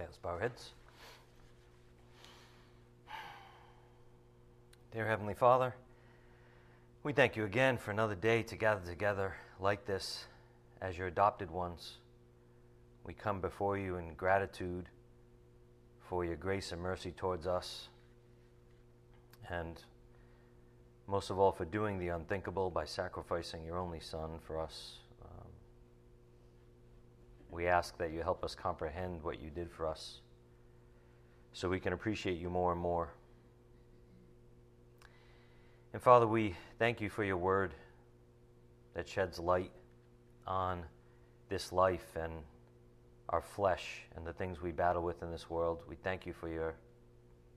Okay, 0.00 0.06
let's 0.06 0.16
bow 0.16 0.30
our 0.30 0.40
heads. 0.40 0.70
Dear 4.94 5.06
Heavenly 5.06 5.34
Father, 5.34 5.74
we 7.02 7.12
thank 7.12 7.36
you 7.36 7.44
again 7.44 7.76
for 7.76 7.90
another 7.90 8.14
day 8.14 8.42
to 8.44 8.56
gather 8.56 8.80
together 8.88 9.34
like 9.60 9.84
this 9.84 10.24
as 10.80 10.96
your 10.96 11.08
adopted 11.08 11.50
ones. 11.50 11.98
We 13.04 13.12
come 13.12 13.42
before 13.42 13.76
you 13.76 13.96
in 13.96 14.14
gratitude 14.14 14.86
for 16.08 16.24
your 16.24 16.36
grace 16.36 16.72
and 16.72 16.80
mercy 16.80 17.12
towards 17.12 17.46
us, 17.46 17.88
and 19.50 19.82
most 21.06 21.28
of 21.28 21.38
all 21.38 21.52
for 21.52 21.66
doing 21.66 21.98
the 21.98 22.08
unthinkable 22.08 22.70
by 22.70 22.86
sacrificing 22.86 23.66
your 23.66 23.76
only 23.76 24.00
Son 24.00 24.38
for 24.46 24.58
us. 24.58 24.99
We 27.50 27.66
ask 27.66 27.96
that 27.98 28.12
you 28.12 28.22
help 28.22 28.44
us 28.44 28.54
comprehend 28.54 29.22
what 29.22 29.40
you 29.40 29.50
did 29.50 29.70
for 29.70 29.86
us 29.86 30.20
so 31.52 31.68
we 31.68 31.80
can 31.80 31.92
appreciate 31.92 32.38
you 32.38 32.48
more 32.48 32.72
and 32.72 32.80
more. 32.80 33.12
And 35.92 36.00
Father, 36.00 36.26
we 36.26 36.54
thank 36.78 37.00
you 37.00 37.10
for 37.10 37.24
your 37.24 37.36
word 37.36 37.74
that 38.94 39.08
sheds 39.08 39.38
light 39.38 39.72
on 40.46 40.84
this 41.48 41.72
life 41.72 42.16
and 42.16 42.32
our 43.28 43.42
flesh 43.42 44.02
and 44.16 44.26
the 44.26 44.32
things 44.32 44.62
we 44.62 44.70
battle 44.70 45.02
with 45.02 45.22
in 45.22 45.30
this 45.30 45.50
world. 45.50 45.82
We 45.88 45.96
thank 45.96 46.26
you 46.26 46.32
for 46.32 46.48
your 46.48 46.74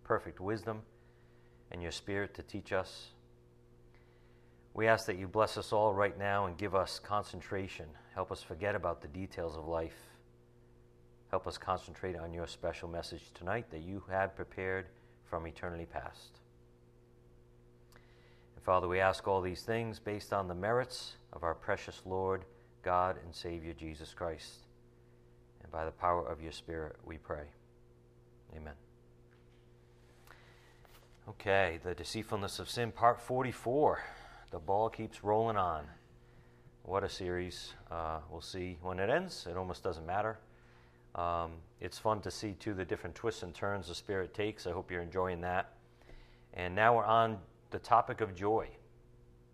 perfect 0.04 0.40
wisdom 0.40 0.82
and 1.72 1.82
your 1.82 1.92
spirit 1.92 2.34
to 2.36 2.44
teach 2.44 2.74
us. 2.74 3.13
We 4.74 4.88
ask 4.88 5.06
that 5.06 5.20
you 5.20 5.28
bless 5.28 5.58
us 5.58 5.72
all 5.72 5.94
right 5.94 6.18
now 6.18 6.48
and 6.48 6.58
give 6.58 6.74
us 6.74 7.00
concentration. 7.00 7.86
Help 8.16 8.32
us 8.32 8.42
forget 8.42 8.74
about 8.74 9.02
the 9.02 9.08
details 9.08 9.56
of 9.56 9.68
life. 9.68 9.98
Help 11.30 11.48
us 11.48 11.58
concentrate 11.58 12.16
on 12.16 12.34
your 12.34 12.48
special 12.48 12.88
message 12.88 13.32
tonight 13.34 13.70
that 13.72 13.82
you 13.82 14.04
had 14.10 14.36
prepared 14.36 14.88
from 15.26 15.48
eternity 15.48 15.86
past. 15.86 16.40
And 18.56 18.64
Father, 18.64 18.88
we 18.88 19.00
ask 19.00 19.28
all 19.28 19.42
these 19.42 19.62
things 19.62 20.00
based 20.00 20.34
on 20.34 20.48
the 20.48 20.56
merits 20.56 21.14
of 21.34 21.44
our 21.44 21.54
precious 21.54 22.02
Lord, 22.06 22.46
God, 22.84 23.18
and 23.24 23.34
Savior 23.34 23.74
Jesus 23.74 24.14
Christ. 24.14 24.60
And 25.62 25.72
by 25.72 25.86
the 25.86 25.92
power 25.92 26.28
of 26.28 26.42
your 26.42 26.52
Spirit, 26.52 26.96
we 27.06 27.18
pray. 27.18 27.46
Amen. 28.56 28.74
Okay, 31.30 31.80
the 31.84 31.94
deceitfulness 31.94 32.60
of 32.60 32.70
sin, 32.70 32.92
part 32.92 33.22
44. 33.22 34.02
The 34.54 34.60
ball 34.60 34.88
keeps 34.88 35.24
rolling 35.24 35.58
on. 35.58 35.84
What 36.84 37.04
a 37.04 37.10
series. 37.10 37.74
Uh, 37.90 38.20
we'll 38.30 38.40
see 38.40 38.78
when 38.84 39.00
it 39.00 39.10
ends. 39.10 39.48
It 39.50 39.58
almost 39.58 39.82
doesn't 39.82 40.06
matter. 40.06 40.38
Um, 41.16 41.54
it's 41.82 41.98
fun 41.98 42.22
to 42.22 42.30
see, 42.30 42.52
too, 42.60 42.76
the 42.76 42.86
different 42.86 43.16
twists 43.16 43.42
and 43.42 43.52
turns 43.52 43.88
the 43.88 43.96
Spirit 43.96 44.32
takes. 44.36 44.68
I 44.68 44.72
hope 44.72 44.92
you're 44.92 45.02
enjoying 45.02 45.42
that. 45.42 45.74
And 46.54 46.76
now 46.76 46.96
we're 46.96 47.04
on 47.04 47.40
the 47.72 47.80
topic 47.80 48.22
of 48.22 48.36
joy 48.36 48.68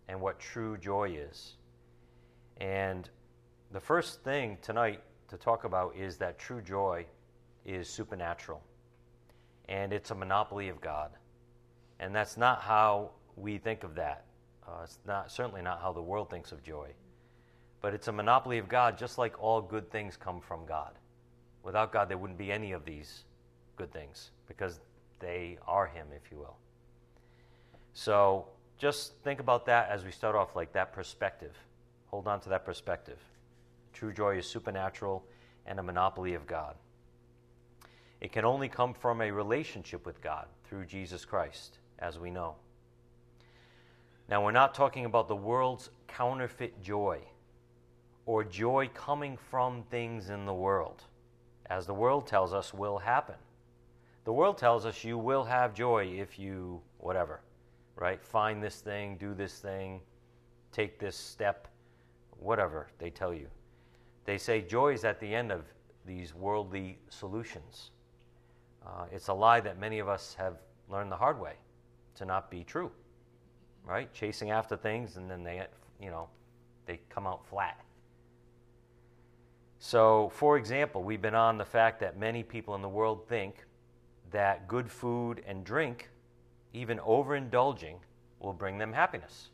and 0.06 0.20
what 0.20 0.38
true 0.38 0.76
joy 0.76 1.16
is. 1.18 1.54
And 2.58 3.08
the 3.72 3.80
first 3.80 4.22
thing 4.22 4.58
tonight 4.60 5.00
to 5.28 5.38
talk 5.38 5.64
about 5.64 5.96
is 5.96 6.18
that 6.18 6.38
true 6.38 6.60
joy 6.60 7.06
is 7.64 7.88
supernatural 7.88 8.62
and 9.66 9.94
it's 9.94 10.10
a 10.10 10.14
monopoly 10.14 10.68
of 10.68 10.78
God. 10.82 11.12
And 12.00 12.14
that's 12.14 12.36
not 12.36 12.60
how 12.60 13.12
we 13.34 13.56
think 13.56 13.82
of 13.82 13.94
that. 13.94 14.26
Uh, 14.70 14.82
it's 14.84 14.98
not 15.06 15.30
certainly 15.30 15.62
not 15.62 15.80
how 15.80 15.92
the 15.92 16.02
world 16.02 16.30
thinks 16.30 16.52
of 16.52 16.62
joy. 16.62 16.88
But 17.80 17.94
it's 17.94 18.08
a 18.08 18.12
monopoly 18.12 18.58
of 18.58 18.68
God, 18.68 18.98
just 18.98 19.18
like 19.18 19.42
all 19.42 19.60
good 19.60 19.90
things 19.90 20.16
come 20.16 20.40
from 20.40 20.66
God. 20.66 20.92
Without 21.62 21.92
God, 21.92 22.08
there 22.08 22.18
wouldn't 22.18 22.38
be 22.38 22.52
any 22.52 22.72
of 22.72 22.84
these 22.84 23.24
good 23.76 23.92
things 23.92 24.30
because 24.46 24.80
they 25.18 25.58
are 25.66 25.86
Him, 25.86 26.06
if 26.14 26.30
you 26.30 26.38
will. 26.38 26.56
So 27.94 28.46
just 28.78 29.14
think 29.24 29.40
about 29.40 29.66
that 29.66 29.88
as 29.90 30.04
we 30.04 30.10
start 30.10 30.36
off, 30.36 30.54
like 30.54 30.72
that 30.74 30.92
perspective. 30.92 31.56
Hold 32.06 32.28
on 32.28 32.40
to 32.40 32.48
that 32.50 32.64
perspective. 32.64 33.18
True 33.92 34.12
joy 34.12 34.38
is 34.38 34.46
supernatural 34.46 35.24
and 35.66 35.78
a 35.78 35.82
monopoly 35.82 36.34
of 36.34 36.46
God. 36.46 36.76
It 38.20 38.32
can 38.32 38.44
only 38.44 38.68
come 38.68 38.92
from 38.92 39.22
a 39.22 39.30
relationship 39.30 40.04
with 40.04 40.20
God 40.20 40.46
through 40.64 40.84
Jesus 40.84 41.24
Christ, 41.24 41.78
as 41.98 42.18
we 42.18 42.30
know. 42.30 42.56
Now, 44.30 44.44
we're 44.44 44.52
not 44.52 44.74
talking 44.74 45.06
about 45.06 45.26
the 45.26 45.34
world's 45.34 45.90
counterfeit 46.06 46.80
joy 46.80 47.18
or 48.26 48.44
joy 48.44 48.88
coming 48.94 49.36
from 49.36 49.82
things 49.90 50.30
in 50.30 50.46
the 50.46 50.54
world, 50.54 51.02
as 51.68 51.84
the 51.84 51.94
world 51.94 52.28
tells 52.28 52.54
us 52.54 52.72
will 52.72 52.96
happen. 52.96 53.34
The 54.22 54.32
world 54.32 54.56
tells 54.56 54.86
us 54.86 55.02
you 55.02 55.18
will 55.18 55.42
have 55.42 55.74
joy 55.74 56.06
if 56.16 56.38
you, 56.38 56.80
whatever, 56.98 57.40
right? 57.96 58.22
Find 58.22 58.62
this 58.62 58.76
thing, 58.76 59.16
do 59.16 59.34
this 59.34 59.58
thing, 59.58 60.00
take 60.70 61.00
this 61.00 61.16
step, 61.16 61.66
whatever 62.38 62.86
they 62.98 63.10
tell 63.10 63.34
you. 63.34 63.48
They 64.26 64.38
say 64.38 64.60
joy 64.60 64.92
is 64.92 65.04
at 65.04 65.18
the 65.18 65.34
end 65.34 65.50
of 65.50 65.64
these 66.06 66.36
worldly 66.36 66.98
solutions. 67.08 67.90
Uh, 68.86 69.06
it's 69.10 69.26
a 69.26 69.34
lie 69.34 69.60
that 69.60 69.80
many 69.80 69.98
of 69.98 70.08
us 70.08 70.36
have 70.38 70.54
learned 70.88 71.10
the 71.10 71.16
hard 71.16 71.40
way 71.40 71.54
to 72.14 72.24
not 72.24 72.48
be 72.48 72.62
true, 72.62 72.92
right? 73.86 74.12
Chasing 74.12 74.50
after 74.50 74.76
things 74.76 75.16
and 75.16 75.30
then 75.30 75.42
they, 75.42 75.66
you 76.00 76.10
know, 76.10 76.28
they 76.86 77.00
come 77.08 77.26
out 77.26 77.46
flat. 77.46 77.80
So, 79.78 80.30
for 80.34 80.56
example, 80.56 81.02
we've 81.02 81.22
been 81.22 81.34
on 81.34 81.56
the 81.56 81.64
fact 81.64 82.00
that 82.00 82.18
many 82.18 82.42
people 82.42 82.74
in 82.74 82.82
the 82.82 82.88
world 82.88 83.26
think 83.28 83.64
that 84.30 84.68
good 84.68 84.90
food 84.90 85.42
and 85.46 85.64
drink, 85.64 86.10
even 86.74 86.98
overindulging, 86.98 87.96
will 88.40 88.52
bring 88.52 88.78
them 88.78 88.92
happiness. 88.92 89.50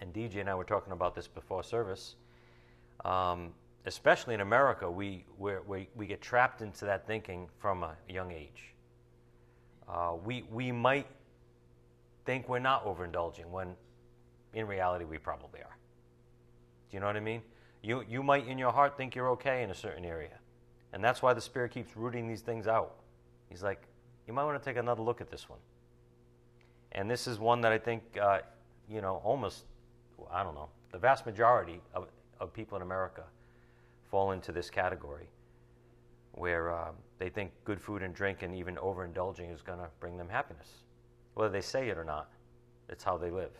And 0.00 0.14
DJ 0.14 0.40
and 0.40 0.48
I 0.48 0.54
were 0.54 0.64
talking 0.64 0.92
about 0.92 1.14
this 1.14 1.28
before 1.28 1.62
service. 1.62 2.14
Um, 3.04 3.52
especially 3.86 4.34
in 4.34 4.40
America, 4.40 4.90
we, 4.90 5.24
we, 5.38 5.88
we 5.94 6.06
get 6.06 6.20
trapped 6.20 6.62
into 6.62 6.84
that 6.84 7.06
thinking 7.06 7.48
from 7.58 7.82
a 7.82 7.96
young 8.08 8.30
age. 8.32 8.74
Uh, 9.88 10.14
we, 10.24 10.44
we 10.50 10.70
might 10.70 11.06
think 12.28 12.46
we're 12.46 12.58
not 12.58 12.84
overindulging 12.84 13.46
when 13.46 13.74
in 14.52 14.66
reality 14.66 15.06
we 15.06 15.16
probably 15.16 15.60
are. 15.60 15.78
Do 16.90 16.96
you 16.98 17.00
know 17.00 17.06
what 17.06 17.16
I 17.16 17.20
mean? 17.20 17.40
You, 17.82 18.04
you 18.06 18.22
might 18.22 18.46
in 18.46 18.58
your 18.58 18.70
heart 18.70 18.98
think 18.98 19.14
you're 19.14 19.30
okay 19.30 19.62
in 19.62 19.70
a 19.70 19.74
certain 19.74 20.04
area. 20.04 20.38
And 20.92 21.02
that's 21.02 21.22
why 21.22 21.32
the 21.32 21.40
Spirit 21.40 21.70
keeps 21.70 21.96
rooting 21.96 22.28
these 22.28 22.42
things 22.42 22.66
out. 22.66 22.96
He's 23.48 23.62
like, 23.62 23.80
you 24.26 24.34
might 24.34 24.44
want 24.44 24.62
to 24.62 24.70
take 24.70 24.76
another 24.76 25.00
look 25.00 25.22
at 25.22 25.30
this 25.30 25.48
one. 25.48 25.58
And 26.92 27.10
this 27.10 27.26
is 27.26 27.38
one 27.38 27.62
that 27.62 27.72
I 27.72 27.78
think, 27.78 28.02
uh, 28.20 28.40
you 28.90 29.00
know, 29.00 29.22
almost, 29.24 29.64
I 30.30 30.42
don't 30.42 30.54
know, 30.54 30.68
the 30.92 30.98
vast 30.98 31.24
majority 31.24 31.80
of, 31.94 32.08
of 32.40 32.52
people 32.52 32.76
in 32.76 32.82
America 32.82 33.22
fall 34.10 34.32
into 34.32 34.52
this 34.52 34.68
category 34.68 35.30
where 36.32 36.74
uh, 36.74 36.90
they 37.18 37.30
think 37.30 37.52
good 37.64 37.80
food 37.80 38.02
and 38.02 38.14
drink 38.14 38.42
and 38.42 38.54
even 38.54 38.76
overindulging 38.76 39.50
is 39.50 39.62
going 39.62 39.78
to 39.78 39.88
bring 39.98 40.18
them 40.18 40.28
happiness. 40.28 40.68
Whether 41.38 41.52
they 41.52 41.60
say 41.60 41.88
it 41.88 41.96
or 41.96 42.02
not, 42.02 42.28
it's 42.88 43.04
how 43.04 43.16
they 43.16 43.30
live. 43.30 43.52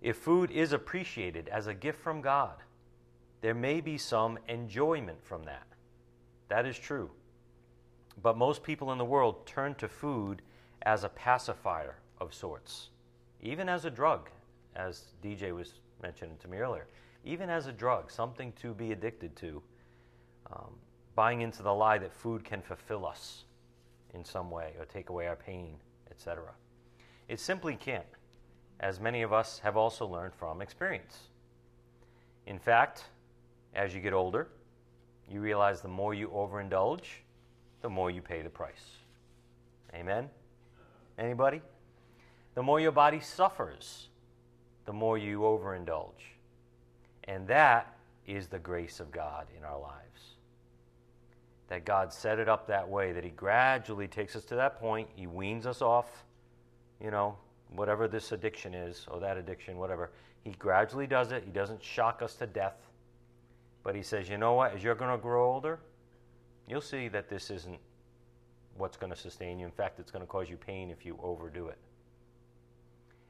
If 0.00 0.16
food 0.16 0.50
is 0.50 0.72
appreciated 0.72 1.48
as 1.48 1.66
a 1.66 1.74
gift 1.74 2.00
from 2.00 2.22
God, 2.22 2.54
there 3.42 3.52
may 3.52 3.82
be 3.82 3.98
some 3.98 4.38
enjoyment 4.48 5.22
from 5.22 5.42
that. 5.44 5.66
That 6.48 6.64
is 6.64 6.78
true. 6.78 7.10
But 8.22 8.38
most 8.38 8.62
people 8.62 8.90
in 8.92 8.96
the 8.96 9.04
world 9.04 9.44
turn 9.46 9.74
to 9.74 9.88
food 9.88 10.40
as 10.80 11.04
a 11.04 11.10
pacifier 11.10 11.98
of 12.22 12.32
sorts, 12.32 12.88
even 13.42 13.68
as 13.68 13.84
a 13.84 13.90
drug, 13.90 14.30
as 14.74 15.08
DJ 15.22 15.54
was 15.54 15.74
mentioning 16.00 16.38
to 16.38 16.48
me 16.48 16.56
earlier 16.56 16.86
even 17.24 17.48
as 17.48 17.66
a 17.66 17.72
drug, 17.72 18.10
something 18.10 18.52
to 18.60 18.74
be 18.74 18.92
addicted 18.92 19.36
to, 19.36 19.62
um, 20.52 20.74
buying 21.14 21.40
into 21.40 21.62
the 21.62 21.72
lie 21.72 21.98
that 21.98 22.12
food 22.12 22.42
can 22.44 22.60
fulfill 22.60 23.06
us 23.06 23.44
in 24.14 24.24
some 24.24 24.50
way 24.50 24.72
or 24.78 24.84
take 24.84 25.10
away 25.10 25.26
our 25.26 25.36
pain, 25.36 25.76
etc. 26.10 26.44
It 27.28 27.40
simply 27.40 27.76
can't, 27.76 28.04
as 28.80 29.00
many 29.00 29.22
of 29.22 29.32
us 29.32 29.60
have 29.62 29.76
also 29.76 30.06
learned 30.06 30.34
from 30.34 30.60
experience. 30.60 31.18
In 32.46 32.58
fact, 32.58 33.04
as 33.74 33.94
you 33.94 34.00
get 34.00 34.12
older, 34.12 34.48
you 35.30 35.40
realize 35.40 35.80
the 35.80 35.88
more 35.88 36.14
you 36.14 36.28
overindulge, 36.28 37.06
the 37.80 37.88
more 37.88 38.10
you 38.10 38.20
pay 38.20 38.42
the 38.42 38.50
price. 38.50 38.98
Amen? 39.94 40.28
Anybody? 41.18 41.62
The 42.54 42.62
more 42.62 42.80
your 42.80 42.92
body 42.92 43.20
suffers, 43.20 44.08
the 44.84 44.92
more 44.92 45.16
you 45.16 45.40
overindulge. 45.40 46.36
And 47.24 47.46
that 47.48 47.96
is 48.26 48.48
the 48.48 48.58
grace 48.58 49.00
of 49.00 49.10
God 49.10 49.46
in 49.56 49.64
our 49.64 49.78
lives. 49.78 50.11
That 51.72 51.86
God 51.86 52.12
set 52.12 52.38
it 52.38 52.50
up 52.50 52.66
that 52.66 52.86
way, 52.86 53.12
that 53.12 53.24
He 53.24 53.30
gradually 53.30 54.06
takes 54.06 54.36
us 54.36 54.44
to 54.44 54.54
that 54.56 54.78
point, 54.78 55.08
He 55.16 55.26
weans 55.26 55.64
us 55.64 55.80
off, 55.80 56.26
you 57.02 57.10
know, 57.10 57.38
whatever 57.74 58.06
this 58.06 58.30
addiction 58.30 58.74
is, 58.74 59.06
or 59.10 59.18
that 59.20 59.38
addiction, 59.38 59.78
whatever. 59.78 60.10
He 60.44 60.50
gradually 60.50 61.06
does 61.06 61.32
it. 61.32 61.44
He 61.46 61.50
doesn't 61.50 61.82
shock 61.82 62.20
us 62.20 62.34
to 62.34 62.46
death. 62.46 62.76
But 63.84 63.94
He 63.94 64.02
says, 64.02 64.28
you 64.28 64.36
know 64.36 64.52
what? 64.52 64.74
As 64.74 64.84
you're 64.84 64.94
going 64.94 65.12
to 65.12 65.22
grow 65.22 65.50
older, 65.50 65.80
you'll 66.68 66.82
see 66.82 67.08
that 67.08 67.30
this 67.30 67.50
isn't 67.50 67.78
what's 68.76 68.98
going 68.98 69.10
to 69.10 69.18
sustain 69.18 69.58
you. 69.58 69.64
In 69.64 69.72
fact, 69.72 69.98
it's 69.98 70.10
going 70.10 70.22
to 70.22 70.30
cause 70.30 70.50
you 70.50 70.58
pain 70.58 70.90
if 70.90 71.06
you 71.06 71.18
overdo 71.22 71.68
it. 71.68 71.78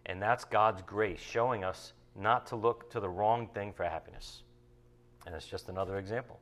And 0.06 0.20
that's 0.20 0.44
God's 0.44 0.82
grace 0.82 1.20
showing 1.20 1.62
us 1.62 1.92
not 2.16 2.48
to 2.48 2.56
look 2.56 2.90
to 2.90 2.98
the 2.98 3.08
wrong 3.08 3.46
thing 3.54 3.72
for 3.72 3.84
happiness. 3.84 4.42
And 5.26 5.32
it's 5.36 5.46
just 5.46 5.68
another 5.68 5.96
example. 5.98 6.40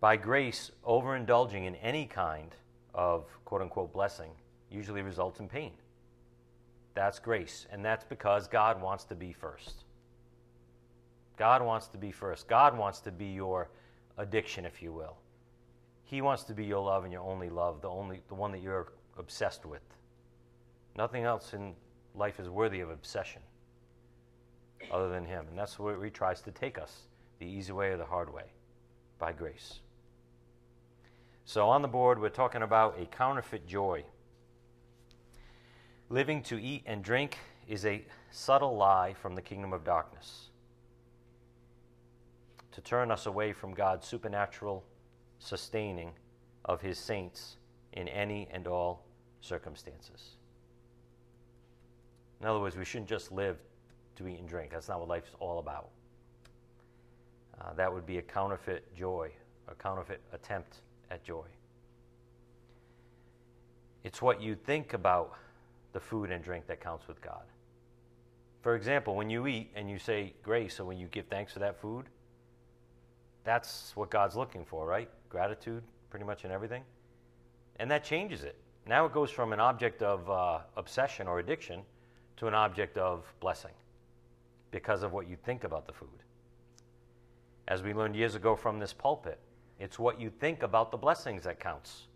By 0.00 0.16
grace, 0.16 0.70
overindulging 0.86 1.66
in 1.66 1.74
any 1.76 2.06
kind 2.06 2.54
of 2.94 3.26
quote 3.44 3.60
unquote 3.60 3.92
blessing 3.92 4.30
usually 4.70 5.02
results 5.02 5.40
in 5.40 5.48
pain. 5.48 5.72
That's 6.94 7.18
grace. 7.18 7.66
And 7.70 7.84
that's 7.84 8.04
because 8.04 8.48
God 8.48 8.80
wants 8.80 9.04
to 9.04 9.14
be 9.14 9.32
first. 9.32 9.84
God 11.36 11.62
wants 11.62 11.86
to 11.88 11.98
be 11.98 12.12
first. 12.12 12.48
God 12.48 12.76
wants 12.76 13.00
to 13.00 13.10
be 13.10 13.26
your 13.26 13.70
addiction, 14.18 14.64
if 14.64 14.82
you 14.82 14.92
will. 14.92 15.16
He 16.04 16.22
wants 16.22 16.44
to 16.44 16.54
be 16.54 16.64
your 16.64 16.82
love 16.84 17.04
and 17.04 17.12
your 17.12 17.22
only 17.22 17.48
love, 17.48 17.80
the 17.80 17.88
only 17.88 18.20
the 18.28 18.34
one 18.34 18.52
that 18.52 18.62
you're 18.62 18.92
obsessed 19.16 19.64
with. 19.64 19.82
Nothing 20.96 21.24
else 21.24 21.54
in 21.54 21.74
life 22.14 22.40
is 22.40 22.48
worthy 22.48 22.80
of 22.80 22.90
obsession 22.90 23.42
other 24.90 25.08
than 25.08 25.24
him. 25.24 25.46
And 25.48 25.58
that's 25.58 25.78
where 25.78 26.02
he 26.02 26.10
tries 26.10 26.40
to 26.42 26.50
take 26.50 26.78
us, 26.78 27.02
the 27.38 27.46
easy 27.46 27.72
way 27.72 27.88
or 27.90 27.96
the 27.96 28.04
hard 28.04 28.32
way, 28.32 28.52
by 29.18 29.32
grace. 29.32 29.80
So 31.50 31.68
on 31.68 31.82
the 31.82 31.88
board 31.88 32.20
we're 32.20 32.28
talking 32.28 32.62
about 32.62 32.96
a 33.00 33.06
counterfeit 33.06 33.66
joy. 33.66 34.04
Living 36.08 36.44
to 36.44 36.62
eat 36.62 36.84
and 36.86 37.02
drink 37.02 37.38
is 37.66 37.84
a 37.84 38.04
subtle 38.30 38.76
lie 38.76 39.14
from 39.14 39.34
the 39.34 39.42
kingdom 39.42 39.72
of 39.72 39.82
darkness 39.82 40.50
to 42.70 42.80
turn 42.80 43.10
us 43.10 43.26
away 43.26 43.52
from 43.52 43.74
God's 43.74 44.06
supernatural 44.06 44.84
sustaining 45.40 46.12
of 46.66 46.80
his 46.82 47.00
saints 47.00 47.56
in 47.94 48.06
any 48.06 48.46
and 48.52 48.68
all 48.68 49.04
circumstances. 49.40 50.36
In 52.40 52.46
other 52.46 52.60
words, 52.60 52.76
we 52.76 52.84
shouldn't 52.84 53.10
just 53.10 53.32
live 53.32 53.58
to 54.14 54.28
eat 54.28 54.38
and 54.38 54.48
drink. 54.48 54.70
That's 54.70 54.88
not 54.88 55.00
what 55.00 55.08
life's 55.08 55.34
all 55.40 55.58
about. 55.58 55.88
Uh, 57.60 57.72
that 57.72 57.92
would 57.92 58.06
be 58.06 58.18
a 58.18 58.22
counterfeit 58.22 58.94
joy, 58.94 59.32
a 59.66 59.74
counterfeit 59.74 60.20
attempt 60.32 60.76
at 61.10 61.24
joy. 61.24 61.46
It's 64.04 64.22
what 64.22 64.40
you 64.40 64.54
think 64.54 64.94
about 64.94 65.34
the 65.92 66.00
food 66.00 66.30
and 66.30 66.42
drink 66.42 66.66
that 66.66 66.80
counts 66.80 67.06
with 67.08 67.20
God. 67.20 67.42
For 68.62 68.74
example, 68.76 69.16
when 69.16 69.30
you 69.30 69.46
eat 69.46 69.70
and 69.74 69.90
you 69.90 69.98
say 69.98 70.34
grace, 70.42 70.80
or 70.80 70.84
when 70.84 70.98
you 70.98 71.06
give 71.08 71.26
thanks 71.26 71.52
for 71.52 71.58
that 71.60 71.80
food, 71.80 72.06
that's 73.44 73.92
what 73.94 74.10
God's 74.10 74.36
looking 74.36 74.64
for, 74.64 74.86
right? 74.86 75.08
Gratitude, 75.28 75.82
pretty 76.10 76.26
much 76.26 76.44
in 76.44 76.50
everything. 76.50 76.82
And 77.76 77.90
that 77.90 78.04
changes 78.04 78.44
it. 78.44 78.56
Now 78.86 79.06
it 79.06 79.12
goes 79.12 79.30
from 79.30 79.52
an 79.52 79.60
object 79.60 80.02
of 80.02 80.28
uh, 80.28 80.60
obsession 80.76 81.26
or 81.26 81.38
addiction 81.38 81.82
to 82.36 82.46
an 82.46 82.54
object 82.54 82.98
of 82.98 83.32
blessing 83.40 83.72
because 84.70 85.02
of 85.02 85.12
what 85.12 85.28
you 85.28 85.36
think 85.44 85.64
about 85.64 85.86
the 85.86 85.92
food. 85.92 86.08
As 87.68 87.82
we 87.82 87.94
learned 87.94 88.16
years 88.16 88.34
ago 88.34 88.56
from 88.56 88.78
this 88.78 88.92
pulpit, 88.92 89.38
it's 89.80 89.98
what 89.98 90.20
you 90.20 90.28
think 90.28 90.62
about 90.62 90.90
the 90.90 90.98
blessings 90.98 91.44
that 91.44 91.58
counts. 91.58 92.06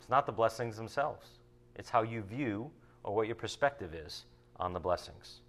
It's 0.00 0.10
not 0.10 0.26
the 0.26 0.32
blessings 0.32 0.76
themselves. 0.76 1.26
It's 1.76 1.88
how 1.88 2.02
you 2.02 2.22
view 2.22 2.70
or 3.04 3.14
what 3.14 3.26
your 3.26 3.36
perspective 3.36 3.94
is 3.94 4.24
on 4.56 4.72
the 4.72 4.80
blessings. 4.80 5.40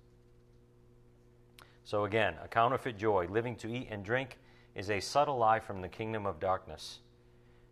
So, 1.84 2.06
again, 2.06 2.36
a 2.44 2.48
counterfeit 2.48 2.98
joy, 2.98 3.28
living 3.30 3.56
to 3.57 3.68
eat 3.68 3.88
and 3.90 4.06
drink, 4.06 4.38
is 4.75 4.90
a 4.90 5.00
subtle 5.00 5.38
lie 5.38 5.60
from 5.60 5.81
the 5.81 5.90
kingdom 5.90 6.25
of 6.25 6.40
darkness 6.40 7.00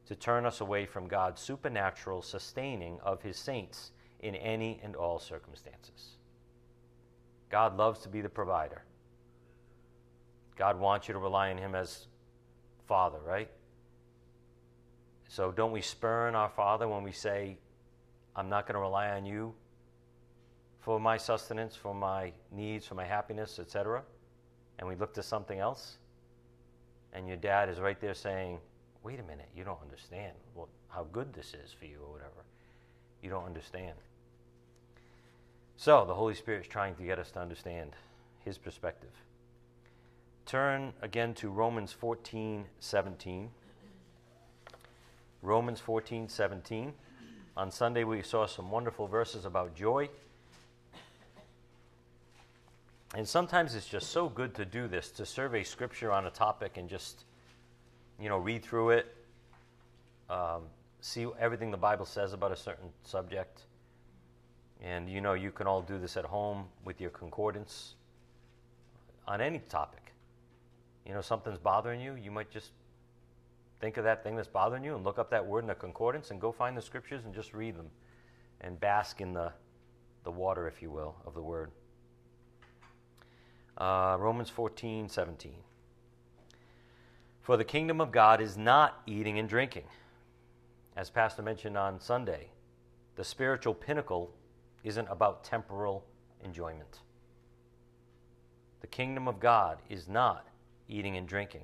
to 0.08 0.16
turn 0.16 0.46
us 0.46 0.60
away 0.60 0.86
from 0.86 1.08
God's 1.08 1.42
supernatural 1.42 2.22
sustaining 2.22 3.00
of 3.02 3.22
his 3.22 3.38
saints 3.38 3.92
in 4.20 4.36
any 4.36 4.80
and 4.84 4.96
all 4.96 5.20
circumstances. 5.20 6.18
God 7.50 7.78
loves 7.78 8.02
to 8.02 8.10
be 8.10 8.22
the 8.22 8.30
provider. 8.30 8.84
God 10.56 10.80
wants 10.80 11.08
you 11.08 11.14
to 11.14 11.20
rely 11.20 11.50
on 11.52 11.58
him 11.58 11.76
as 11.76 12.08
Father, 12.88 13.20
right? 13.26 13.50
So 15.28 15.52
don't 15.52 15.72
we 15.72 15.82
spurn 15.82 16.36
our 16.36 16.50
Father 16.50 16.88
when 16.88 17.04
we 17.04 17.12
say, 17.12 17.58
I'm 18.36 18.50
not 18.50 18.68
going 18.68 18.76
to 18.76 18.82
rely 18.82 19.10
on 19.10 19.26
you 19.26 19.54
for 20.80 21.00
my 21.00 21.18
sustenance, 21.18 21.76
for 21.76 21.96
my 21.96 22.32
needs, 22.52 22.86
for 22.86 22.96
my 22.96 23.06
happiness, 23.06 23.58
etc. 23.58 24.04
And 24.78 24.88
we 24.88 24.96
look 24.96 25.14
to 25.14 25.24
something 25.24 25.60
else, 25.60 25.98
and 27.14 27.28
your 27.28 27.38
dad 27.38 27.70
is 27.70 27.80
right 27.80 28.00
there 28.00 28.14
saying, 28.14 28.60
Wait 29.04 29.20
a 29.20 29.24
minute, 29.24 29.50
you 29.56 29.66
don't 29.66 29.82
understand 29.82 30.32
well, 30.56 30.70
how 30.88 31.06
good 31.12 31.34
this 31.34 31.54
is 31.54 31.74
for 31.74 31.86
you, 31.86 31.98
or 32.06 32.12
whatever. 32.14 32.46
You 33.22 33.30
don't 33.30 33.46
understand. 33.46 33.96
So, 35.76 36.06
the 36.06 36.14
Holy 36.14 36.36
Spirit 36.36 36.62
is 36.62 36.68
trying 36.68 36.96
to 36.96 37.04
get 37.04 37.20
us 37.20 37.32
to 37.32 37.40
understand 37.40 37.92
his 38.46 38.58
perspective. 38.58 39.12
Turn 40.46 40.94
again 41.02 41.34
to 41.36 41.50
Romans 41.50 41.92
14 41.94 42.66
17. 42.80 43.50
Romans 45.42 45.80
14 45.80 46.30
17. 46.30 46.94
On 47.56 47.72
Sunday, 47.72 48.04
we 48.04 48.22
saw 48.22 48.46
some 48.46 48.72
wonderful 48.72 49.08
verses 49.08 49.46
about 49.46 49.76
joy. 49.76 50.10
And 53.16 53.28
sometimes 53.28 53.76
it's 53.76 53.88
just 53.88 54.10
so 54.10 54.28
good 54.28 54.56
to 54.56 54.66
do 54.66 54.88
this, 54.88 55.12
to 55.12 55.26
survey 55.26 55.64
scripture 55.64 56.12
on 56.12 56.26
a 56.26 56.32
topic 56.32 56.78
and 56.78 56.90
just, 56.90 57.26
you 58.20 58.28
know, 58.28 58.38
read 58.38 58.64
through 58.64 58.90
it, 58.90 59.16
um, 60.32 60.64
see 61.02 61.28
everything 61.40 61.70
the 61.70 61.78
Bible 61.78 62.08
says 62.08 62.34
about 62.34 62.52
a 62.52 62.56
certain 62.56 62.90
subject. 63.04 63.62
And, 64.82 65.08
you 65.08 65.22
know, 65.22 65.34
you 65.34 65.52
can 65.52 65.68
all 65.68 65.82
do 65.82 66.00
this 66.00 66.18
at 66.18 66.26
home 66.26 66.66
with 66.84 67.00
your 67.00 67.12
concordance 67.12 67.94
on 69.28 69.42
any 69.42 69.60
topic. 69.60 70.03
You 71.06 71.14
know, 71.14 71.22
something's 71.22 71.58
bothering 71.58 72.00
you, 72.00 72.16
you 72.16 72.32
might 72.32 72.50
just 72.50 72.72
think 73.80 73.98
of 73.98 74.06
that 74.06 74.24
thing 74.24 74.36
that's 74.36 74.48
bothering 74.48 74.84
you 74.84 74.96
and 74.96 75.04
look 75.04 75.20
up 75.20 75.30
that 75.32 75.46
word 75.46 75.60
in 75.60 75.68
the 75.68 75.76
concordance 75.76 76.32
and 76.32 76.40
go 76.40 76.52
find 76.52 76.78
the 76.78 76.82
scriptures 76.82 77.26
and 77.26 77.34
just 77.34 77.54
read 77.54 77.76
them 77.76 77.90
and 78.62 78.80
bask 78.80 79.20
in 79.20 79.34
the, 79.34 79.52
the 80.24 80.32
water, 80.32 80.68
if 80.68 80.82
you 80.82 80.90
will, 80.90 81.16
of 81.26 81.34
the 81.34 81.42
word. 81.42 81.72
Uh, 83.78 84.16
Romans 84.20 84.50
14, 84.50 85.10
17. 85.10 85.56
For 87.42 87.58
the 87.58 87.66
kingdom 87.66 88.00
of 88.00 88.12
God 88.12 88.40
is 88.40 88.56
not 88.56 89.02
eating 89.06 89.38
and 89.38 89.50
drinking. 89.50 89.84
As 90.96 91.10
Pastor 91.10 91.42
mentioned 91.42 91.78
on 91.78 92.00
Sunday, 92.00 92.52
the 93.16 93.24
spiritual 93.24 93.74
pinnacle 93.74 94.34
isn't 94.84 95.08
about 95.10 95.44
temporal 95.44 96.06
enjoyment. 96.44 97.00
The 98.80 98.88
kingdom 98.88 99.28
of 99.28 99.42
God 99.42 99.82
is 99.90 100.08
not 100.08 100.48
eating 100.88 101.18
and 101.18 101.28
drinking, 101.28 101.64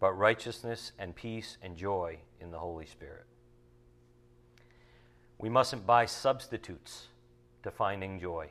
but 0.00 0.12
righteousness 0.12 0.92
and 0.98 1.14
peace 1.14 1.58
and 1.62 1.76
joy 1.76 2.18
in 2.40 2.50
the 2.50 2.58
Holy 2.58 2.86
Spirit. 2.86 3.24
We 5.38 5.48
mustn't 5.48 5.86
buy 5.86 6.06
substitutes 6.06 7.08
to 7.62 7.70
finding 7.70 8.18
joy. 8.18 8.50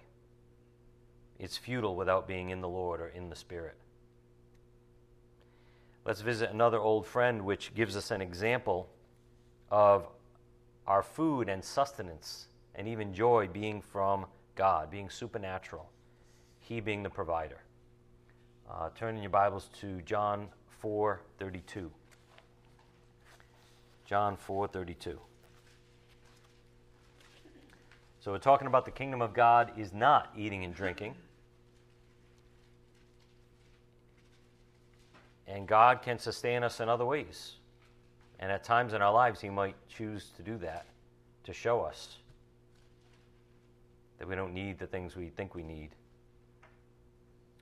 It's 1.40 1.58
futile 1.58 1.96
without 1.96 2.28
being 2.28 2.50
in 2.50 2.62
the 2.62 2.70
Lord 2.70 3.02
or 3.02 3.08
in 3.10 3.30
the 3.30 3.36
Spirit. 3.36 3.76
Let's 6.06 6.22
visit 6.22 6.52
another 6.52 6.80
old 6.80 7.06
friend, 7.06 7.44
which 7.44 7.76
gives 7.76 7.98
us 7.98 8.12
an 8.12 8.22
example 8.22 8.90
of 9.70 10.08
our 10.88 11.04
food 11.04 11.50
and 11.50 11.64
sustenance 11.64 12.48
and 12.76 12.88
even 12.88 13.14
joy 13.14 13.50
being 13.52 13.82
from 13.82 14.26
God, 14.56 14.90
being 14.90 15.10
supernatural, 15.10 15.90
He 16.60 16.80
being 16.80 17.04
the 17.04 17.10
provider. 17.10 17.60
Uh, 18.70 18.90
turn 18.96 19.16
in 19.16 19.22
your 19.22 19.30
Bibles 19.30 19.70
to 19.80 20.02
John 20.02 20.50
4:32. 20.84 21.90
John 24.06 24.36
4:32. 24.36 25.20
So 28.20 28.32
we're 28.34 28.40
talking 28.40 28.68
about 28.68 28.84
the 28.84 28.92
kingdom 28.92 29.22
of 29.22 29.34
God 29.34 29.72
is 29.80 29.94
not 29.94 30.34
eating 30.36 30.66
and 30.66 30.76
drinking. 30.76 31.16
And 35.48 35.66
God 35.66 36.02
can 36.02 36.20
sustain 36.20 36.62
us 36.62 36.82
in 36.82 36.90
other 36.90 37.06
ways. 37.06 37.56
And 38.40 38.52
at 38.52 38.66
times 38.66 38.92
in 38.92 39.02
our 39.02 39.14
lives, 39.14 39.40
He 39.40 39.50
might 39.50 39.76
choose 39.88 40.32
to 40.36 40.44
do 40.44 40.58
that 40.58 40.88
to 41.46 41.54
show 41.54 41.82
us 41.82 42.18
that 44.18 44.28
we 44.28 44.36
don't 44.36 44.54
need 44.54 44.78
the 44.78 44.88
things 44.88 45.16
we 45.16 45.30
think 45.30 45.56
we 45.56 45.64
need. 45.64 45.96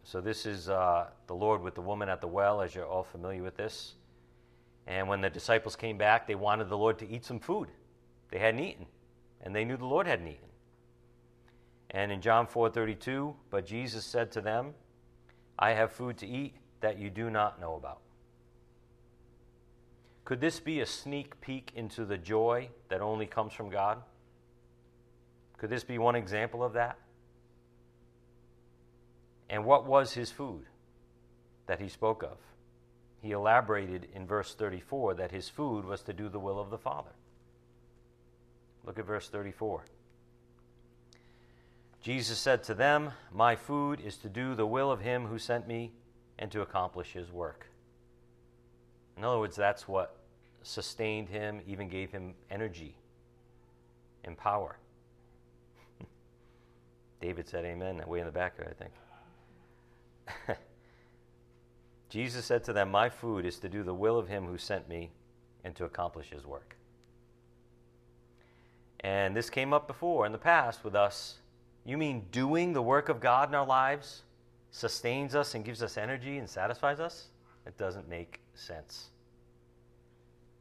So, 0.08 0.22
this 0.22 0.46
is 0.46 0.70
uh, 0.70 1.08
the 1.26 1.34
Lord 1.34 1.64
with 1.64 1.74
the 1.74 1.82
woman 1.82 2.10
at 2.10 2.22
the 2.22 2.28
well, 2.28 2.62
as 2.62 2.76
you're 2.76 2.86
all 2.86 3.04
familiar 3.04 3.42
with 3.42 3.58
this. 3.58 3.96
And 4.86 5.08
when 5.08 5.20
the 5.20 5.32
disciples 5.32 5.76
came 5.76 5.98
back, 5.98 6.28
they 6.28 6.36
wanted 6.36 6.70
the 6.70 6.78
Lord 6.78 7.00
to 7.00 7.10
eat 7.10 7.26
some 7.26 7.40
food. 7.40 7.70
They 8.30 8.38
hadn't 8.38 8.60
eaten, 8.60 8.86
and 9.42 9.56
they 9.56 9.66
knew 9.66 9.78
the 9.78 9.86
Lord 9.86 10.06
hadn't 10.06 10.28
eaten. 10.28 10.50
And 11.90 12.12
in 12.12 12.22
John 12.22 12.46
4:32, 12.46 13.36
but 13.50 13.66
Jesus 13.66 14.06
said 14.06 14.32
to 14.34 14.42
them, 14.42 14.76
"I 15.58 15.72
have 15.72 15.92
food 15.92 16.20
to 16.20 16.28
eat 16.28 16.56
that 16.82 17.00
you 17.00 17.10
do 17.10 17.32
not 17.32 17.60
know 17.60 17.74
about." 17.74 18.02
Could 20.24 20.40
this 20.40 20.60
be 20.60 20.82
a 20.82 20.86
sneak 20.86 21.42
peek 21.42 21.72
into 21.74 22.06
the 22.06 22.20
joy 22.20 22.70
that 22.90 23.02
only 23.02 23.26
comes 23.26 23.54
from 23.54 23.72
God? 23.72 24.04
Could 25.58 25.72
this 25.72 25.84
be 25.84 25.98
one 25.98 26.16
example 26.16 26.64
of 26.64 26.74
that? 26.74 27.00
And 29.50 29.66
what 29.66 29.86
was 29.86 30.14
his 30.14 30.32
food 30.32 30.66
that 31.68 31.80
he 31.80 31.90
spoke 31.90 32.24
of? 32.24 32.38
He 33.22 33.32
elaborated 33.32 34.08
in 34.14 34.28
verse 34.28 34.54
34 34.54 35.16
that 35.16 35.32
his 35.32 35.50
food 35.50 35.86
was 35.86 36.02
to 36.04 36.14
do 36.14 36.30
the 36.30 36.40
will 36.40 36.60
of 36.60 36.70
the 36.70 36.78
Father. 36.78 37.12
Look 38.86 39.00
at 39.00 39.06
verse 39.06 39.28
34. 39.30 39.84
Jesus 42.02 42.38
said 42.38 42.64
to 42.66 42.76
them, 42.76 43.12
My 43.32 43.56
food 43.56 44.00
is 44.00 44.18
to 44.18 44.30
do 44.30 44.54
the 44.54 44.68
will 44.68 44.92
of 44.92 45.02
him 45.02 45.26
who 45.26 45.40
sent 45.40 45.68
me 45.68 45.92
and 46.38 46.52
to 46.52 46.62
accomplish 46.62 47.14
his 47.14 47.32
work. 47.32 47.66
In 49.18 49.24
other 49.24 49.40
words, 49.40 49.56
that's 49.56 49.88
what 49.88 50.18
sustained 50.62 51.30
him, 51.30 51.62
even 51.66 51.90
gave 51.90 52.12
him 52.12 52.36
energy 52.52 52.96
and 54.24 54.38
power. 54.38 54.78
David 57.22 57.48
said 57.48 57.66
amen, 57.66 58.04
way 58.06 58.20
in 58.20 58.26
the 58.26 58.32
back 58.32 58.58
there, 58.58 58.68
I 58.70 58.74
think. 58.74 58.92
Jesus 62.10 62.46
said 62.46 62.64
to 62.66 62.74
them, 62.74 62.92
My 62.92 63.10
food 63.10 63.46
is 63.46 63.60
to 63.60 63.70
do 63.70 63.84
the 63.84 63.94
will 63.94 64.18
of 64.18 64.28
him 64.28 64.46
who 64.46 64.58
sent 64.58 64.88
me 64.88 65.12
and 65.64 65.76
to 65.76 65.86
accomplish 65.86 66.30
his 66.30 66.46
work. 66.46 66.76
And 69.02 69.36
this 69.36 69.50
came 69.50 69.74
up 69.74 69.88
before 69.88 70.26
in 70.26 70.32
the 70.32 70.38
past 70.38 70.84
with 70.84 70.96
us. 70.96 71.40
You 71.86 71.98
mean 71.98 72.26
doing 72.32 72.74
the 72.74 72.82
work 72.82 73.10
of 73.10 73.20
God 73.20 73.50
in 73.50 73.56
our 73.56 73.66
lives 73.66 74.24
sustains 74.72 75.36
us 75.36 75.56
and 75.56 75.64
gives 75.64 75.84
us 75.84 75.98
energy 75.98 76.38
and 76.38 76.50
satisfies 76.50 77.00
us? 77.00 77.28
It 77.66 77.78
doesn't 77.78 78.10
make 78.10 78.42
sense. 78.54 79.10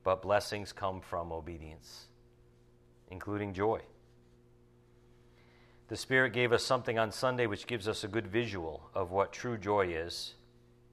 But 0.03 0.23
blessings 0.23 0.73
come 0.73 1.01
from 1.01 1.33
obedience, 1.33 2.09
including 3.11 3.55
joy. 3.55 3.81
The 5.95 5.99
Spirit 5.99 6.33
gave 6.33 6.53
us 6.53 6.65
something 6.65 6.99
on 6.99 7.13
Sunday 7.13 7.47
which 7.47 7.69
gives 7.69 7.87
us 7.87 8.03
a 8.03 8.09
good 8.09 8.27
visual 8.27 8.91
of 8.95 9.13
what 9.13 9.33
true 9.33 9.57
joy 9.57 9.95
is, 9.95 10.35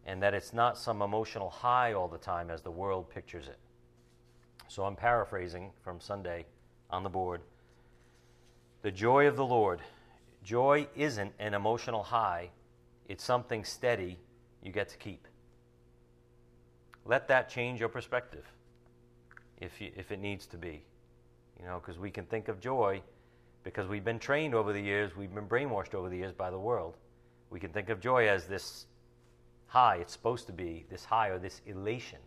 and 0.05 0.21
that 0.21 0.35
it's 0.35 0.53
not 0.53 0.77
some 0.77 1.01
emotional 1.01 1.49
high 1.49 1.93
all 1.93 2.07
the 2.07 2.19
time 2.19 2.51
as 2.51 2.61
the 2.61 2.69
world 2.69 3.09
pictures 3.09 3.47
it. 3.47 3.57
So 4.67 4.83
I'm 4.83 4.95
paraphrasing 4.95 5.71
from 5.83 5.99
Sunday 5.99 6.45
on 6.91 7.01
the 7.01 7.09
board. 7.09 7.41
The 8.83 8.91
joy 8.91 9.25
of 9.25 9.37
the 9.37 9.43
Lord. 9.43 9.79
Joy 10.43 10.87
isn't 10.95 11.33
an 11.39 11.55
emotional 11.55 12.03
high, 12.03 12.51
it's 13.09 13.23
something 13.23 13.63
steady 13.63 14.19
you 14.61 14.71
get 14.71 14.89
to 14.89 14.97
keep. 14.97 15.27
Let 17.05 17.27
that 17.29 17.49
change 17.49 17.79
your 17.79 17.89
perspective 17.89 18.45
if, 19.59 19.81
you, 19.81 19.89
if 19.95 20.11
it 20.11 20.19
needs 20.19 20.45
to 20.45 20.59
be. 20.59 20.85
You 21.59 21.65
know, 21.65 21.81
because 21.81 21.97
we 21.97 22.11
can 22.11 22.25
think 22.25 22.49
of 22.49 22.59
joy 22.59 23.01
because 23.63 23.87
we've 23.87 24.05
been 24.05 24.19
trained 24.19 24.55
over 24.55 24.73
the 24.73 24.81
years, 24.81 25.15
we've 25.15 25.33
been 25.33 25.47
brainwashed 25.47 25.93
over 25.93 26.09
the 26.09 26.17
years 26.17 26.33
by 26.33 26.49
the 26.49 26.59
world. 26.59 26.97
We 27.49 27.59
can 27.59 27.71
think 27.71 27.89
of 27.89 27.99
joy 27.99 28.27
as 28.27 28.45
this 28.45 28.85
high, 29.67 29.97
it's 29.97 30.13
supposed 30.13 30.47
to 30.47 30.53
be 30.53 30.85
this 30.89 31.05
high 31.05 31.29
or 31.29 31.39
this 31.39 31.61
elation, 31.65 32.19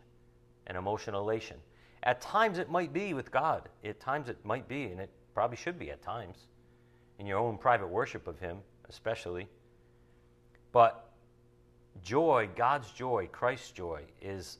an 0.67 0.76
emotional 0.76 1.21
elation. 1.21 1.57
At 2.03 2.21
times 2.21 2.59
it 2.59 2.71
might 2.71 2.93
be 2.93 3.14
with 3.14 3.31
God. 3.31 3.69
At 3.85 4.00
times 4.00 4.29
it 4.29 4.38
might 4.45 4.69
be, 4.69 4.85
and 4.85 5.00
it 5.00 5.11
probably 5.35 5.57
should 5.57 5.79
be 5.79 5.91
at 5.91 6.03
times, 6.03 6.49
in 7.19 7.26
your 7.26 7.38
own 7.38 7.59
private 7.59 7.88
worship 7.88 8.26
of 8.29 8.38
Him, 8.38 8.59
especially. 8.88 9.49
But 10.73 11.11
joy, 12.03 12.49
God's 12.57 12.91
joy, 12.91 13.29
Christ's 13.33 13.71
joy, 13.71 14.03
is 14.21 14.59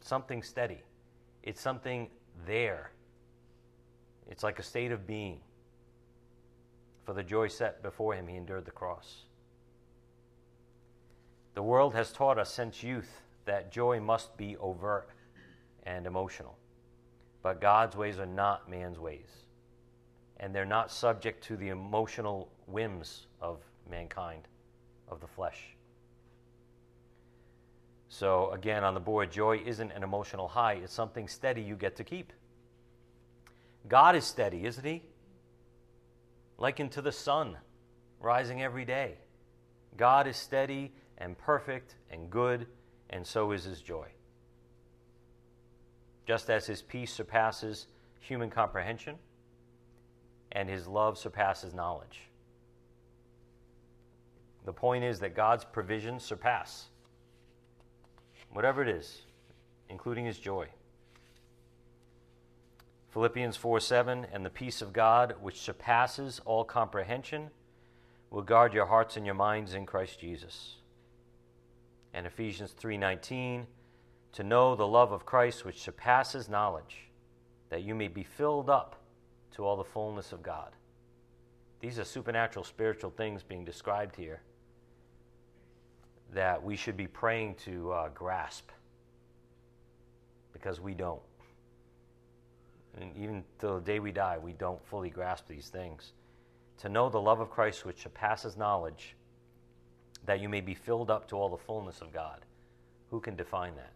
something 0.00 0.42
steady. 0.42 0.82
It's 1.42 1.60
something 1.60 2.08
there. 2.46 2.90
It's 4.30 4.42
like 4.44 4.58
a 4.58 4.62
state 4.62 4.92
of 4.92 5.06
being. 5.06 5.40
For 7.04 7.12
the 7.12 7.22
joy 7.22 7.48
set 7.48 7.82
before 7.82 8.14
him, 8.14 8.28
he 8.28 8.36
endured 8.36 8.64
the 8.64 8.70
cross. 8.70 9.24
The 11.54 11.62
world 11.62 11.94
has 11.94 12.12
taught 12.12 12.38
us 12.38 12.50
since 12.50 12.82
youth 12.82 13.22
that 13.44 13.72
joy 13.72 14.00
must 14.00 14.36
be 14.36 14.56
overt 14.58 15.10
and 15.82 16.06
emotional. 16.06 16.56
But 17.42 17.60
God's 17.60 17.96
ways 17.96 18.18
are 18.18 18.26
not 18.26 18.70
man's 18.70 18.98
ways. 18.98 19.28
And 20.38 20.54
they're 20.54 20.64
not 20.64 20.90
subject 20.90 21.42
to 21.44 21.56
the 21.56 21.68
emotional 21.68 22.52
whims 22.66 23.26
of 23.40 23.58
mankind, 23.90 24.46
of 25.08 25.20
the 25.20 25.26
flesh. 25.26 25.76
So, 28.08 28.50
again, 28.52 28.84
on 28.84 28.94
the 28.94 29.00
board, 29.00 29.30
joy 29.30 29.60
isn't 29.64 29.92
an 29.92 30.02
emotional 30.02 30.48
high, 30.48 30.74
it's 30.74 30.92
something 30.92 31.28
steady 31.28 31.62
you 31.62 31.76
get 31.76 31.96
to 31.96 32.04
keep. 32.04 32.32
God 33.88 34.16
is 34.16 34.24
steady, 34.24 34.66
isn't 34.66 34.84
He? 34.84 35.02
Likened 36.58 36.92
to 36.92 37.02
the 37.02 37.12
sun 37.12 37.56
rising 38.20 38.62
every 38.62 38.84
day. 38.84 39.18
God 39.96 40.26
is 40.26 40.36
steady 40.36 40.92
and 41.18 41.36
perfect 41.36 41.96
and 42.10 42.30
good, 42.30 42.66
and 43.08 43.26
so 43.26 43.52
is 43.52 43.64
His 43.64 43.80
joy. 43.80 44.06
Just 46.26 46.50
as 46.50 46.66
His 46.66 46.82
peace 46.82 47.12
surpasses 47.12 47.86
human 48.20 48.50
comprehension, 48.50 49.16
and 50.52 50.68
His 50.68 50.86
love 50.86 51.18
surpasses 51.18 51.74
knowledge. 51.74 52.22
The 54.64 54.72
point 54.72 55.04
is 55.04 55.20
that 55.20 55.34
God's 55.34 55.64
provisions 55.64 56.22
surpass 56.22 56.88
whatever 58.52 58.82
it 58.82 58.88
is, 58.88 59.22
including 59.88 60.24
his 60.24 60.38
joy. 60.38 60.66
Philippians 63.10 63.56
4 63.56 63.80
7, 63.80 64.26
and 64.32 64.46
the 64.46 64.50
peace 64.50 64.80
of 64.80 64.92
God, 64.92 65.34
which 65.40 65.60
surpasses 65.60 66.40
all 66.44 66.64
comprehension, 66.64 67.50
will 68.30 68.42
guard 68.42 68.72
your 68.72 68.86
hearts 68.86 69.16
and 69.16 69.26
your 69.26 69.34
minds 69.34 69.74
in 69.74 69.84
Christ 69.84 70.20
Jesus. 70.20 70.76
And 72.14 72.26
Ephesians 72.26 72.72
3:19, 72.72 73.66
to 74.32 74.44
know 74.44 74.76
the 74.76 74.86
love 74.86 75.10
of 75.10 75.26
Christ 75.26 75.64
which 75.64 75.80
surpasses 75.82 76.48
knowledge, 76.48 77.10
that 77.68 77.82
you 77.82 77.94
may 77.94 78.08
be 78.08 78.22
filled 78.22 78.70
up 78.70 78.96
to 79.52 79.64
all 79.64 79.76
the 79.76 79.84
fullness 79.84 80.32
of 80.32 80.42
God. 80.42 80.76
These 81.80 81.98
are 81.98 82.04
supernatural 82.04 82.64
spiritual 82.64 83.10
things 83.10 83.42
being 83.42 83.64
described 83.64 84.14
here 84.14 84.42
that 86.32 86.62
we 86.62 86.76
should 86.76 86.96
be 86.96 87.08
praying 87.08 87.56
to 87.56 87.90
uh, 87.90 88.08
grasp 88.10 88.70
because 90.52 90.80
we 90.80 90.94
don't. 90.94 91.22
And 92.98 93.16
even 93.16 93.44
till 93.58 93.76
the 93.76 93.84
day 93.84 94.00
we 94.00 94.12
die, 94.12 94.38
we 94.38 94.52
don't 94.52 94.84
fully 94.86 95.10
grasp 95.10 95.46
these 95.48 95.68
things. 95.68 96.12
To 96.78 96.88
know 96.88 97.08
the 97.08 97.20
love 97.20 97.40
of 97.40 97.50
Christ 97.50 97.84
which 97.84 98.02
surpasses 98.02 98.56
knowledge, 98.56 99.14
that 100.24 100.40
you 100.40 100.48
may 100.48 100.60
be 100.60 100.74
filled 100.74 101.10
up 101.10 101.28
to 101.28 101.36
all 101.36 101.48
the 101.48 101.56
fullness 101.56 102.00
of 102.00 102.12
God. 102.12 102.40
Who 103.10 103.20
can 103.20 103.36
define 103.36 103.76
that? 103.76 103.92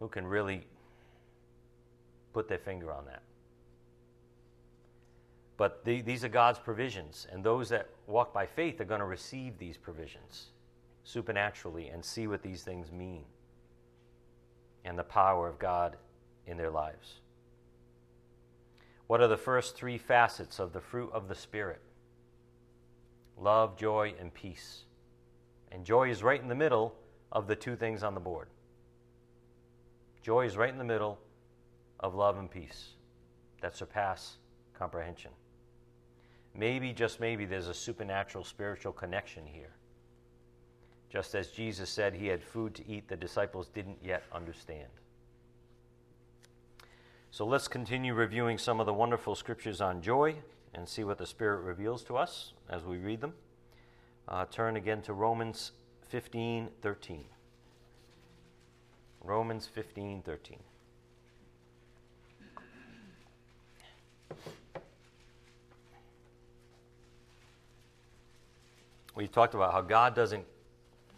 Who 0.00 0.08
can 0.08 0.26
really 0.26 0.66
put 2.32 2.48
their 2.48 2.58
finger 2.58 2.92
on 2.92 3.06
that? 3.06 3.22
But 5.56 5.84
the, 5.84 6.02
these 6.02 6.24
are 6.24 6.28
God's 6.28 6.58
provisions, 6.60 7.26
and 7.32 7.42
those 7.42 7.68
that 7.70 7.88
walk 8.06 8.32
by 8.32 8.46
faith 8.46 8.80
are 8.80 8.84
going 8.84 9.00
to 9.00 9.06
receive 9.06 9.58
these 9.58 9.76
provisions 9.76 10.46
supernaturally 11.02 11.88
and 11.88 12.04
see 12.04 12.26
what 12.26 12.42
these 12.42 12.62
things 12.62 12.92
mean 12.92 13.24
and 14.84 14.98
the 14.98 15.04
power 15.04 15.48
of 15.48 15.58
God 15.58 15.96
in 16.48 16.56
their 16.56 16.70
lives. 16.70 17.20
What 19.06 19.20
are 19.20 19.28
the 19.28 19.36
first 19.36 19.76
three 19.76 19.98
facets 19.98 20.58
of 20.58 20.72
the 20.72 20.80
fruit 20.80 21.10
of 21.12 21.28
the 21.28 21.34
Spirit? 21.34 21.80
Love, 23.36 23.76
joy, 23.76 24.14
and 24.18 24.32
peace. 24.32 24.84
And 25.70 25.84
joy 25.84 26.10
is 26.10 26.22
right 26.22 26.40
in 26.40 26.48
the 26.48 26.54
middle 26.54 26.94
of 27.30 27.46
the 27.46 27.56
two 27.56 27.76
things 27.76 28.02
on 28.02 28.14
the 28.14 28.20
board. 28.20 28.48
Joy 30.22 30.44
is 30.44 30.56
right 30.56 30.70
in 30.70 30.78
the 30.78 30.84
middle 30.84 31.18
of 32.00 32.14
love 32.14 32.38
and 32.38 32.50
peace 32.50 32.90
that 33.60 33.76
surpass 33.76 34.36
comprehension. 34.78 35.30
Maybe, 36.54 36.92
just 36.92 37.20
maybe, 37.20 37.44
there's 37.44 37.68
a 37.68 37.74
supernatural 37.74 38.44
spiritual 38.44 38.92
connection 38.92 39.46
here. 39.46 39.74
Just 41.10 41.34
as 41.34 41.48
Jesus 41.48 41.88
said 41.88 42.14
he 42.14 42.26
had 42.26 42.42
food 42.42 42.74
to 42.74 42.88
eat, 42.88 43.08
the 43.08 43.16
disciples 43.16 43.68
didn't 43.68 43.98
yet 44.02 44.22
understand. 44.32 44.88
So 47.30 47.46
let's 47.46 47.68
continue 47.68 48.14
reviewing 48.14 48.58
some 48.58 48.80
of 48.80 48.86
the 48.86 48.94
wonderful 48.94 49.34
scriptures 49.34 49.80
on 49.80 50.00
joy 50.02 50.36
and 50.74 50.88
see 50.88 51.04
what 51.04 51.18
the 51.18 51.26
Spirit 51.26 51.60
reveals 51.60 52.02
to 52.04 52.16
us 52.16 52.52
as 52.68 52.84
we 52.84 52.98
read 52.98 53.20
them. 53.20 53.34
Uh, 54.26 54.44
turn 54.50 54.76
again 54.76 55.02
to 55.02 55.12
Romans 55.12 55.72
15 56.08 56.68
13. 56.82 57.24
Romans 59.22 59.66
15 59.66 60.22
13. 60.22 60.58
we 69.18 69.26
talked 69.26 69.54
about 69.54 69.72
how 69.72 69.80
God 69.80 70.14
doesn't 70.14 70.44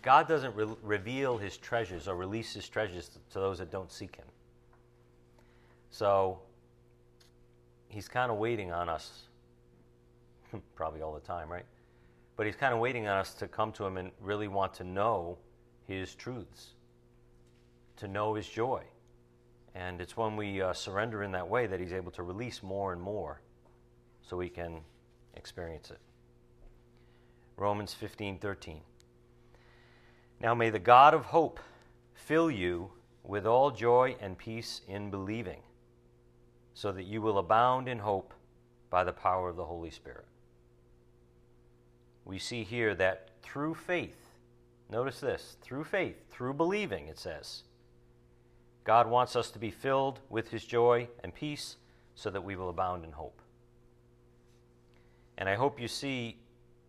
God 0.03 0.27
doesn't 0.27 0.57
re- 0.57 0.75
reveal 0.83 1.37
his 1.37 1.59
treasures 1.59 2.09
or 2.09 2.17
release 2.17 2.55
his 2.55 2.67
treasures 2.67 3.09
to, 3.11 3.19
to 3.33 3.39
those 3.39 3.59
that 3.59 3.71
don't 3.71 3.93
seek 3.93 4.17
him. 4.17 4.25
So 5.91 6.41
he's 7.89 8.09
kind 8.09 8.31
of 8.31 8.39
waiting 8.39 8.73
on 8.73 8.89
us, 8.89 9.29
probably 10.75 11.03
all 11.03 11.13
the 11.13 11.21
time, 11.21 11.51
right? 11.51 11.67
But 12.37 12.47
he's 12.47 12.57
kind 12.57 12.73
of 12.73 12.81
waiting 12.81 13.07
on 13.07 13.19
us 13.19 13.35
to 13.35 13.49
come 13.49 13.73
to 13.73 13.85
him 13.85 13.97
and 13.97 14.11
really 14.21 14.49
want 14.49 14.73
to 14.75 14.85
know 14.85 15.37
his 15.87 16.15
truths, 16.15 16.75
to 17.97 18.09
know 18.09 18.35
his 18.35 18.49
joy. 18.49 18.83
And 19.75 20.01
it's 20.01 20.17
when 20.17 20.37
we 20.37 20.63
uh, 20.63 20.73
surrender 20.73 21.23
in 21.23 21.33
that 21.33 21.49
way 21.49 21.67
that 21.67 21.79
he's 21.79 21.93
able 21.93 22.11
to 22.13 22.23
release 22.23 22.63
more 22.63 22.93
and 22.93 23.01
more 23.01 23.41
so 24.23 24.37
we 24.37 24.49
can 24.49 24.81
experience 25.35 25.91
it. 25.91 25.99
Romans 27.57 27.93
15 27.93 28.39
13. 28.39 28.81
Now 30.41 30.55
may 30.55 30.71
the 30.71 30.79
God 30.79 31.13
of 31.13 31.27
hope 31.27 31.61
fill 32.15 32.51
you 32.51 32.91
with 33.23 33.47
all 33.47 33.71
joy 33.71 34.17
and 34.21 34.39
peace 34.39 34.81
in 34.89 35.11
believing, 35.11 35.61
so 36.75 36.93
that 36.93 37.05
you 37.05 37.21
will 37.21 37.39
abound 37.39 37.89
in 37.89 37.99
hope 37.99 38.33
by 38.91 39.05
the 39.05 39.13
power 39.13 39.49
of 39.49 39.57
the 39.57 39.65
Holy 39.65 39.91
Spirit. 39.91 40.27
We 42.25 42.39
see 42.39 42.65
here 42.65 42.95
that 42.95 43.31
through 43.43 43.75
faith, 43.75 44.17
notice 44.91 45.21
this, 45.21 45.57
through 45.63 45.85
faith, 45.85 46.31
through 46.31 46.55
believing, 46.55 47.09
it 47.09 47.19
says, 47.19 47.63
God 48.85 49.09
wants 49.09 49.37
us 49.37 49.51
to 49.51 49.59
be 49.59 49.71
filled 49.71 50.21
with 50.29 50.51
his 50.51 50.65
joy 50.65 51.09
and 51.23 51.35
peace 51.35 51.77
so 52.15 52.31
that 52.31 52.45
we 52.45 52.57
will 52.57 52.71
abound 52.71 53.05
in 53.05 53.13
hope. 53.13 53.41
And 55.39 55.49
I 55.49 55.55
hope 55.55 55.81
you 55.81 55.89
see 55.89 56.39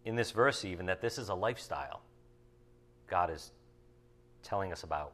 in 0.04 0.16
this 0.16 0.32
verse, 0.32 0.66
even, 0.66 0.88
that 0.88 1.02
this 1.02 1.18
is 1.18 1.30
a 1.30 1.36
lifestyle 1.36 2.02
God 3.08 3.30
is 3.30 3.52
telling 4.42 4.72
us 4.72 4.84
about. 4.84 5.14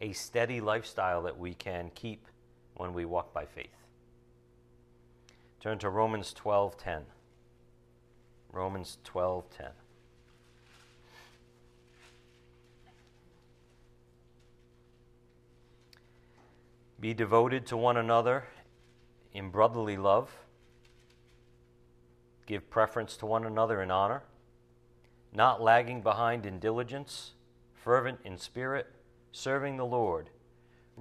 A 0.00 0.12
steady 0.12 0.60
lifestyle 0.60 1.22
that 1.22 1.38
we 1.38 1.54
can 1.54 1.90
keep 1.94 2.26
when 2.74 2.94
we 2.94 3.04
walk 3.04 3.32
by 3.32 3.44
faith. 3.44 3.86
Turn 5.60 5.78
to 5.78 5.90
Romans 5.90 6.34
12:10. 6.34 7.04
Romans 8.50 8.98
12:10. 9.04 9.72
Be 16.98 17.14
devoted 17.14 17.66
to 17.66 17.76
one 17.76 17.96
another 17.96 18.44
in 19.32 19.50
brotherly 19.50 19.96
love. 19.96 20.30
Give 22.46 22.68
preference 22.70 23.16
to 23.18 23.26
one 23.26 23.44
another 23.44 23.82
in 23.82 23.90
honor, 23.90 24.22
not 25.32 25.60
lagging 25.60 26.02
behind 26.02 26.44
in 26.46 26.58
diligence, 26.58 27.32
fervent 27.72 28.20
in 28.24 28.36
spirit, 28.36 28.86
serving 29.32 29.76
the 29.76 29.86
Lord, 29.86 30.30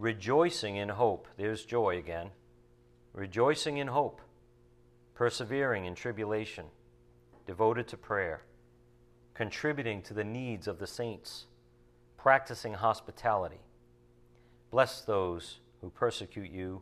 rejoicing 0.01 0.77
in 0.77 0.89
hope. 0.89 1.27
There's 1.37 1.63
joy 1.63 1.99
again. 1.99 2.31
Rejoicing 3.13 3.77
in 3.77 3.87
hope, 3.87 4.19
persevering 5.13 5.85
in 5.85 5.93
tribulation, 5.93 6.65
devoted 7.45 7.87
to 7.89 7.97
prayer, 7.97 8.41
contributing 9.35 10.01
to 10.01 10.15
the 10.15 10.23
needs 10.23 10.67
of 10.67 10.79
the 10.79 10.87
saints, 10.87 11.45
practicing 12.17 12.73
hospitality. 12.73 13.59
Bless 14.71 15.01
those 15.01 15.59
who 15.81 15.91
persecute 15.91 16.49
you, 16.49 16.81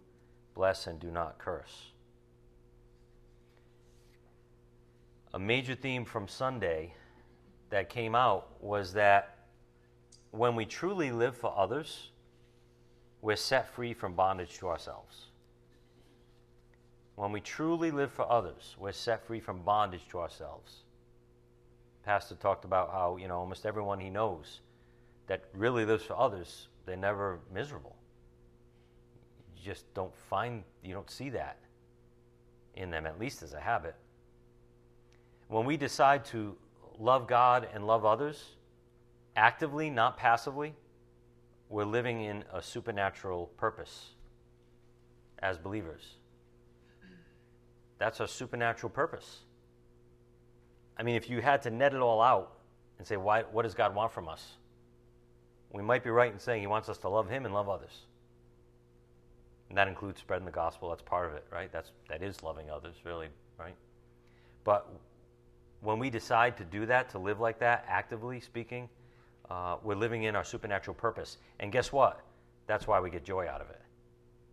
bless 0.56 0.88
and 0.88 0.98
do 0.98 1.12
not 1.12 1.40
curse. 1.40 1.92
A 5.34 5.40
major 5.40 5.76
theme 5.76 6.06
from 6.06 6.30
Sunday 6.30 6.94
that 7.70 7.90
came 7.90 8.16
out 8.16 8.48
was 8.62 8.94
that 8.94 9.40
when 10.32 10.56
we 10.56 10.66
truly 10.66 11.12
live 11.12 11.36
for 11.36 11.54
others, 11.58 12.12
we're 13.22 13.36
set 13.36 13.68
free 13.70 13.94
from 13.94 14.14
bondage 14.14 14.58
to 14.60 14.68
ourselves. 14.68 15.26
When 17.16 17.32
we 17.32 17.42
truly 17.42 17.92
live 17.92 18.12
for 18.12 18.30
others, 18.32 18.76
we're 18.80 18.94
set 18.94 19.26
free 19.26 19.40
from 19.40 19.62
bondage 19.62 20.08
to 20.10 20.20
ourselves. 20.20 20.84
Pastor 22.06 22.36
talked 22.36 22.64
about 22.64 22.92
how, 22.92 23.18
you 23.18 23.28
know, 23.28 23.38
almost 23.38 23.66
everyone 23.66 24.00
he 24.00 24.10
knows 24.10 24.62
that 25.28 25.44
really 25.54 25.86
lives 25.86 26.04
for 26.04 26.18
others, 26.18 26.70
they're 26.86 26.96
never 26.96 27.40
miserable 27.54 27.96
you 29.60 29.66
just 29.66 29.94
don't 29.94 30.16
find, 30.30 30.64
you 30.84 30.94
don't 30.94 31.10
see 31.10 31.30
that 31.32 31.58
in 32.76 32.90
them, 32.90 33.06
at 33.06 33.20
least 33.20 33.44
as 33.44 33.54
a 33.54 33.60
habit. 33.60 33.96
When 35.48 35.66
we 35.66 35.78
decide 35.78 36.26
to 36.26 36.56
love 36.98 37.28
God 37.28 37.68
and 37.74 37.86
love 37.86 38.06
others, 38.06 38.56
actively, 39.36 39.90
not 39.90 40.18
passively, 40.18 40.76
we're 41.70 41.86
living 41.86 42.22
in 42.22 42.44
a 42.52 42.62
supernatural 42.62 43.48
purpose 43.58 44.10
as 45.40 45.58
believers. 45.58 46.16
That's 48.00 48.20
a 48.20 48.28
supernatural 48.28 48.90
purpose. 48.90 49.42
I 50.98 51.04
mean, 51.04 51.16
if 51.16 51.30
you 51.30 51.42
had 51.42 51.62
to 51.62 51.70
net 51.70 51.94
it 51.94 52.02
all 52.02 52.22
out 52.22 52.58
and 52.98 53.08
say, 53.08 53.18
why, 53.18 53.44
what 53.44 53.64
does 53.64 53.76
God 53.76 53.96
want 53.96 54.12
from 54.12 54.28
us? 54.28 54.54
We 55.72 55.84
might 55.84 56.04
be 56.04 56.10
right 56.10 56.32
in 56.32 56.40
saying 56.40 56.62
He 56.62 56.68
wants 56.68 56.90
us 56.90 56.98
to 57.00 57.10
love 57.10 57.30
Him 57.30 57.46
and 57.46 57.54
love 57.54 57.70
others. 57.70 58.06
And 59.70 59.78
that 59.78 59.88
includes 59.88 60.20
spreading 60.20 60.46
the 60.46 60.52
gospel. 60.52 60.90
That's 60.90 61.04
part 61.04 61.30
of 61.30 61.36
it, 61.36 61.46
right? 61.52 61.72
That's, 61.72 61.92
that 62.10 62.24
is 62.24 62.42
loving 62.42 62.72
others, 62.72 62.96
really, 63.06 63.28
right? 63.60 63.76
But 64.64 64.90
when 65.82 66.00
we 66.00 66.10
decide 66.10 66.58
to 66.58 66.66
do 66.66 66.88
that, 66.88 67.10
to 67.12 67.20
live 67.20 67.40
like 67.40 67.60
that, 67.60 67.86
actively 67.88 68.40
speaking, 68.40 68.90
uh, 69.50 69.78
we're 69.84 69.96
living 69.96 70.24
in 70.24 70.36
our 70.36 70.44
supernatural 70.44 70.96
purpose. 70.96 71.38
And 71.60 71.72
guess 71.72 71.92
what? 71.92 72.22
That's 72.68 72.88
why 72.88 73.00
we 73.00 73.10
get 73.10 73.24
joy 73.24 73.48
out 73.48 73.62
of 73.62 73.70
it. 73.70 73.82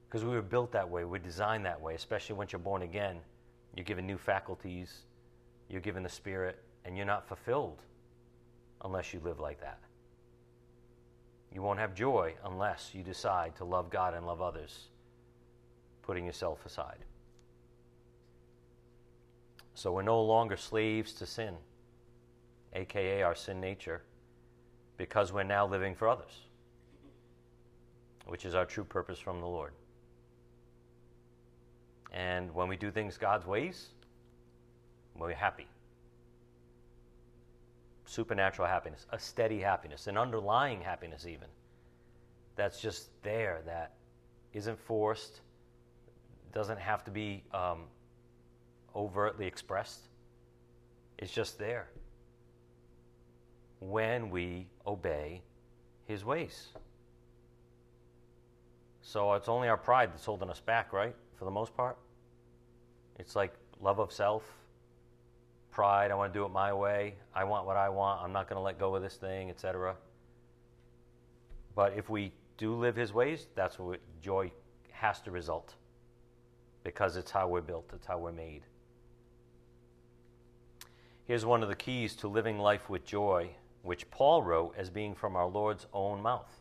Because 0.09 0.25
we 0.25 0.31
were 0.31 0.43
built 0.43 0.73
that 0.73 0.89
way, 0.89 1.05
we're 1.05 1.19
designed 1.19 1.65
that 1.67 1.81
way, 1.81 1.95
especially 1.95 2.37
once 2.37 2.53
you're 2.53 2.59
born 2.59 2.83
again. 2.83 3.19
You're 3.75 3.85
given 3.85 4.07
new 4.07 4.17
faculties, 4.17 5.03
you're 5.69 5.83
given 5.83 6.03
the 6.03 6.09
Spirit, 6.09 6.63
and 6.85 6.97
you're 6.97 7.05
not 7.05 7.29
fulfilled 7.29 7.83
unless 8.85 9.13
you 9.13 9.21
live 9.21 9.39
like 9.39 9.61
that. 9.61 9.81
You 11.53 11.63
won't 11.63 11.79
have 11.79 11.95
joy 11.95 12.35
unless 12.45 12.91
you 12.95 13.03
decide 13.03 13.57
to 13.57 13.65
love 13.65 13.91
God 13.91 14.15
and 14.15 14.27
love 14.27 14.41
others 14.41 14.89
putting 16.03 16.25
yourself 16.25 16.65
aside. 16.65 17.05
So 19.75 19.93
we're 19.93 20.03
no 20.03 20.23
longer 20.23 20.57
slaves 20.57 21.13
to 21.15 21.27
sin, 21.27 21.55
aka 22.75 23.23
our 23.23 23.35
sin 23.35 23.61
nature, 23.61 24.03
because 24.97 25.33
we're 25.33 25.43
now 25.43 25.67
living 25.67 25.95
for 25.95 26.09
others, 26.09 26.47
which 28.27 28.45
is 28.45 28.55
our 28.55 28.65
true 28.65 28.85
purpose 28.85 29.19
from 29.19 29.41
the 29.41 29.47
Lord. 29.47 29.73
And 32.13 32.55
when 32.55 32.69
we 32.69 32.77
do 32.77 32.91
things 32.91 33.19
God's 33.19 33.47
ways, 33.47 33.89
we're 35.19 35.35
happy. 35.35 35.67
Supernatural 38.05 38.69
happiness, 38.69 39.07
a 39.11 39.19
steady 39.19 39.61
happiness, 39.61 40.07
an 40.07 40.17
underlying 40.17 40.81
happiness, 40.81 41.27
even. 41.27 41.49
That's 42.55 42.81
just 42.81 43.11
there, 43.23 43.61
that 43.67 43.93
isn't 44.53 44.79
forced, 44.79 45.41
doesn't 46.53 46.79
have 46.79 47.05
to 47.05 47.11
be 47.11 47.43
um, 47.53 47.83
overtly 48.95 49.47
expressed, 49.47 50.09
it's 51.19 51.33
just 51.33 51.59
there 51.59 51.89
when 53.81 54.31
we 54.31 54.67
obey 54.87 55.43
his 56.05 56.25
ways. 56.25 56.69
So 59.03 59.35
it's 59.35 59.49
only 59.49 59.69
our 59.69 59.77
pride 59.77 60.13
that's 60.13 60.25
holding 60.25 60.51
us 60.51 60.61
back, 60.61 60.93
right? 60.93 61.15
For 61.37 61.45
the 61.45 61.51
most 61.51 61.77
part. 61.77 61.97
It's 63.19 63.37
like 63.37 63.55
love 63.81 63.99
of 63.99 64.13
self, 64.13 64.43
pride, 65.71 66.11
I 66.11 66.15
want 66.15 66.33
to 66.33 66.39
do 66.39 66.45
it 66.45 66.51
my 66.51 66.73
way, 66.73 67.15
I 67.35 67.45
want 67.45 67.67
what 67.67 67.77
I 67.77 67.89
want, 67.89 68.23
I'm 68.23 68.33
not 68.33 68.49
going 68.49 68.57
to 68.57 68.63
let 68.63 68.79
go 68.79 68.95
of 68.95 69.03
this 69.03 69.17
thing, 69.17 69.51
etc. 69.51 69.95
But 71.75 71.93
if 71.97 72.09
we 72.09 72.33
do 72.57 72.75
live 72.75 72.97
his 72.97 73.13
ways, 73.13 73.47
that's 73.55 73.79
what 73.79 74.01
joy 74.23 74.51
has 74.91 75.21
to 75.21 75.31
result 75.31 75.75
because 76.83 77.17
it's 77.17 77.31
how 77.31 77.49
we're 77.49 77.61
built, 77.61 77.91
it's 77.95 78.07
how 78.07 78.19
we're 78.19 78.33
made. 78.33 78.63
Here's 81.27 81.45
one 81.45 81.63
of 81.63 81.69
the 81.69 81.75
keys 81.75 82.15
to 82.17 82.29
living 82.29 82.59
life 82.59 82.89
with 82.89 83.05
joy, 83.05 83.51
which 83.87 84.11
Paul 84.11 84.43
wrote 84.43 84.75
as 84.77 84.91
being 84.91 85.15
from 85.15 85.37
our 85.37 85.47
Lord's 85.47 85.87
own 85.93 86.21
mouth 86.21 86.61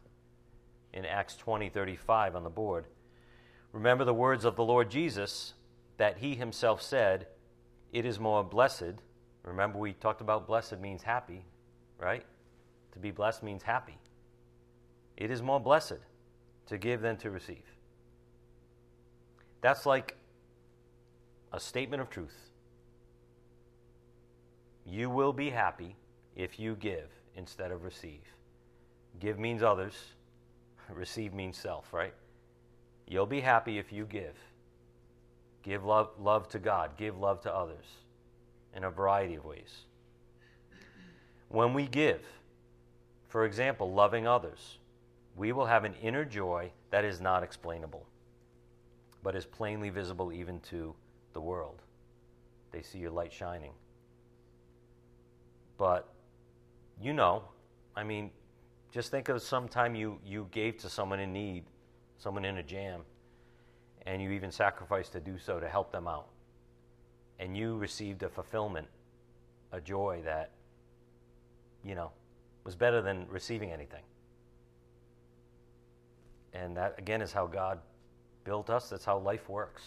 in 0.93 1.05
Acts 1.05 1.35
20:35 1.35 2.35
on 2.35 2.43
the 2.43 2.49
board. 2.49 2.87
Remember 3.71 4.05
the 4.05 4.13
words 4.13 4.45
of 4.45 4.55
the 4.55 4.63
Lord 4.63 4.91
Jesus 4.91 5.55
that 5.97 6.19
he 6.19 6.35
himself 6.35 6.81
said, 6.81 7.27
"It 7.91 8.05
is 8.05 8.19
more 8.19 8.43
blessed." 8.43 9.01
Remember 9.41 9.79
we 9.79 9.93
talked 9.93 10.21
about 10.21 10.45
blessed 10.45 10.77
means 10.77 11.03
happy, 11.03 11.45
right? 11.97 12.25
To 12.91 12.99
be 12.99 13.09
blessed 13.11 13.41
means 13.41 13.63
happy. 13.63 13.99
It 15.17 15.31
is 15.31 15.41
more 15.41 15.59
blessed 15.59 16.05
to 16.67 16.77
give 16.77 17.01
than 17.01 17.17
to 17.17 17.31
receive. 17.31 17.75
That's 19.61 19.85
like 19.85 20.15
a 21.51 21.59
statement 21.59 22.01
of 22.01 22.09
truth. 22.09 22.51
You 24.85 25.09
will 25.09 25.33
be 25.33 25.49
happy 25.49 25.97
if 26.35 26.59
you 26.59 26.75
give, 26.75 27.09
instead 27.35 27.71
of 27.71 27.83
receive. 27.83 28.21
Give 29.19 29.39
means 29.39 29.63
others, 29.63 29.93
receive 30.89 31.33
means 31.33 31.57
self, 31.57 31.93
right? 31.93 32.13
You'll 33.07 33.25
be 33.25 33.41
happy 33.41 33.77
if 33.77 33.91
you 33.91 34.05
give. 34.05 34.35
Give 35.63 35.83
love, 35.83 36.09
love 36.19 36.47
to 36.49 36.59
God, 36.59 36.97
give 36.97 37.17
love 37.17 37.41
to 37.41 37.53
others 37.53 37.85
in 38.75 38.83
a 38.83 38.89
variety 38.91 39.35
of 39.35 39.45
ways. 39.45 39.85
When 41.49 41.73
we 41.73 41.87
give, 41.87 42.21
for 43.27 43.45
example, 43.45 43.91
loving 43.91 44.27
others, 44.27 44.79
we 45.35 45.51
will 45.51 45.65
have 45.65 45.83
an 45.83 45.93
inner 46.01 46.25
joy 46.25 46.71
that 46.91 47.03
is 47.03 47.19
not 47.19 47.43
explainable, 47.43 48.05
but 49.23 49.35
is 49.35 49.45
plainly 49.45 49.89
visible 49.89 50.31
even 50.31 50.59
to 50.61 50.93
the 51.33 51.41
world. 51.41 51.81
They 52.71 52.81
see 52.81 52.99
your 52.99 53.11
light 53.11 53.33
shining. 53.33 53.71
But 55.77 56.07
you 57.01 57.13
know, 57.13 57.43
I 57.95 58.03
mean, 58.03 58.31
just 58.91 59.11
think 59.11 59.29
of 59.29 59.41
some 59.41 59.67
time 59.67 59.95
you, 59.95 60.19
you 60.25 60.47
gave 60.51 60.77
to 60.77 60.89
someone 60.89 61.19
in 61.19 61.33
need, 61.33 61.65
someone 62.17 62.45
in 62.45 62.57
a 62.57 62.63
jam, 62.63 63.01
and 64.05 64.21
you 64.21 64.31
even 64.31 64.51
sacrificed 64.51 65.11
to 65.13 65.19
do 65.19 65.37
so 65.37 65.59
to 65.59 65.67
help 65.67 65.91
them 65.91 66.07
out. 66.07 66.27
And 67.39 67.57
you 67.57 67.75
received 67.75 68.23
a 68.23 68.29
fulfillment, 68.29 68.87
a 69.71 69.81
joy 69.81 70.21
that, 70.23 70.51
you 71.83 71.95
know, 71.95 72.11
was 72.63 72.75
better 72.75 73.01
than 73.01 73.27
receiving 73.29 73.71
anything. 73.71 74.03
And 76.53 76.77
that, 76.77 76.95
again, 76.97 77.21
is 77.21 77.33
how 77.33 77.47
God 77.47 77.79
built 78.45 78.69
us. 78.69 78.89
That's 78.89 79.03
how 79.03 79.17
life 79.19 79.49
works. 79.49 79.83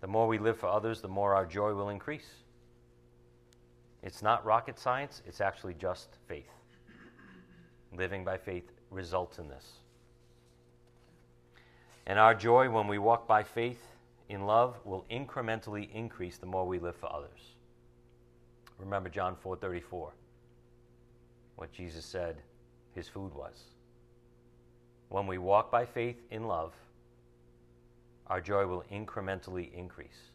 The 0.00 0.06
more 0.06 0.28
we 0.28 0.38
live 0.38 0.56
for 0.56 0.68
others, 0.68 1.00
the 1.00 1.08
more 1.08 1.34
our 1.34 1.44
joy 1.44 1.74
will 1.74 1.88
increase. 1.88 2.28
It's 4.02 4.22
not 4.22 4.44
rocket 4.44 4.78
science, 4.78 5.22
it's 5.26 5.40
actually 5.40 5.74
just 5.74 6.16
faith. 6.26 6.50
Living 7.96 8.24
by 8.24 8.38
faith 8.38 8.70
results 8.90 9.38
in 9.38 9.48
this. 9.48 9.66
And 12.06 12.18
our 12.18 12.34
joy 12.34 12.70
when 12.70 12.88
we 12.88 12.98
walk 12.98 13.28
by 13.28 13.42
faith 13.42 13.82
in 14.28 14.46
love 14.46 14.76
will 14.84 15.04
incrementally 15.10 15.92
increase 15.92 16.38
the 16.38 16.46
more 16.46 16.66
we 16.66 16.78
live 16.78 16.96
for 16.96 17.12
others. 17.12 17.56
Remember 18.78 19.08
John 19.08 19.36
4:34. 19.36 20.12
What 21.56 21.72
Jesus 21.72 22.06
said 22.06 22.42
his 22.94 23.08
food 23.08 23.34
was. 23.34 23.64
When 25.08 25.26
we 25.26 25.38
walk 25.38 25.70
by 25.70 25.84
faith 25.84 26.22
in 26.30 26.46
love, 26.46 26.72
our 28.28 28.40
joy 28.40 28.66
will 28.66 28.84
incrementally 28.90 29.72
increase. 29.74 30.30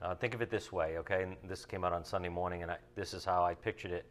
Uh, 0.00 0.14
think 0.14 0.34
of 0.34 0.42
it 0.42 0.50
this 0.50 0.70
way, 0.70 0.98
okay? 0.98 1.24
And 1.24 1.36
this 1.48 1.64
came 1.64 1.84
out 1.84 1.92
on 1.92 2.04
Sunday 2.04 2.28
morning, 2.28 2.62
and 2.62 2.70
I, 2.70 2.76
this 2.94 3.14
is 3.14 3.24
how 3.24 3.42
I 3.42 3.54
pictured 3.54 3.90
it, 3.90 4.06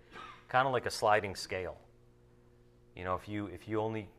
kind 0.49 0.67
of 0.67 0.73
like 0.73 0.85
a 0.85 0.91
sliding 0.91 1.35
scale. 1.35 1.77
You 2.95 3.03
know, 3.03 3.15
if 3.15 3.29
you 3.29 3.45
if 3.47 3.67
you 3.67 3.79
only 3.79 4.09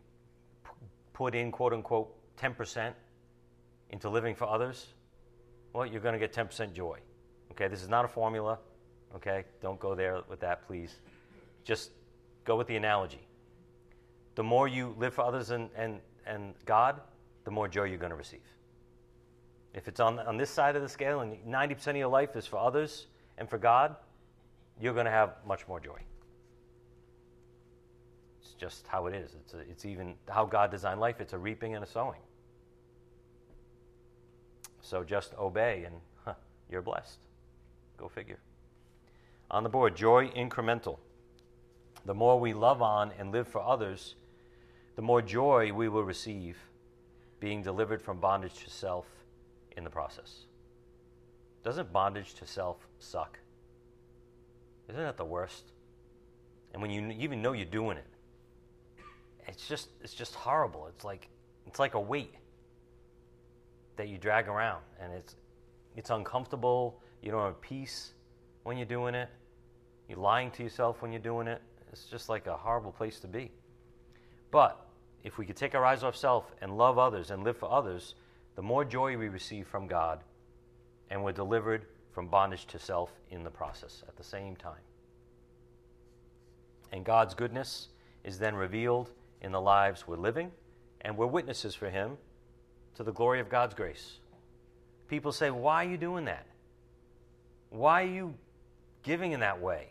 p- 0.65 0.71
put 1.13 1.35
in 1.35 1.51
quote 1.53 1.73
unquote 1.73 2.15
ten 2.37 2.55
percent 2.55 2.95
into 3.91 4.09
living 4.09 4.35
for 4.35 4.49
others, 4.49 4.87
well, 5.73 5.85
you're 5.85 6.01
going 6.01 6.15
to 6.15 6.19
get 6.19 6.33
ten 6.33 6.47
percent 6.47 6.73
joy. 6.73 6.99
Okay, 7.51 7.69
this 7.69 7.83
is 7.83 7.89
not 7.89 8.05
a 8.05 8.09
formula. 8.09 8.59
Okay, 9.17 9.45
don't 9.61 9.81
go 9.81 9.95
there 9.95 10.23
with 10.29 10.41
that, 10.41 10.67
please. 10.67 11.01
Just 11.65 11.91
go 12.45 12.57
with 12.57 12.67
the 12.67 12.77
analogy. 12.77 13.27
The 14.37 14.43
more 14.43 14.69
you 14.69 14.95
live 14.99 15.13
for 15.13 15.25
others 15.25 15.51
and 15.51 15.69
and 15.77 16.01
and 16.25 16.55
God, 16.65 17.01
the 17.45 17.51
more 17.51 17.69
joy 17.69 17.85
you're 17.85 17.99
going 17.99 18.11
to 18.11 18.17
receive. 18.17 18.41
If 19.79 19.87
it's 19.87 20.01
on, 20.01 20.19
on 20.19 20.37
this 20.37 20.51
side 20.51 20.75
of 20.75 20.83
the 20.83 20.89
scale 20.89 21.21
and 21.21 21.37
90% 21.47 21.87
of 21.87 21.97
your 21.97 22.09
life 22.09 22.35
is 22.35 22.49
for 22.49 22.59
others 22.59 23.07
and 23.39 23.49
for 23.49 23.59
God, 23.59 23.95
you're 24.81 24.93
going 24.93 25.07
to 25.07 25.13
have 25.13 25.37
much 25.47 25.69
more 25.69 25.79
joy. 25.79 26.01
It's 28.41 28.55
just 28.55 28.89
how 28.89 29.07
it 29.07 29.15
is. 29.15 29.37
It's, 29.41 29.55
a, 29.55 29.59
it's 29.61 29.85
even 29.85 30.15
how 30.29 30.47
God 30.47 30.73
designed 30.73 30.99
life. 30.99 31.21
It's 31.21 31.33
a 31.33 31.39
reaping 31.39 31.77
and 31.77 31.85
a 31.85 31.87
sowing. 31.87 32.19
So 34.81 35.05
just 35.05 35.33
obey 35.39 35.85
and 35.85 35.95
huh, 36.25 36.35
you're 36.69 36.83
blessed. 36.83 37.21
Go 37.99 38.09
figure. 38.09 38.41
On 39.49 39.63
the 39.63 39.69
board, 39.69 39.95
joy 39.95 40.27
incremental. 40.31 40.99
The 42.05 42.15
more 42.15 42.41
we 42.41 42.53
love 42.53 42.83
on 42.83 43.13
and 43.17 43.31
live 43.31 43.47
for 43.47 43.63
others, 43.63 44.17
the 44.97 45.03
more 45.03 45.23
joy 45.23 45.73
we 45.73 45.89
will 45.89 46.03
receive, 46.03 46.57
being 47.39 47.63
delivered 47.63 48.03
from 48.03 48.19
bondage 48.19 48.65
to 48.65 48.71
self 48.71 49.07
in 49.79 49.85
the 49.85 49.91
process. 49.91 50.45
Doesn't 51.65 51.91
bondage 51.93 52.35
to 52.35 52.47
self 52.47 52.77
suck? 52.99 53.39
Isn't 54.91 55.03
that 55.03 55.17
the 55.17 55.25
worst? 55.25 55.73
And 56.73 56.83
when 56.83 56.91
you 56.91 57.11
even 57.19 57.41
know 57.41 57.53
you're 57.53 57.65
doing 57.65 57.97
it, 57.97 58.07
it's 59.47 59.67
just 59.67 59.89
it's 60.03 60.13
just 60.13 60.35
horrible. 60.35 60.87
It's 60.89 61.05
like 61.05 61.29
it's 61.67 61.79
like 61.79 61.95
a 61.95 62.01
weight 62.01 62.35
that 63.97 64.09
you 64.09 64.19
drag 64.19 64.49
around, 64.49 64.83
and 65.01 65.13
it's 65.13 65.37
it's 65.97 66.11
uncomfortable. 66.11 67.01
You 67.23 67.31
don't 67.31 67.45
have 67.45 67.61
peace 67.61 68.13
when 68.65 68.77
you're 68.77 68.87
doing 68.87 69.15
it. 69.15 69.29
You're 70.09 70.19
lying 70.19 70.51
to 70.53 70.63
yourself 70.63 71.01
when 71.03 71.13
you're 71.13 71.21
doing 71.21 71.47
it. 71.47 71.63
It's 71.93 72.05
just 72.05 72.29
like 72.29 72.47
a 72.47 72.57
horrible 72.57 72.93
place 72.93 73.21
to 73.21 73.27
be. 73.27 73.51
But 74.51 74.87
if 75.25 75.39
we 75.39 75.47
could 75.47 75.57
take 75.57 75.75
our 75.75 75.85
eyes 75.85 76.03
off 76.03 76.17
self 76.17 76.53
and 76.61 76.77
love 76.77 76.99
others 76.99 77.31
and 77.31 77.45
live 77.45 77.57
for 77.57 77.71
others, 77.71 78.15
the 78.59 78.63
more 78.63 78.85
joy 78.85 79.17
we 79.17 79.29
receive 79.29 79.69
from 79.69 79.87
God, 79.87 80.19
and 81.11 81.23
we're 81.23 81.31
delivered 81.31 81.87
from 82.11 82.27
bondage 82.27 82.67
to 82.67 82.77
self 82.77 83.13
in 83.31 83.45
the 83.45 83.51
process 83.51 84.03
at 84.09 84.17
the 84.17 84.25
same 84.25 84.57
time. 84.57 84.83
And 86.91 87.05
God's 87.05 87.35
goodness 87.35 87.87
is 88.25 88.41
then 88.41 88.57
revealed 88.57 89.11
in 89.43 89.53
the 89.53 89.61
lives 89.61 90.09
we're 90.09 90.17
living, 90.17 90.51
and 91.03 91.17
we're 91.17 91.29
witnesses 91.29 91.77
for 91.77 91.89
Him 91.89 92.19
to 92.97 93.05
the 93.05 93.13
glory 93.13 93.39
of 93.39 93.49
God's 93.49 93.75
grace. 93.75 94.19
People 95.07 95.31
say, 95.31 95.53
Why 95.53 95.85
are 95.85 95.89
you 95.89 95.97
doing 95.97 96.25
that? 96.25 96.45
Why 97.71 98.03
are 98.03 98.13
you 98.13 98.35
giving 99.05 99.31
in 99.31 99.39
that 99.39 99.61
way? 99.61 99.87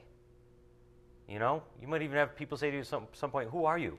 You 1.29 1.39
know, 1.39 1.63
you 1.81 1.87
might 1.87 2.01
even 2.01 2.17
have 2.17 2.35
people 2.35 2.57
say 2.57 2.69
to 2.69 2.75
you 2.75 2.81
at 2.81 2.87
some, 2.87 3.07
some 3.13 3.31
point, 3.31 3.49
Who 3.49 3.63
are 3.63 3.77
you? 3.77 3.97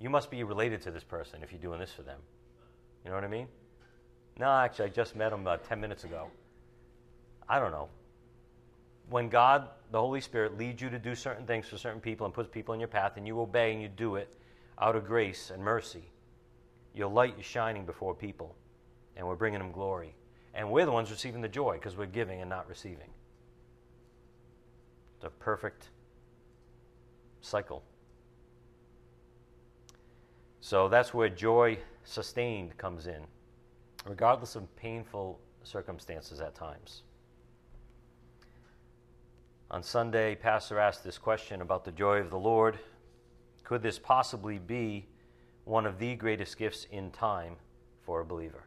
You 0.00 0.10
must 0.10 0.32
be 0.32 0.42
related 0.42 0.82
to 0.82 0.90
this 0.90 1.04
person 1.04 1.44
if 1.44 1.52
you're 1.52 1.60
doing 1.60 1.78
this 1.78 1.92
for 1.92 2.02
them. 2.02 2.18
You 3.08 3.12
know 3.12 3.20
what 3.20 3.24
I 3.24 3.28
mean? 3.28 3.48
No, 4.38 4.50
actually, 4.50 4.84
I 4.84 4.88
just 4.90 5.16
met 5.16 5.32
him 5.32 5.40
about 5.40 5.64
10 5.64 5.80
minutes 5.80 6.04
ago. 6.04 6.26
I 7.48 7.58
don't 7.58 7.70
know. 7.70 7.88
When 9.08 9.30
God, 9.30 9.66
the 9.90 9.98
Holy 9.98 10.20
Spirit, 10.20 10.58
leads 10.58 10.82
you 10.82 10.90
to 10.90 10.98
do 10.98 11.14
certain 11.14 11.46
things 11.46 11.66
for 11.66 11.78
certain 11.78 12.02
people 12.02 12.26
and 12.26 12.34
puts 12.34 12.50
people 12.50 12.74
in 12.74 12.80
your 12.80 12.88
path, 12.90 13.16
and 13.16 13.26
you 13.26 13.40
obey 13.40 13.72
and 13.72 13.80
you 13.80 13.88
do 13.88 14.16
it 14.16 14.36
out 14.78 14.94
of 14.94 15.06
grace 15.06 15.50
and 15.50 15.64
mercy, 15.64 16.02
your 16.92 17.08
light 17.08 17.34
is 17.38 17.46
shining 17.46 17.86
before 17.86 18.14
people, 18.14 18.54
and 19.16 19.26
we're 19.26 19.36
bringing 19.36 19.60
them 19.60 19.72
glory. 19.72 20.14
And 20.52 20.70
we're 20.70 20.84
the 20.84 20.92
ones 20.92 21.10
receiving 21.10 21.40
the 21.40 21.48
joy 21.48 21.76
because 21.76 21.96
we're 21.96 22.04
giving 22.04 22.42
and 22.42 22.50
not 22.50 22.68
receiving. 22.68 23.08
It's 25.16 25.24
a 25.24 25.30
perfect 25.30 25.88
cycle. 27.40 27.82
So 30.68 30.86
that's 30.86 31.14
where 31.14 31.30
joy 31.30 31.78
sustained 32.04 32.76
comes 32.76 33.06
in, 33.06 33.22
regardless 34.04 34.54
of 34.54 34.76
painful 34.76 35.40
circumstances 35.62 36.42
at 36.42 36.54
times. 36.54 37.04
On 39.70 39.82
Sunday, 39.82 40.34
Pastor 40.34 40.78
asked 40.78 41.02
this 41.02 41.16
question 41.16 41.62
about 41.62 41.86
the 41.86 41.90
joy 41.90 42.18
of 42.18 42.28
the 42.28 42.38
Lord. 42.38 42.78
Could 43.64 43.80
this 43.80 43.98
possibly 43.98 44.58
be 44.58 45.06
one 45.64 45.86
of 45.86 45.98
the 45.98 46.14
greatest 46.16 46.58
gifts 46.58 46.86
in 46.90 47.12
time 47.12 47.56
for 48.04 48.20
a 48.20 48.24
believer? 48.26 48.64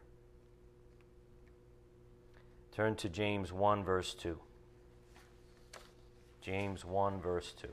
Turn 2.72 2.96
to 2.96 3.08
James 3.08 3.52
1, 3.52 3.84
verse 3.84 4.12
2. 4.14 4.36
James 6.40 6.84
1, 6.84 7.20
verse 7.20 7.52
2. 7.52 7.68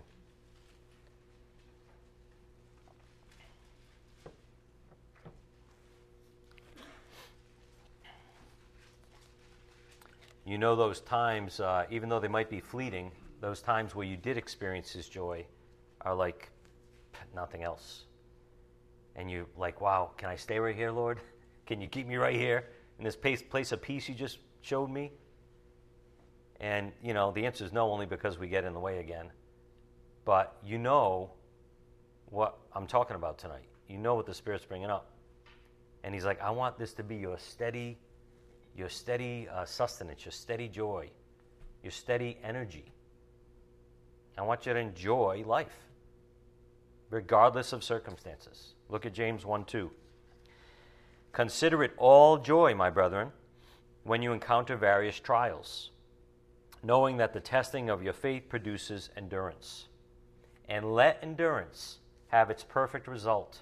You 10.50 10.58
know 10.58 10.76
those 10.76 11.02
times, 11.02 11.60
uh, 11.60 11.86
even 11.92 12.10
though 12.10 12.20
they 12.20 12.28
might 12.28 12.50
be 12.50 12.60
fleeting, 12.60 13.12
those 13.40 13.62
times 13.62 13.94
where 13.94 14.08
you 14.08 14.18
did 14.18 14.36
experience 14.36 14.90
His 14.90 15.08
joy 15.08 15.46
are 16.02 16.16
like 16.16 16.50
nothing 17.36 17.62
else. 17.62 18.06
And 19.16 19.30
you're 19.30 19.46
like, 19.60 19.80
wow, 19.80 20.10
can 20.18 20.28
I 20.28 20.36
stay 20.36 20.58
right 20.58 20.76
here, 20.76 20.90
Lord? 20.90 21.20
Can 21.68 21.80
you 21.80 21.88
keep 21.88 22.08
me 22.08 22.16
right 22.16 22.36
here 22.36 22.66
in 22.98 23.06
this 23.06 23.16
place, 23.16 23.44
place 23.44 23.72
of 23.72 23.80
peace 23.80 24.10
you 24.10 24.16
just 24.16 24.40
showed 24.62 24.90
me? 24.90 25.12
And, 26.60 26.94
you 27.04 27.14
know, 27.14 27.32
the 27.32 27.46
answer 27.46 27.64
is 27.64 27.72
no, 27.72 27.92
only 27.92 28.08
because 28.08 28.40
we 28.40 28.48
get 28.48 28.64
in 28.64 28.74
the 28.74 28.80
way 28.80 28.98
again. 28.98 29.28
But 30.26 30.58
you 30.66 30.80
know 30.80 31.30
what 32.26 32.58
I'm 32.74 32.88
talking 32.88 33.16
about 33.16 33.38
tonight. 33.38 33.70
You 33.88 34.00
know 34.00 34.16
what 34.16 34.26
the 34.26 34.34
Spirit's 34.34 34.66
bringing 34.66 34.90
up. 34.90 35.12
And 36.04 36.16
He's 36.16 36.26
like, 36.26 36.42
I 36.42 36.50
want 36.50 36.80
this 36.80 36.94
to 36.94 37.04
be 37.04 37.18
your 37.18 37.38
steady 37.38 38.00
your 38.80 38.90
steady 38.90 39.48
uh, 39.48 39.66
sustenance, 39.66 40.26
your 40.26 40.32
steady 40.32 40.68
joy 40.68 41.10
your 41.84 41.92
steady 41.92 42.38
energy. 42.44 42.86
I 44.38 44.42
want 44.42 44.66
you 44.66 44.74
to 44.74 44.80
enjoy 44.80 45.44
life, 45.46 45.88
regardless 47.10 47.74
of 47.74 47.84
circumstances. 47.84 48.74
Look 48.90 49.06
at 49.06 49.14
James 49.14 49.46
1 49.46 49.66
2. 49.66 49.92
Consider 51.32 51.84
it 51.84 51.94
all 51.98 52.38
joy, 52.38 52.74
my 52.74 52.90
brethren, 52.90 53.32
when 54.04 54.22
you 54.22 54.32
encounter 54.34 54.76
various 54.76 55.20
trials, 55.20 55.92
knowing 56.82 57.18
that 57.18 57.34
the 57.34 57.40
testing 57.40 57.90
of 57.90 58.02
your 58.02 58.14
faith 58.14 58.50
produces 58.50 59.10
endurance. 59.16 59.88
And 60.68 60.94
let 60.94 61.20
endurance 61.22 61.98
have 62.28 62.50
its 62.50 62.64
perfect 62.64 63.08
result, 63.08 63.60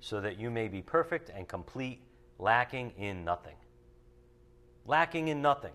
so 0.00 0.20
that 0.20 0.38
you 0.38 0.50
may 0.50 0.68
be 0.68 0.82
perfect 0.82 1.30
and 1.30 1.48
complete, 1.48 2.00
lacking 2.38 2.92
in 2.98 3.24
nothing. 3.24 3.56
Lacking 4.90 5.28
in 5.28 5.40
nothing. 5.40 5.70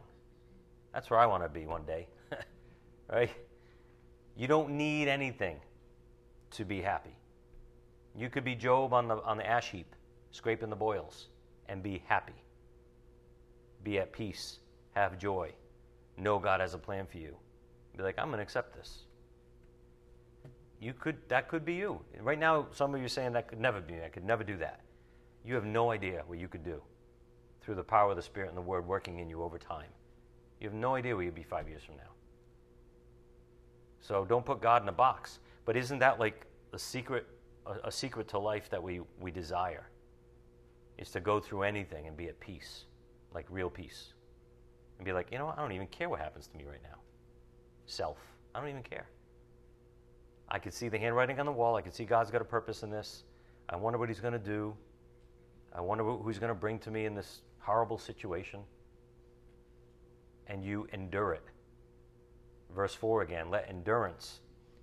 That's 0.93 1.10
where 1.10 1.21
I 1.21 1.25
want 1.25 1.41
to 1.43 1.47
be 1.47 1.65
one 1.65 1.86
day. 1.86 2.06
right? 3.10 3.32
You 4.36 4.45
don't 4.45 4.71
need 4.71 5.08
anything 5.08 5.56
to 6.51 6.65
be 6.65 6.82
happy. 6.82 7.15
You 8.13 8.30
could 8.30 8.43
be 8.43 8.56
Job 8.56 8.91
on 8.91 9.08
the, 9.08 9.15
on 9.23 9.38
the 9.38 9.47
ash 9.47 9.71
heap 9.71 9.95
scraping 10.32 10.69
the 10.69 10.75
boils, 10.75 11.28
and 11.69 11.82
be 11.82 12.04
happy. 12.08 12.34
Be 13.86 13.99
at 13.99 14.12
peace. 14.12 14.60
Have 14.95 15.17
joy. 15.17 15.54
Know 16.17 16.38
God 16.38 16.60
has 16.60 16.73
a 16.73 16.78
plan 16.78 17.08
for 17.10 17.17
you. 17.17 17.38
Be 17.95 18.04
like, 18.04 18.19
I'm 18.19 18.28
going 18.28 18.39
to 18.39 18.43
accept 18.43 18.75
this. 18.75 19.06
You 20.82 20.91
could, 20.91 21.15
that 21.30 21.47
could 21.47 21.63
be 21.63 21.75
you. 21.75 22.01
Right 22.19 22.38
now, 22.38 22.67
some 22.73 22.93
of 22.93 22.99
you 22.99 23.06
are 23.06 23.15
saying 23.17 23.32
that 23.32 23.47
could 23.47 23.62
never 23.62 23.80
be 23.80 23.93
me. 23.93 23.99
I 24.04 24.10
could 24.10 24.25
never 24.25 24.43
do 24.43 24.58
that. 24.58 24.82
You 25.45 25.56
have 25.56 25.63
no 25.63 25.91
idea 25.91 26.23
what 26.28 26.38
you 26.38 26.49
could 26.49 26.65
do 26.65 26.82
through 27.65 27.75
the 27.75 27.84
power 27.84 28.12
of 28.12 28.15
the 28.15 28.21
Spirit 28.21 28.49
and 28.49 28.58
the 28.58 28.62
Word 28.62 28.88
working 28.88 29.19
in 29.19 29.30
you 29.30 29.41
over 29.43 29.58
time. 29.58 29.89
You 30.62 30.69
have 30.69 30.75
no 30.75 30.95
idea 30.95 31.15
where 31.15 31.25
you'll 31.25 31.34
be 31.34 31.43
five 31.43 31.67
years 31.67 31.84
from 31.84 31.97
now. 31.97 32.12
So 33.99 34.23
don't 34.23 34.45
put 34.45 34.62
God 34.62 34.84
in 34.84 34.88
a 34.88 34.93
box. 34.93 35.39
But 35.65 35.75
isn't 35.75 35.99
that 35.99 36.19
like 36.19 36.45
a 36.73 36.80
secret, 36.80 37.25
a, 37.65 37.88
a 37.88 37.91
secret 37.91 38.28
to 38.30 38.39
life 38.39 38.69
that 38.69 38.82
we, 38.82 39.01
we 39.19 39.32
desire? 39.32 39.89
is 40.97 41.12
to 41.12 41.19
go 41.19 41.39
through 41.39 41.63
anything 41.63 42.08
and 42.08 42.15
be 42.15 42.28
at 42.28 42.39
peace, 42.39 42.86
like 43.34 43.45
real 43.49 43.69
peace. 43.69 44.13
And 44.97 45.06
be 45.06 45.12
like, 45.12 45.32
you 45.32 45.38
know 45.38 45.47
what? 45.47 45.58
I 45.58 45.62
don't 45.62 45.73
even 45.73 45.88
care 45.88 46.10
what 46.10 46.19
happens 46.19 46.47
to 46.47 46.58
me 46.58 46.63
right 46.63 46.82
now. 46.84 46.97
Self. 47.86 48.17
I 48.54 48.62
don't 48.62 48.69
even 48.69 48.84
care. 48.84 49.08
I 50.47 50.60
could 50.60 50.73
see 50.73 50.88
the 50.88 50.97
handwriting 50.97 51.39
on 51.39 51.45
the 51.45 51.51
wall. 51.51 51.75
I 51.75 51.82
could 51.82 51.93
see 51.93 52.06
God's 52.06 52.32
got 52.32 52.41
a 52.41 52.45
purpose 52.45 52.84
in 52.84 52.89
this. 52.89 53.23
I 53.67 53.75
wonder 53.75 53.99
what 53.99 54.08
He's 54.08 54.21
going 54.21 54.34
to 54.34 54.39
do. 54.39 54.73
I 55.75 55.82
wonder 55.82 56.04
who 56.04 56.25
He's 56.28 56.39
going 56.39 56.49
to 56.49 56.56
bring 56.56 56.80
to 56.80 56.91
me 56.91 57.06
in 57.06 57.13
this 57.13 57.41
horrible 57.65 57.97
situation. 57.97 58.62
And 60.47 60.63
you 60.63 60.88
endure 60.93 61.34
it. 61.34 61.43
Verse 62.75 62.93
4 62.93 63.21
again 63.21 63.49
let 63.49 63.69
endurance 63.69 64.39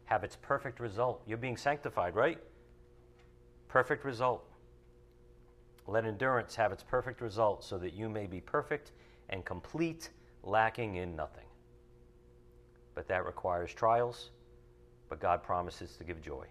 have 0.06 0.24
its 0.24 0.36
perfect 0.42 0.80
result. 0.80 1.22
You're 1.26 1.38
being 1.38 1.56
sanctified, 1.56 2.14
right? 2.14 2.38
Perfect 3.68 4.04
result. 4.04 4.44
Let 5.86 6.04
endurance 6.04 6.54
have 6.56 6.72
its 6.72 6.82
perfect 6.82 7.20
result, 7.20 7.64
so 7.64 7.78
that 7.78 7.94
you 7.94 8.08
may 8.08 8.26
be 8.26 8.40
perfect 8.40 8.92
and 9.30 9.44
complete, 9.44 10.10
lacking 10.42 10.96
in 10.96 11.16
nothing. 11.16 11.46
But 12.94 13.08
that 13.08 13.24
requires 13.24 13.72
trials, 13.72 14.30
but 15.08 15.18
God 15.18 15.42
promises 15.42 15.96
to 15.96 16.04
give 16.04 16.22
joy. 16.22 16.46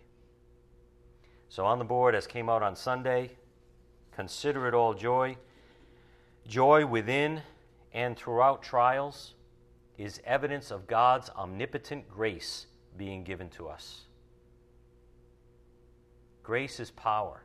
So 1.50 1.66
on 1.66 1.80
the 1.80 1.86
board, 1.86 2.16
as 2.16 2.28
came 2.28 2.50
out 2.50 2.64
on 2.64 2.76
Sunday, 2.76 3.32
consider 4.16 4.68
it 4.68 4.74
all 4.74 4.94
joy. 4.94 5.38
Joy 6.48 6.86
within 6.86 7.42
and 7.94 8.18
throughout 8.18 8.64
trials 8.64 9.36
is 9.98 10.20
evidence 10.26 10.72
of 10.72 10.88
God's 10.88 11.30
omnipotent 11.30 12.10
grace 12.10 12.68
being 12.98 13.24
given 13.24 13.50
to 13.52 13.68
us. 13.68 14.02
Grace 16.44 16.80
is 16.80 16.92
power. 16.92 17.44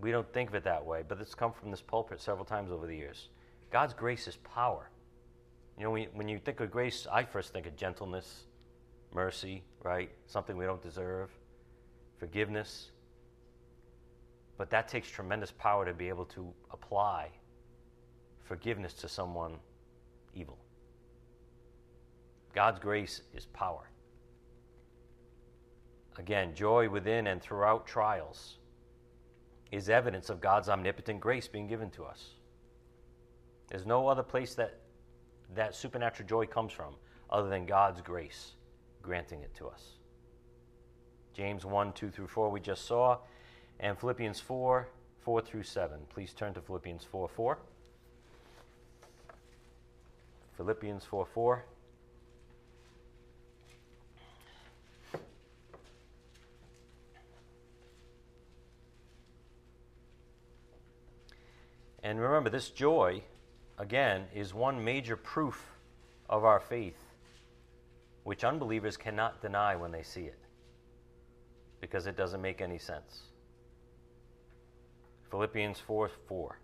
We 0.00 0.10
don't 0.10 0.30
think 0.32 0.48
of 0.48 0.54
it 0.56 0.64
that 0.64 0.84
way, 0.84 1.04
but 1.06 1.20
it's 1.20 1.34
come 1.34 1.52
from 1.52 1.70
this 1.70 1.80
pulpit 1.80 2.20
several 2.20 2.44
times 2.44 2.72
over 2.72 2.86
the 2.86 2.96
years. 2.96 3.28
God's 3.70 3.94
grace 3.94 4.26
is 4.26 4.36
power. 4.36 4.90
You 5.78 5.84
know, 5.84 6.06
when 6.12 6.28
you, 6.28 6.38
think 6.38 6.60
of 6.60 6.70
grace, 6.70 7.06
I 7.10 7.24
first 7.24 7.52
think 7.52 7.66
of 7.66 7.76
gentleness, 7.76 8.44
mercy, 9.14 9.62
right? 9.82 10.10
Something 10.26 10.56
we 10.56 10.64
don't 10.64 10.82
deserve, 10.82 11.30
forgiveness. 12.18 12.90
But 14.58 14.70
that 14.70 14.88
takes 14.88 15.08
tremendous 15.08 15.52
power 15.52 15.86
to 15.86 15.94
be 15.94 16.08
able 16.08 16.26
to 16.26 16.52
apply 16.70 17.30
forgiveness 18.52 18.92
to 18.92 19.08
someone 19.08 19.54
evil. 20.34 20.58
God's 22.54 22.78
grace 22.78 23.22
is 23.32 23.46
power. 23.46 23.88
Again, 26.18 26.54
joy 26.54 26.90
within 26.90 27.28
and 27.28 27.40
throughout 27.40 27.86
trials 27.86 28.58
is 29.70 29.88
evidence 29.88 30.28
of 30.28 30.42
God's 30.42 30.68
omnipotent 30.68 31.18
grace 31.18 31.48
being 31.48 31.66
given 31.66 31.88
to 31.92 32.04
us. 32.04 32.32
There's 33.68 33.86
no 33.86 34.06
other 34.06 34.22
place 34.22 34.54
that 34.56 34.80
that 35.54 35.74
supernatural 35.74 36.28
joy 36.28 36.44
comes 36.44 36.74
from 36.74 36.96
other 37.30 37.48
than 37.48 37.64
God's 37.64 38.02
grace 38.02 38.52
granting 39.00 39.40
it 39.40 39.54
to 39.54 39.68
us. 39.68 39.92
James 41.32 41.64
1 41.64 41.94
2 41.94 42.10
through 42.10 42.26
4, 42.26 42.50
we 42.50 42.60
just 42.60 42.84
saw, 42.84 43.16
and 43.80 43.98
Philippians 43.98 44.40
4 44.40 44.88
4 45.20 45.40
through 45.40 45.62
7. 45.62 46.00
Please 46.10 46.34
turn 46.34 46.52
to 46.52 46.60
Philippians 46.60 47.02
4 47.04 47.30
4. 47.30 47.58
Philippians 50.62 51.04
4 51.04 51.26
4. 51.26 51.64
And 62.04 62.20
remember, 62.20 62.48
this 62.48 62.70
joy, 62.70 63.24
again, 63.76 64.26
is 64.32 64.54
one 64.54 64.84
major 64.84 65.16
proof 65.16 65.72
of 66.28 66.44
our 66.44 66.60
faith, 66.60 66.94
which 68.22 68.44
unbelievers 68.44 68.96
cannot 68.96 69.42
deny 69.42 69.74
when 69.74 69.90
they 69.90 70.04
see 70.04 70.26
it, 70.26 70.38
because 71.80 72.06
it 72.06 72.16
doesn't 72.16 72.40
make 72.40 72.60
any 72.60 72.78
sense. 72.78 73.22
Philippians 75.28 75.80
4 75.80 76.08
4. 76.28 76.61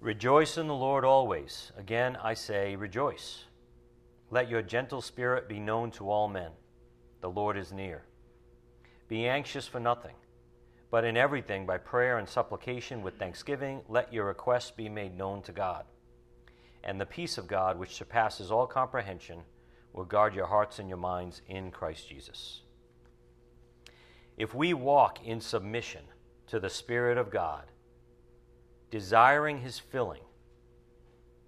Rejoice 0.00 0.56
in 0.56 0.66
the 0.66 0.74
Lord 0.74 1.04
always. 1.04 1.72
Again, 1.76 2.16
I 2.22 2.34
say, 2.34 2.74
rejoice. 2.76 3.44
Let 4.30 4.48
your 4.48 4.62
gentle 4.62 5.02
spirit 5.02 5.48
be 5.48 5.60
known 5.60 5.90
to 5.92 6.10
all 6.10 6.28
men. 6.28 6.52
The 7.20 7.30
Lord 7.30 7.56
is 7.56 7.72
near. 7.72 8.04
Be 9.08 9.26
anxious 9.26 9.66
for 9.66 9.80
nothing 9.80 10.14
but 10.90 11.04
in 11.04 11.16
everything, 11.16 11.66
by 11.66 11.78
prayer 11.78 12.18
and 12.18 12.28
supplication 12.28 13.02
with 13.02 13.18
thanksgiving, 13.18 13.82
let 13.88 14.12
your 14.12 14.26
requests 14.26 14.72
be 14.72 14.88
made 14.88 15.16
known 15.16 15.40
to 15.42 15.52
God. 15.52 15.84
And 16.82 17.00
the 17.00 17.06
peace 17.06 17.38
of 17.38 17.46
God, 17.46 17.78
which 17.78 17.94
surpasses 17.94 18.50
all 18.50 18.66
comprehension, 18.66 19.42
will 19.92 20.04
guard 20.04 20.34
your 20.34 20.46
hearts 20.46 20.78
and 20.78 20.88
your 20.88 20.98
minds 20.98 21.42
in 21.46 21.70
Christ 21.70 22.08
Jesus. 22.08 22.62
If 24.36 24.54
we 24.54 24.74
walk 24.74 25.24
in 25.24 25.40
submission 25.40 26.02
to 26.48 26.58
the 26.58 26.70
Spirit 26.70 27.18
of 27.18 27.30
God, 27.30 27.69
desiring 28.90 29.60
His 29.60 29.78
filling, 29.78 30.22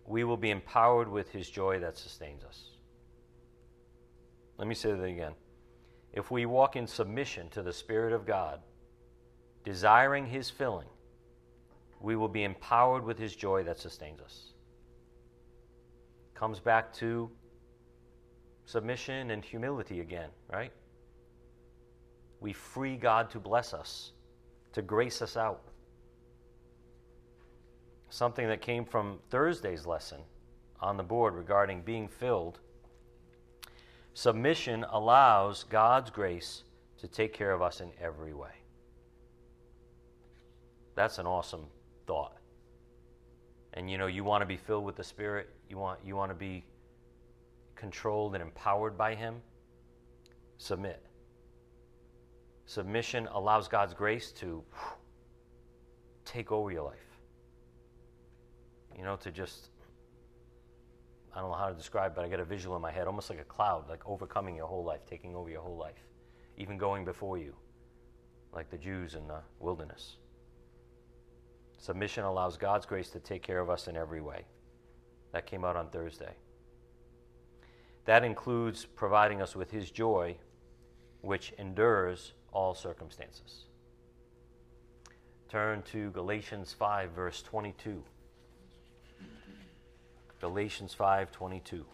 we 0.07 0.24
will 0.24 0.37
be 0.37 0.50
empowered 0.50 1.09
with 1.09 1.31
His 1.31 1.48
joy 1.48 1.78
that 1.81 1.96
sustains 1.96 2.44
us. 2.44 2.70
Let 4.59 4.68
me 4.68 4.74
say 4.74 4.92
that 4.92 5.02
again. 5.02 5.33
If 6.12 6.31
we 6.31 6.46
walk 6.46 6.76
in 6.76 6.87
submission 6.87 7.48
to 7.50 7.62
the 7.62 7.72
Spirit 7.72 8.12
of 8.12 8.26
God, 8.26 8.61
desiring 9.64 10.26
his 10.26 10.50
filling, 10.50 10.88
we 12.00 12.16
will 12.16 12.28
be 12.28 12.44
empowered 12.44 13.05
with 13.05 13.18
his 13.18 13.35
joy 13.35 13.62
that 13.64 13.78
sustains 13.78 14.20
us. 14.20 14.52
Comes 16.35 16.59
back 16.59 16.92
to 16.94 17.31
submission 18.64 19.31
and 19.31 19.44
humility 19.44 20.00
again, 20.00 20.31
right? 20.52 20.72
We 22.40 22.52
free 22.52 22.96
God 22.96 23.31
to 23.31 23.38
bless 23.38 23.72
us, 23.72 24.12
to 24.72 24.83
grace 24.83 25.22
us 25.22 25.37
out. 25.37 25.62
Something 28.12 28.46
that 28.48 28.61
came 28.61 28.85
from 28.85 29.20
Thursday's 29.31 29.87
lesson 29.87 30.20
on 30.81 30.98
the 30.98 31.03
board 31.03 31.35
regarding 31.35 31.81
being 31.81 32.09
filled. 32.09 32.61
Submission 34.12 34.85
allows 34.90 35.64
God's 35.64 36.11
grace 36.11 36.64
to 36.98 37.09
take 37.09 37.33
care 37.33 37.53
of 37.53 37.62
us 37.62 37.81
in 37.81 37.90
every 37.98 38.35
way. 38.35 38.53
That's 40.94 41.16
an 41.16 41.27
awesome 41.27 41.64
thought. 42.07 42.37
And 43.72 43.90
you 43.90 43.96
know, 43.96 44.09
you 44.09 44.25
want 44.25 44.42
to 44.42 44.46
be 44.46 44.59
filled 44.59 44.85
with 44.85 44.96
the 44.96 45.05
Spirit, 45.05 45.48
you 45.70 45.79
want, 45.79 45.98
you 46.05 46.14
want 46.14 46.31
to 46.31 46.37
be 46.37 46.66
controlled 47.77 48.35
and 48.35 48.42
empowered 48.42 48.98
by 48.98 49.14
Him. 49.14 49.37
Submit. 50.59 51.03
Submission 52.66 53.27
allows 53.33 53.68
God's 53.68 53.94
grace 53.94 54.33
to 54.33 54.62
take 56.27 56.53
over 56.53 56.70
your 56.70 56.85
life. 56.85 57.12
You 58.96 59.05
know, 59.05 59.16
to 59.16 59.31
just 59.31 59.70
I 61.35 61.40
don't 61.40 61.50
know 61.50 61.57
how 61.57 61.68
to 61.68 61.74
describe, 61.74 62.14
but 62.14 62.24
I 62.24 62.28
get 62.28 62.40
a 62.40 62.44
visual 62.44 62.76
in 62.76 62.83
my 62.83 62.90
head, 62.90 63.07
almost 63.07 63.31
like 63.31 63.40
a 63.40 63.44
cloud, 63.44 63.88
like 63.88 64.07
overcoming 64.07 64.55
your 64.55 64.66
whole 64.66 64.85
life, 64.85 65.00
taking 65.09 65.35
over 65.35 65.48
your 65.48 65.62
whole 65.62 65.78
life, 65.78 66.07
even 66.59 66.76
going 66.76 67.05
before 67.05 67.38
you, 67.38 67.55
like 68.52 68.70
the 68.70 68.76
Jews 68.76 69.14
in 69.14 69.26
the 69.26 69.40
wilderness. 69.59 70.16
Submission 71.78 72.24
allows 72.24 72.57
God's 72.59 72.85
grace 72.85 73.09
to 73.11 73.18
take 73.18 73.42
care 73.42 73.61
of 73.61 73.70
us 73.70 73.88
in 73.88 73.96
every 73.96 74.20
way. 74.20 74.44
That 75.33 75.46
came 75.46 75.64
out 75.64 75.74
on 75.74 75.88
Thursday. 75.88 76.35
That 78.05 78.24
includes 78.24 78.85
providing 78.85 79.40
us 79.40 79.57
with 79.57 79.70
His 79.70 79.90
joy, 79.90 80.37
which 81.22 81.52
endures 81.59 82.35
all 82.52 82.74
circumstances. 82.74 83.64
Turn 85.48 85.83
to 85.92 86.11
Galatians 86.11 86.74
5, 86.74 87.11
verse 87.12 87.42
22. 87.42 88.05
Galatians 90.42 90.92
5:22. 90.92 91.85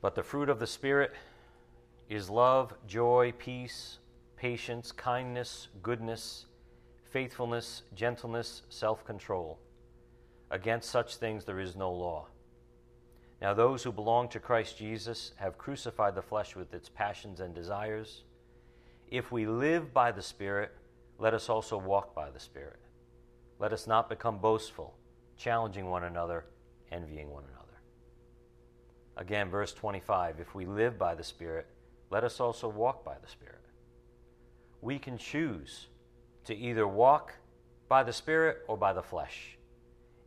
but 0.00 0.14
the 0.14 0.22
fruit 0.22 0.48
of 0.48 0.58
the 0.58 0.66
Spirit 0.66 1.12
is 2.08 2.30
love, 2.30 2.72
joy, 2.86 3.34
peace, 3.38 3.98
patience, 4.34 4.92
kindness, 4.92 5.68
goodness, 5.82 6.46
faithfulness, 7.10 7.82
gentleness, 7.94 8.62
self 8.70 9.04
control. 9.04 9.58
Against 10.50 10.88
such 10.88 11.16
things 11.16 11.44
there 11.44 11.60
is 11.60 11.76
no 11.76 11.92
law. 11.92 12.31
Now, 13.42 13.52
those 13.52 13.82
who 13.82 13.90
belong 13.90 14.28
to 14.28 14.38
Christ 14.38 14.78
Jesus 14.78 15.32
have 15.34 15.58
crucified 15.58 16.14
the 16.14 16.22
flesh 16.22 16.54
with 16.54 16.72
its 16.72 16.88
passions 16.88 17.40
and 17.40 17.52
desires. 17.52 18.22
If 19.10 19.32
we 19.32 19.46
live 19.46 19.92
by 19.92 20.12
the 20.12 20.22
Spirit, 20.22 20.70
let 21.18 21.34
us 21.34 21.48
also 21.48 21.76
walk 21.76 22.14
by 22.14 22.30
the 22.30 22.38
Spirit. 22.38 22.78
Let 23.58 23.72
us 23.72 23.88
not 23.88 24.08
become 24.08 24.38
boastful, 24.38 24.94
challenging 25.36 25.86
one 25.86 26.04
another, 26.04 26.44
envying 26.92 27.30
one 27.30 27.42
another. 27.42 27.80
Again, 29.16 29.50
verse 29.50 29.72
25 29.72 30.38
If 30.38 30.54
we 30.54 30.64
live 30.64 30.96
by 30.96 31.16
the 31.16 31.24
Spirit, 31.24 31.66
let 32.10 32.22
us 32.22 32.38
also 32.38 32.68
walk 32.68 33.04
by 33.04 33.16
the 33.20 33.28
Spirit. 33.28 33.58
We 34.80 35.00
can 35.00 35.18
choose 35.18 35.88
to 36.44 36.54
either 36.54 36.86
walk 36.86 37.34
by 37.88 38.04
the 38.04 38.12
Spirit 38.12 38.58
or 38.68 38.76
by 38.76 38.92
the 38.92 39.02
flesh. 39.02 39.58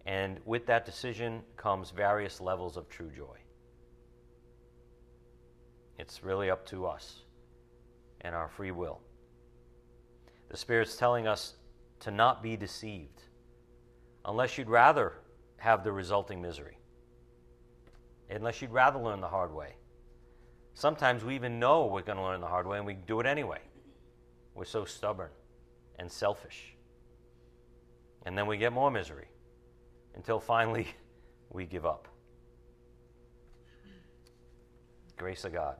And 0.05 0.39
with 0.45 0.67
that 0.67 0.85
decision 0.85 1.41
comes 1.57 1.89
various 1.89 2.39
levels 2.39 2.77
of 2.77 2.87
true 2.89 3.09
joy. 3.09 3.37
It's 5.97 6.23
really 6.23 6.49
up 6.49 6.65
to 6.67 6.85
us 6.85 7.23
and 8.21 8.35
our 8.35 8.47
free 8.47 8.71
will. 8.71 9.01
The 10.49 10.57
Spirit's 10.57 10.95
telling 10.95 11.27
us 11.27 11.55
to 12.01 12.11
not 12.11 12.43
be 12.43 12.55
deceived 12.55 13.23
unless 14.25 14.57
you'd 14.57 14.69
rather 14.69 15.13
have 15.57 15.83
the 15.83 15.91
resulting 15.91 16.41
misery, 16.41 16.77
unless 18.29 18.61
you'd 18.61 18.71
rather 18.71 18.99
learn 18.99 19.21
the 19.21 19.27
hard 19.27 19.53
way. 19.53 19.75
Sometimes 20.75 21.23
we 21.23 21.33
even 21.35 21.59
know 21.59 21.85
we're 21.85 22.01
going 22.01 22.17
to 22.17 22.23
learn 22.23 22.41
the 22.41 22.47
hard 22.47 22.67
way 22.67 22.77
and 22.77 22.85
we 22.85 22.93
do 22.93 23.19
it 23.21 23.25
anyway. 23.25 23.61
We're 24.53 24.65
so 24.65 24.85
stubborn 24.85 25.29
and 25.97 26.11
selfish. 26.11 26.75
And 28.23 28.37
then 28.37 28.45
we 28.45 28.57
get 28.57 28.73
more 28.73 28.91
misery 28.91 29.27
until 30.15 30.39
finally 30.39 30.87
we 31.51 31.65
give 31.65 31.85
up. 31.85 32.07
Grace 35.17 35.45
of 35.45 35.53
God. 35.53 35.77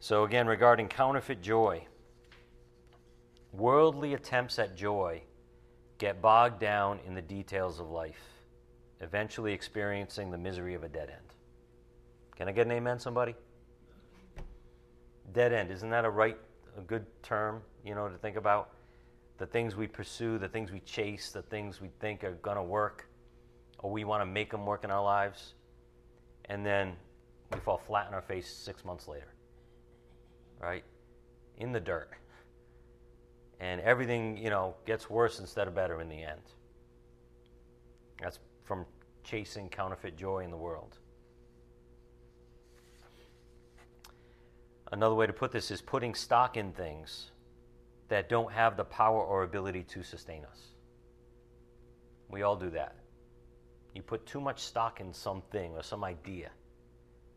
So, 0.00 0.24
again, 0.24 0.46
regarding 0.46 0.88
counterfeit 0.88 1.42
joy, 1.42 1.86
worldly 3.52 4.14
attempts 4.14 4.58
at 4.58 4.76
joy 4.76 5.22
get 5.98 6.20
bogged 6.20 6.60
down 6.60 7.00
in 7.06 7.14
the 7.14 7.22
details 7.22 7.80
of 7.80 7.90
life, 7.90 8.20
eventually 9.00 9.52
experiencing 9.52 10.30
the 10.30 10.38
misery 10.38 10.74
of 10.74 10.84
a 10.84 10.88
dead 10.88 11.10
end. 11.10 11.34
Can 12.36 12.48
I 12.48 12.52
get 12.52 12.66
an 12.66 12.72
amen, 12.72 12.98
somebody? 12.98 13.34
Dead 15.32 15.52
end, 15.52 15.70
isn't 15.70 15.90
that 15.90 16.04
a 16.04 16.10
right, 16.10 16.36
a 16.76 16.82
good 16.82 17.06
term, 17.22 17.62
you 17.84 17.94
know, 17.94 18.08
to 18.08 18.16
think 18.18 18.36
about? 18.36 18.70
The 19.38 19.46
things 19.46 19.76
we 19.76 19.86
pursue, 19.86 20.38
the 20.38 20.48
things 20.48 20.72
we 20.72 20.80
chase, 20.80 21.30
the 21.30 21.42
things 21.42 21.80
we 21.80 21.90
think 22.00 22.24
are 22.24 22.32
going 22.42 22.56
to 22.56 22.62
work, 22.62 23.08
or 23.78 23.90
we 23.90 24.04
want 24.04 24.22
to 24.22 24.26
make 24.26 24.50
them 24.50 24.64
work 24.64 24.84
in 24.84 24.90
our 24.90 25.02
lives, 25.02 25.54
and 26.46 26.64
then 26.64 26.94
we 27.52 27.60
fall 27.60 27.78
flat 27.78 28.06
on 28.08 28.14
our 28.14 28.22
face 28.22 28.48
six 28.48 28.84
months 28.84 29.08
later, 29.08 29.34
right? 30.60 30.84
In 31.58 31.72
the 31.72 31.80
dirt. 31.80 32.10
And 33.60 33.80
everything, 33.80 34.36
you 34.36 34.50
know, 34.50 34.74
gets 34.86 35.08
worse 35.08 35.38
instead 35.38 35.68
of 35.68 35.74
better 35.74 36.00
in 36.00 36.08
the 36.08 36.22
end. 36.22 36.40
That's 38.20 38.38
from 38.64 38.84
chasing 39.24 39.68
counterfeit 39.68 40.16
joy 40.16 40.44
in 40.44 40.50
the 40.50 40.56
world. 40.56 40.98
Another 44.92 45.14
way 45.14 45.26
to 45.26 45.32
put 45.32 45.52
this 45.52 45.70
is 45.70 45.80
putting 45.80 46.14
stock 46.14 46.56
in 46.56 46.72
things 46.72 47.30
that 48.08 48.28
don't 48.28 48.52
have 48.52 48.76
the 48.76 48.84
power 48.84 49.22
or 49.22 49.42
ability 49.42 49.82
to 49.82 50.02
sustain 50.02 50.44
us. 50.44 50.60
We 52.28 52.42
all 52.42 52.56
do 52.56 52.70
that. 52.70 52.96
You 53.94 54.02
put 54.02 54.26
too 54.26 54.40
much 54.40 54.60
stock 54.60 55.00
in 55.00 55.12
something 55.12 55.72
or 55.72 55.82
some 55.82 56.04
idea 56.04 56.50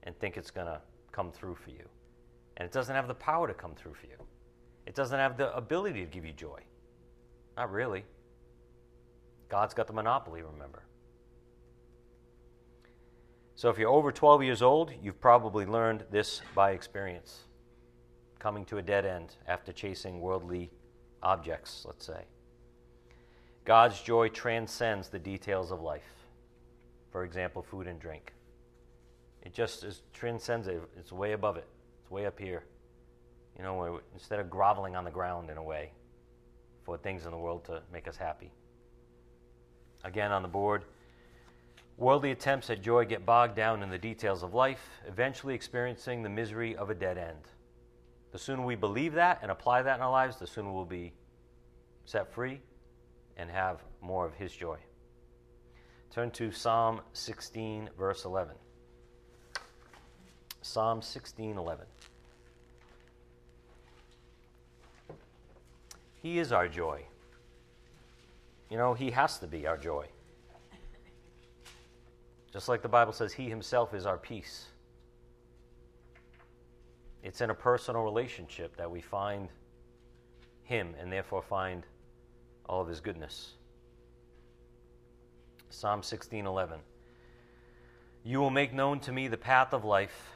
and 0.03 0.17
think 0.19 0.37
it's 0.37 0.51
going 0.51 0.67
to 0.67 0.81
come 1.11 1.31
through 1.31 1.55
for 1.55 1.69
you. 1.69 1.87
And 2.57 2.65
it 2.65 2.71
doesn't 2.71 2.95
have 2.95 3.07
the 3.07 3.13
power 3.13 3.47
to 3.47 3.53
come 3.53 3.73
through 3.75 3.93
for 3.93 4.07
you. 4.07 4.17
It 4.85 4.95
doesn't 4.95 5.17
have 5.17 5.37
the 5.37 5.55
ability 5.55 6.01
to 6.01 6.07
give 6.07 6.25
you 6.25 6.33
joy. 6.33 6.61
Not 7.55 7.71
really. 7.71 8.05
God's 9.47 9.73
got 9.73 9.87
the 9.87 9.93
monopoly, 9.93 10.41
remember. 10.41 10.83
So 13.55 13.69
if 13.69 13.77
you're 13.77 13.89
over 13.89 14.11
12 14.11 14.43
years 14.43 14.61
old, 14.61 14.91
you've 15.01 15.19
probably 15.19 15.65
learned 15.65 16.05
this 16.11 16.41
by 16.55 16.71
experience 16.71 17.48
coming 18.39 18.65
to 18.65 18.77
a 18.77 18.81
dead 18.81 19.05
end 19.05 19.35
after 19.47 19.71
chasing 19.71 20.21
worldly 20.21 20.71
objects, 21.21 21.83
let's 21.85 22.05
say. 22.05 22.23
God's 23.65 24.01
joy 24.01 24.29
transcends 24.29 25.09
the 25.09 25.19
details 25.19 25.71
of 25.71 25.81
life. 25.81 26.15
For 27.11 27.23
example, 27.23 27.61
food 27.61 27.87
and 27.87 27.99
drink. 27.99 28.33
It 29.43 29.53
just 29.53 29.83
is, 29.83 30.01
transcends 30.13 30.67
it. 30.67 30.81
It's 30.97 31.11
way 31.11 31.33
above 31.33 31.57
it. 31.57 31.67
It's 32.01 32.11
way 32.11 32.25
up 32.25 32.39
here. 32.39 32.63
You 33.57 33.63
know, 33.63 33.99
instead 34.13 34.39
of 34.39 34.49
groveling 34.49 34.95
on 34.95 35.03
the 35.03 35.11
ground 35.11 35.49
in 35.49 35.57
a 35.57 35.63
way 35.63 35.91
for 36.83 36.97
things 36.97 37.25
in 37.25 37.31
the 37.31 37.37
world 37.37 37.65
to 37.65 37.81
make 37.91 38.07
us 38.07 38.15
happy. 38.15 38.51
Again, 40.03 40.31
on 40.31 40.41
the 40.41 40.47
board, 40.47 40.85
worldly 41.97 42.31
attempts 42.31 42.69
at 42.69 42.81
joy 42.81 43.05
get 43.05 43.25
bogged 43.25 43.55
down 43.55 43.83
in 43.83 43.89
the 43.89 43.97
details 43.97 44.43
of 44.43 44.53
life, 44.53 44.89
eventually 45.07 45.53
experiencing 45.53 46.23
the 46.23 46.29
misery 46.29 46.75
of 46.75 46.89
a 46.89 46.95
dead 46.95 47.17
end. 47.17 47.49
The 48.31 48.39
sooner 48.39 48.63
we 48.63 48.75
believe 48.75 49.13
that 49.13 49.39
and 49.41 49.51
apply 49.51 49.81
that 49.81 49.95
in 49.95 50.01
our 50.01 50.11
lives, 50.11 50.37
the 50.37 50.47
sooner 50.47 50.71
we'll 50.71 50.85
be 50.85 51.13
set 52.05 52.31
free 52.31 52.61
and 53.37 53.49
have 53.49 53.81
more 54.01 54.25
of 54.25 54.33
His 54.33 54.53
joy. 54.53 54.77
Turn 56.11 56.31
to 56.31 56.51
Psalm 56.51 57.01
16, 57.13 57.89
verse 57.97 58.25
11. 58.25 58.55
Psalm 60.61 61.01
16, 61.01 61.57
11. 61.57 61.85
He 66.21 66.39
is 66.39 66.51
our 66.51 66.67
joy. 66.67 67.05
You 68.69 68.77
know, 68.77 68.93
He 68.93 69.11
has 69.11 69.39
to 69.39 69.47
be 69.47 69.65
our 69.65 69.77
joy. 69.77 70.07
Just 72.51 72.67
like 72.67 72.81
the 72.81 72.89
Bible 72.89 73.13
says, 73.13 73.33
He 73.33 73.49
Himself 73.49 73.93
is 73.93 74.05
our 74.05 74.17
peace. 74.17 74.67
It's 77.23 77.41
in 77.41 77.49
a 77.49 77.55
personal 77.55 78.03
relationship 78.03 78.75
that 78.77 78.89
we 78.89 79.01
find 79.01 79.49
Him 80.63 80.95
and 80.99 81.11
therefore 81.11 81.41
find 81.41 81.85
all 82.65 82.81
of 82.81 82.87
His 82.87 83.01
goodness. 83.01 83.55
Psalm 85.69 86.01
16:11 86.01 86.79
You 88.23 88.39
will 88.39 88.49
make 88.49 88.73
known 88.73 88.99
to 89.01 89.11
me 89.11 89.27
the 89.27 89.37
path 89.37 89.73
of 89.73 89.85
life. 89.85 90.31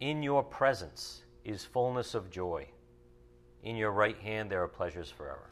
In 0.00 0.22
your 0.22 0.42
presence 0.42 1.22
is 1.44 1.64
fullness 1.64 2.14
of 2.14 2.30
joy. 2.30 2.68
In 3.62 3.76
your 3.76 3.92
right 3.92 4.18
hand 4.18 4.50
there 4.50 4.62
are 4.62 4.68
pleasures 4.68 5.10
forever. 5.10 5.50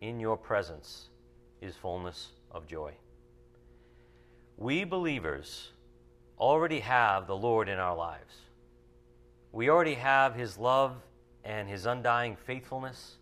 In 0.00 0.20
your 0.20 0.36
presence 0.36 1.08
is 1.60 1.74
fullness 1.74 2.32
of 2.50 2.66
joy. 2.66 2.94
We 4.56 4.84
believers 4.84 5.72
already 6.38 6.80
have 6.80 7.26
the 7.26 7.36
Lord 7.36 7.68
in 7.68 7.78
our 7.78 7.96
lives. 7.96 8.34
We 9.52 9.70
already 9.70 9.94
have 9.94 10.34
His 10.34 10.58
love 10.58 10.96
and 11.44 11.68
His 11.68 11.86
undying 11.86 12.36
faithfulness, 12.36 13.16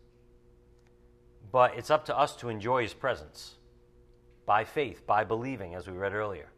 but 1.52 1.74
it's 1.76 1.90
up 1.90 2.04
to 2.06 2.18
us 2.18 2.34
to 2.36 2.48
enjoy 2.48 2.82
His 2.82 2.94
presence 2.94 3.54
by 4.46 4.64
faith, 4.64 5.06
by 5.06 5.24
believing, 5.24 5.74
as 5.74 5.86
we 5.86 5.92
read 5.92 6.12
earlier. 6.12 6.48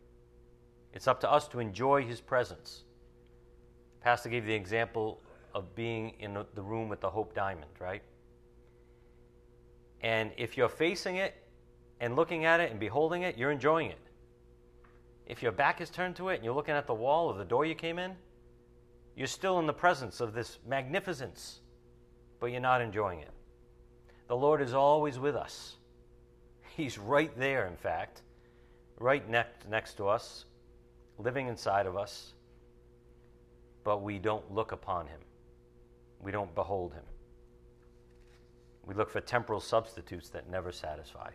It's 0.92 1.06
up 1.06 1.20
to 1.20 1.30
us 1.30 1.46
to 1.48 1.60
enjoy 1.60 2.04
His 2.04 2.20
presence. 2.20 2.84
Pastor 4.00 4.28
gave 4.28 4.46
the 4.46 4.54
example 4.54 5.20
of 5.54 5.74
being 5.74 6.14
in 6.20 6.34
the 6.54 6.62
room 6.62 6.88
with 6.88 7.00
the 7.00 7.10
Hope 7.10 7.34
Diamond, 7.34 7.70
right? 7.78 8.02
And 10.00 10.30
if 10.36 10.56
you're 10.56 10.68
facing 10.68 11.16
it 11.16 11.34
and 12.00 12.16
looking 12.16 12.44
at 12.44 12.60
it 12.60 12.70
and 12.70 12.78
beholding 12.78 13.22
it, 13.22 13.36
you're 13.36 13.50
enjoying 13.50 13.90
it. 13.90 13.98
If 15.26 15.42
your 15.42 15.52
back 15.52 15.80
is 15.80 15.90
turned 15.90 16.16
to 16.16 16.28
it 16.28 16.36
and 16.36 16.44
you're 16.44 16.54
looking 16.54 16.74
at 16.74 16.86
the 16.86 16.94
wall 16.94 17.28
or 17.28 17.36
the 17.36 17.44
door 17.44 17.64
you 17.66 17.74
came 17.74 17.98
in, 17.98 18.14
you're 19.16 19.26
still 19.26 19.58
in 19.58 19.66
the 19.66 19.72
presence 19.72 20.20
of 20.20 20.34
this 20.34 20.58
magnificence, 20.66 21.60
but 22.38 22.46
you're 22.46 22.60
not 22.60 22.80
enjoying 22.80 23.20
it. 23.20 23.30
The 24.28 24.36
Lord 24.36 24.60
is 24.60 24.74
always 24.74 25.18
with 25.18 25.34
us. 25.34 25.76
He's 26.76 26.98
right 26.98 27.36
there, 27.38 27.66
in 27.66 27.76
fact, 27.76 28.22
right 28.98 29.28
next, 29.28 29.68
next 29.68 29.94
to 29.94 30.08
us, 30.08 30.44
living 31.18 31.48
inside 31.48 31.86
of 31.86 31.96
us, 31.96 32.34
but 33.82 34.02
we 34.02 34.18
don't 34.18 34.52
look 34.52 34.72
upon 34.72 35.06
Him. 35.06 35.20
We 36.20 36.32
don't 36.32 36.54
behold 36.54 36.92
Him. 36.92 37.04
We 38.84 38.94
look 38.94 39.10
for 39.10 39.20
temporal 39.20 39.60
substitutes 39.60 40.28
that 40.30 40.50
never 40.50 40.70
satisfy. 40.70 41.30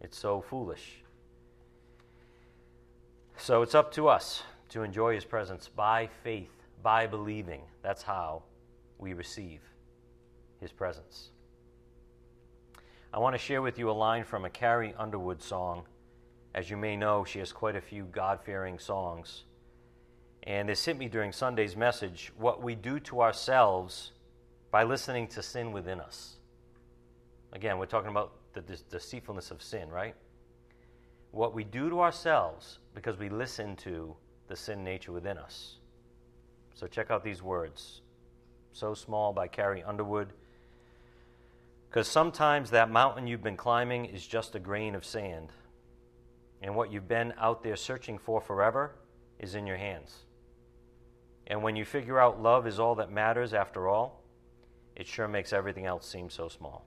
It's 0.00 0.18
so 0.18 0.40
foolish. 0.42 1.02
So 3.42 3.62
it's 3.62 3.74
up 3.74 3.90
to 3.94 4.06
us 4.06 4.44
to 4.68 4.84
enjoy 4.84 5.16
His 5.16 5.24
presence 5.24 5.66
by 5.66 6.08
faith, 6.22 6.52
by 6.80 7.08
believing. 7.08 7.62
That's 7.82 8.04
how 8.04 8.44
we 8.98 9.14
receive 9.14 9.58
His 10.60 10.70
presence. 10.70 11.30
I 13.12 13.18
want 13.18 13.34
to 13.34 13.38
share 13.38 13.60
with 13.60 13.80
you 13.80 13.90
a 13.90 13.98
line 13.98 14.22
from 14.22 14.44
a 14.44 14.48
Carrie 14.48 14.94
Underwood 14.96 15.42
song. 15.42 15.82
As 16.54 16.70
you 16.70 16.76
may 16.76 16.96
know, 16.96 17.24
she 17.24 17.40
has 17.40 17.52
quite 17.52 17.74
a 17.74 17.80
few 17.80 18.04
God 18.04 18.38
fearing 18.44 18.78
songs. 18.78 19.42
And 20.44 20.68
this 20.68 20.84
hit 20.84 20.96
me 20.96 21.08
during 21.08 21.32
Sunday's 21.32 21.74
message 21.74 22.30
what 22.38 22.62
we 22.62 22.76
do 22.76 23.00
to 23.00 23.22
ourselves 23.22 24.12
by 24.70 24.84
listening 24.84 25.26
to 25.26 25.42
sin 25.42 25.72
within 25.72 25.98
us. 25.98 26.36
Again, 27.52 27.78
we're 27.78 27.86
talking 27.86 28.10
about 28.10 28.34
the 28.52 28.60
deceitfulness 28.60 29.50
of 29.50 29.64
sin, 29.64 29.88
right? 29.88 30.14
What 31.32 31.54
we 31.54 31.64
do 31.64 31.90
to 31.90 32.02
ourselves 32.02 32.78
because 32.94 33.18
we 33.18 33.28
listen 33.28 33.76
to 33.76 34.14
the 34.48 34.56
sin 34.56 34.84
nature 34.84 35.12
within 35.12 35.38
us. 35.38 35.76
So 36.74 36.86
check 36.86 37.10
out 37.10 37.24
these 37.24 37.42
words 37.42 38.00
So 38.72 38.94
Small 38.94 39.32
by 39.32 39.48
Carrie 39.48 39.82
Underwood. 39.82 40.32
Because 41.88 42.08
sometimes 42.08 42.70
that 42.70 42.90
mountain 42.90 43.26
you've 43.26 43.42
been 43.42 43.56
climbing 43.56 44.06
is 44.06 44.26
just 44.26 44.54
a 44.54 44.58
grain 44.58 44.94
of 44.94 45.04
sand, 45.04 45.50
and 46.62 46.74
what 46.74 46.90
you've 46.90 47.08
been 47.08 47.34
out 47.38 47.62
there 47.62 47.76
searching 47.76 48.18
for 48.18 48.40
forever 48.40 48.94
is 49.38 49.54
in 49.54 49.66
your 49.66 49.76
hands. 49.76 50.16
And 51.46 51.62
when 51.62 51.76
you 51.76 51.84
figure 51.84 52.18
out 52.18 52.40
love 52.40 52.66
is 52.66 52.78
all 52.78 52.94
that 52.94 53.10
matters 53.10 53.52
after 53.52 53.88
all, 53.88 54.22
it 54.96 55.06
sure 55.06 55.28
makes 55.28 55.52
everything 55.52 55.84
else 55.84 56.08
seem 56.08 56.30
so 56.30 56.48
small. 56.48 56.86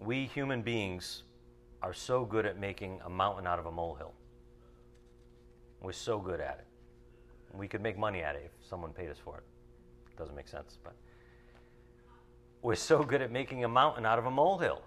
We 0.00 0.26
human 0.26 0.62
beings 0.62 1.22
are 1.82 1.94
so 1.94 2.24
good 2.24 2.46
at 2.46 2.58
making 2.58 3.00
a 3.04 3.10
mountain 3.10 3.46
out 3.46 3.58
of 3.58 3.66
a 3.66 3.70
molehill. 3.70 4.12
We're 5.80 5.92
so 5.92 6.18
good 6.18 6.40
at 6.40 6.58
it. 6.58 7.56
We 7.56 7.68
could 7.68 7.80
make 7.80 7.96
money 7.96 8.20
at 8.22 8.34
it 8.34 8.42
if 8.44 8.68
someone 8.68 8.92
paid 8.92 9.10
us 9.10 9.18
for 9.18 9.38
it. 9.38 9.44
Doesn't 10.16 10.34
make 10.34 10.48
sense, 10.48 10.78
but 10.82 10.94
we're 12.62 12.74
so 12.74 13.02
good 13.02 13.22
at 13.22 13.30
making 13.30 13.64
a 13.64 13.68
mountain 13.68 14.04
out 14.04 14.18
of 14.18 14.26
a 14.26 14.30
molehill. 14.30 14.82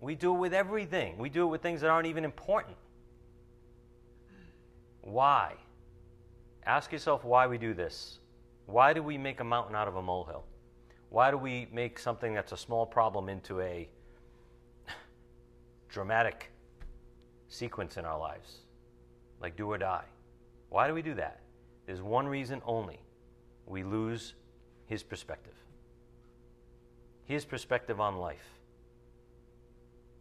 We 0.00 0.14
do 0.14 0.34
it 0.34 0.38
with 0.38 0.52
everything. 0.52 1.16
We 1.16 1.30
do 1.30 1.44
it 1.44 1.46
with 1.46 1.62
things 1.62 1.80
that 1.80 1.88
aren't 1.88 2.06
even 2.06 2.24
important. 2.24 2.76
Why? 5.00 5.54
Ask 6.66 6.92
yourself 6.92 7.24
why 7.24 7.46
we 7.46 7.56
do 7.56 7.72
this. 7.72 8.18
Why 8.66 8.92
do 8.92 9.02
we 9.02 9.16
make 9.18 9.40
a 9.40 9.44
mountain 9.44 9.74
out 9.74 9.88
of 9.88 9.96
a 9.96 10.02
molehill? 10.02 10.44
Why 11.08 11.30
do 11.30 11.38
we 11.38 11.68
make 11.72 11.98
something 11.98 12.34
that's 12.34 12.52
a 12.52 12.56
small 12.56 12.84
problem 12.84 13.28
into 13.28 13.60
a 13.60 13.88
dramatic 15.94 16.50
sequence 17.48 17.96
in 17.96 18.04
our 18.04 18.18
lives, 18.18 18.58
like 19.40 19.56
do 19.56 19.70
or 19.70 19.78
die? 19.78 20.04
Why 20.68 20.88
do 20.88 20.94
we 20.94 21.02
do 21.02 21.14
that? 21.14 21.38
There's 21.86 22.02
one 22.02 22.26
reason 22.26 22.60
only 22.66 22.98
we 23.64 23.84
lose 23.84 24.34
his 24.86 25.04
perspective. 25.04 25.54
His 27.26 27.44
perspective 27.44 28.00
on 28.00 28.18
life. 28.18 28.44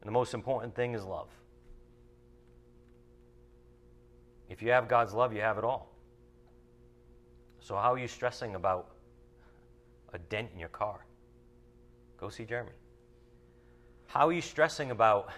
And 0.01 0.07
the 0.07 0.11
most 0.11 0.35
important 0.35 0.75
thing 0.75 0.93
is 0.93 1.03
love. 1.03 1.29
If 4.49 4.61
you 4.61 4.69
have 4.69 4.87
God's 4.87 5.13
love, 5.13 5.33
you 5.33 5.41
have 5.41 5.57
it 5.57 5.63
all. 5.63 5.89
So, 7.59 7.75
how 7.75 7.93
are 7.93 7.97
you 7.97 8.07
stressing 8.07 8.53
about 8.53 8.91
a 10.13 10.19
dent 10.19 10.49
in 10.53 10.59
your 10.59 10.69
car? 10.69 11.05
Go 12.19 12.29
see 12.29 12.45
Jeremy. 12.45 12.73
How 14.05 14.27
are 14.27 14.33
you 14.33 14.41
stressing 14.41 14.91
about 14.91 15.29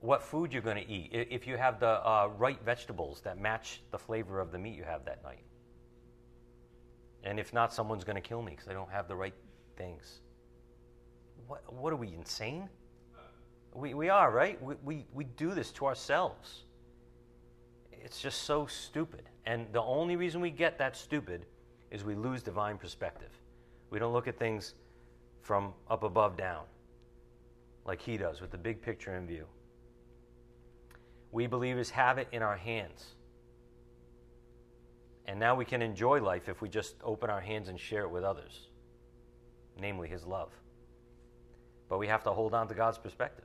what 0.00 0.22
food 0.22 0.52
you're 0.52 0.62
going 0.62 0.76
to 0.76 0.90
eat 0.90 1.10
if 1.12 1.46
you 1.46 1.56
have 1.56 1.80
the 1.80 2.06
uh, 2.06 2.30
right 2.38 2.58
vegetables 2.64 3.20
that 3.22 3.40
match 3.40 3.82
the 3.90 3.98
flavor 3.98 4.38
of 4.40 4.52
the 4.52 4.58
meat 4.58 4.76
you 4.76 4.84
have 4.84 5.04
that 5.04 5.22
night? 5.24 5.42
And 7.24 7.40
if 7.40 7.52
not, 7.52 7.72
someone's 7.74 8.04
going 8.04 8.16
to 8.16 8.22
kill 8.22 8.42
me 8.42 8.52
because 8.52 8.68
I 8.68 8.72
don't 8.72 8.90
have 8.90 9.08
the 9.08 9.16
right 9.16 9.34
things. 9.76 10.20
What, 11.46 11.72
what 11.72 11.92
are 11.92 11.96
we, 11.96 12.14
insane? 12.14 12.68
We, 13.74 13.94
we 13.94 14.08
are, 14.08 14.30
right? 14.30 14.62
We, 14.62 14.74
we, 14.84 15.06
we 15.12 15.24
do 15.24 15.54
this 15.54 15.70
to 15.72 15.86
ourselves. 15.86 16.64
It's 17.92 18.20
just 18.20 18.42
so 18.42 18.66
stupid. 18.66 19.28
And 19.46 19.66
the 19.72 19.82
only 19.82 20.16
reason 20.16 20.40
we 20.40 20.50
get 20.50 20.78
that 20.78 20.96
stupid 20.96 21.44
is 21.90 22.04
we 22.04 22.14
lose 22.14 22.42
divine 22.42 22.78
perspective. 22.78 23.30
We 23.90 23.98
don't 23.98 24.12
look 24.12 24.28
at 24.28 24.38
things 24.38 24.74
from 25.42 25.72
up 25.90 26.02
above 26.02 26.36
down 26.36 26.64
like 27.84 28.00
he 28.02 28.16
does 28.16 28.40
with 28.40 28.50
the 28.50 28.58
big 28.58 28.82
picture 28.82 29.16
in 29.16 29.26
view. 29.26 29.46
We 31.30 31.46
believers 31.46 31.90
have 31.90 32.18
it 32.18 32.28
in 32.32 32.42
our 32.42 32.56
hands. 32.56 33.14
And 35.26 35.38
now 35.38 35.54
we 35.54 35.66
can 35.66 35.82
enjoy 35.82 36.20
life 36.22 36.48
if 36.48 36.62
we 36.62 36.68
just 36.68 36.94
open 37.04 37.28
our 37.28 37.40
hands 37.40 37.68
and 37.68 37.78
share 37.78 38.04
it 38.04 38.10
with 38.10 38.24
others, 38.24 38.68
namely 39.78 40.08
His 40.08 40.24
love. 40.24 40.50
But 41.88 41.98
we 41.98 42.06
have 42.06 42.22
to 42.24 42.32
hold 42.32 42.54
on 42.54 42.66
to 42.68 42.74
God's 42.74 42.98
perspective. 42.98 43.44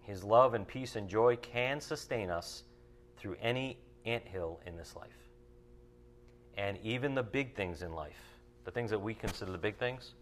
His 0.00 0.24
love 0.24 0.54
and 0.54 0.66
peace 0.66 0.96
and 0.96 1.08
joy 1.08 1.36
can 1.36 1.80
sustain 1.80 2.30
us 2.30 2.64
through 3.18 3.36
any 3.40 3.78
anthill 4.04 4.60
in 4.66 4.76
this 4.76 4.96
life. 4.96 5.10
And 6.56 6.78
even 6.82 7.14
the 7.14 7.22
big 7.22 7.54
things 7.54 7.82
in 7.82 7.92
life, 7.92 8.20
the 8.64 8.70
things 8.70 8.90
that 8.90 8.98
we 8.98 9.14
consider 9.14 9.52
the 9.52 9.58
big 9.58 9.78
things, 9.78 10.14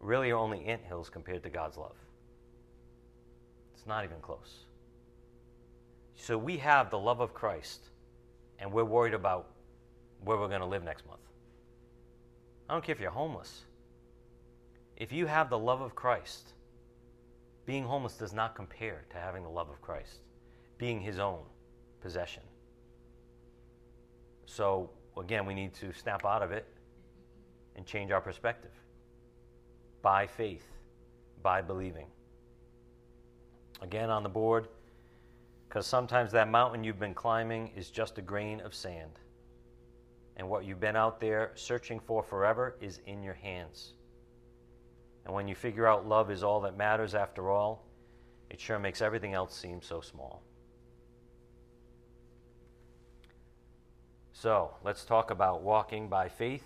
really 0.00 0.30
are 0.30 0.36
only 0.38 0.64
anthills 0.64 1.08
compared 1.08 1.42
to 1.42 1.50
God's 1.50 1.76
love. 1.76 1.96
It's 3.80 3.86
not 3.86 4.04
even 4.04 4.18
close. 4.20 4.66
So 6.14 6.36
we 6.36 6.58
have 6.58 6.90
the 6.90 6.98
love 6.98 7.20
of 7.20 7.32
Christ, 7.32 7.88
and 8.58 8.70
we're 8.70 8.84
worried 8.84 9.14
about 9.14 9.46
where 10.22 10.36
we're 10.36 10.48
going 10.48 10.60
to 10.60 10.66
live 10.66 10.84
next 10.84 11.06
month. 11.06 11.22
I 12.68 12.74
don't 12.74 12.84
care 12.84 12.94
if 12.94 13.00
you're 13.00 13.10
homeless. 13.10 13.62
If 14.98 15.12
you 15.12 15.24
have 15.24 15.48
the 15.48 15.58
love 15.58 15.80
of 15.80 15.94
Christ, 15.94 16.52
being 17.64 17.82
homeless 17.82 18.18
does 18.18 18.34
not 18.34 18.54
compare 18.54 19.06
to 19.12 19.16
having 19.16 19.44
the 19.44 19.48
love 19.48 19.70
of 19.70 19.80
Christ, 19.80 20.18
being 20.76 21.00
his 21.00 21.18
own 21.18 21.40
possession. 22.02 22.42
So, 24.44 24.90
again, 25.18 25.46
we 25.46 25.54
need 25.54 25.72
to 25.76 25.90
snap 25.94 26.26
out 26.26 26.42
of 26.42 26.52
it 26.52 26.68
and 27.76 27.86
change 27.86 28.10
our 28.10 28.20
perspective 28.20 28.72
by 30.02 30.26
faith, 30.26 30.66
by 31.42 31.62
believing. 31.62 32.08
Again, 33.82 34.10
on 34.10 34.22
the 34.22 34.28
board, 34.28 34.68
because 35.68 35.86
sometimes 35.86 36.32
that 36.32 36.50
mountain 36.50 36.84
you've 36.84 36.98
been 36.98 37.14
climbing 37.14 37.70
is 37.76 37.90
just 37.90 38.18
a 38.18 38.22
grain 38.22 38.60
of 38.60 38.74
sand. 38.74 39.18
And 40.36 40.48
what 40.48 40.64
you've 40.64 40.80
been 40.80 40.96
out 40.96 41.20
there 41.20 41.52
searching 41.54 42.00
for 42.00 42.22
forever 42.22 42.76
is 42.80 43.00
in 43.06 43.22
your 43.22 43.34
hands. 43.34 43.94
And 45.24 45.34
when 45.34 45.46
you 45.46 45.54
figure 45.54 45.86
out 45.86 46.08
love 46.08 46.30
is 46.30 46.42
all 46.42 46.60
that 46.62 46.76
matters 46.76 47.14
after 47.14 47.50
all, 47.50 47.84
it 48.50 48.60
sure 48.60 48.78
makes 48.78 49.00
everything 49.00 49.34
else 49.34 49.54
seem 49.54 49.80
so 49.80 50.00
small. 50.00 50.42
So, 54.32 54.74
let's 54.82 55.04
talk 55.04 55.30
about 55.30 55.62
walking 55.62 56.08
by 56.08 56.28
faith 56.28 56.64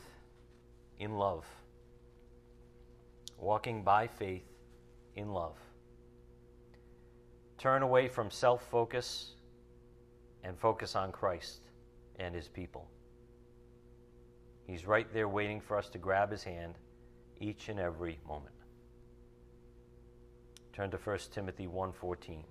in 0.98 1.18
love. 1.18 1.44
Walking 3.36 3.82
by 3.82 4.06
faith 4.06 4.46
in 5.16 5.32
love. 5.32 5.56
Turn 7.64 7.80
away 7.82 8.08
from 8.08 8.30
self 8.30 8.62
focus 8.70 9.36
and 10.42 10.58
focus 10.58 10.94
on 10.94 11.10
Christ 11.12 11.60
and 12.18 12.34
his 12.34 12.46
people. 12.46 12.90
He's 14.66 14.86
right 14.86 15.10
there 15.14 15.30
waiting 15.30 15.62
for 15.62 15.78
us 15.78 15.88
to 15.88 15.98
grab 15.98 16.30
his 16.30 16.44
hand 16.44 16.74
each 17.40 17.70
and 17.70 17.80
every 17.80 18.18
moment. 18.28 18.54
Turn 20.74 20.90
to 20.90 20.98
1 20.98 21.18
Timothy 21.32 21.66
1:14. 21.66 22.44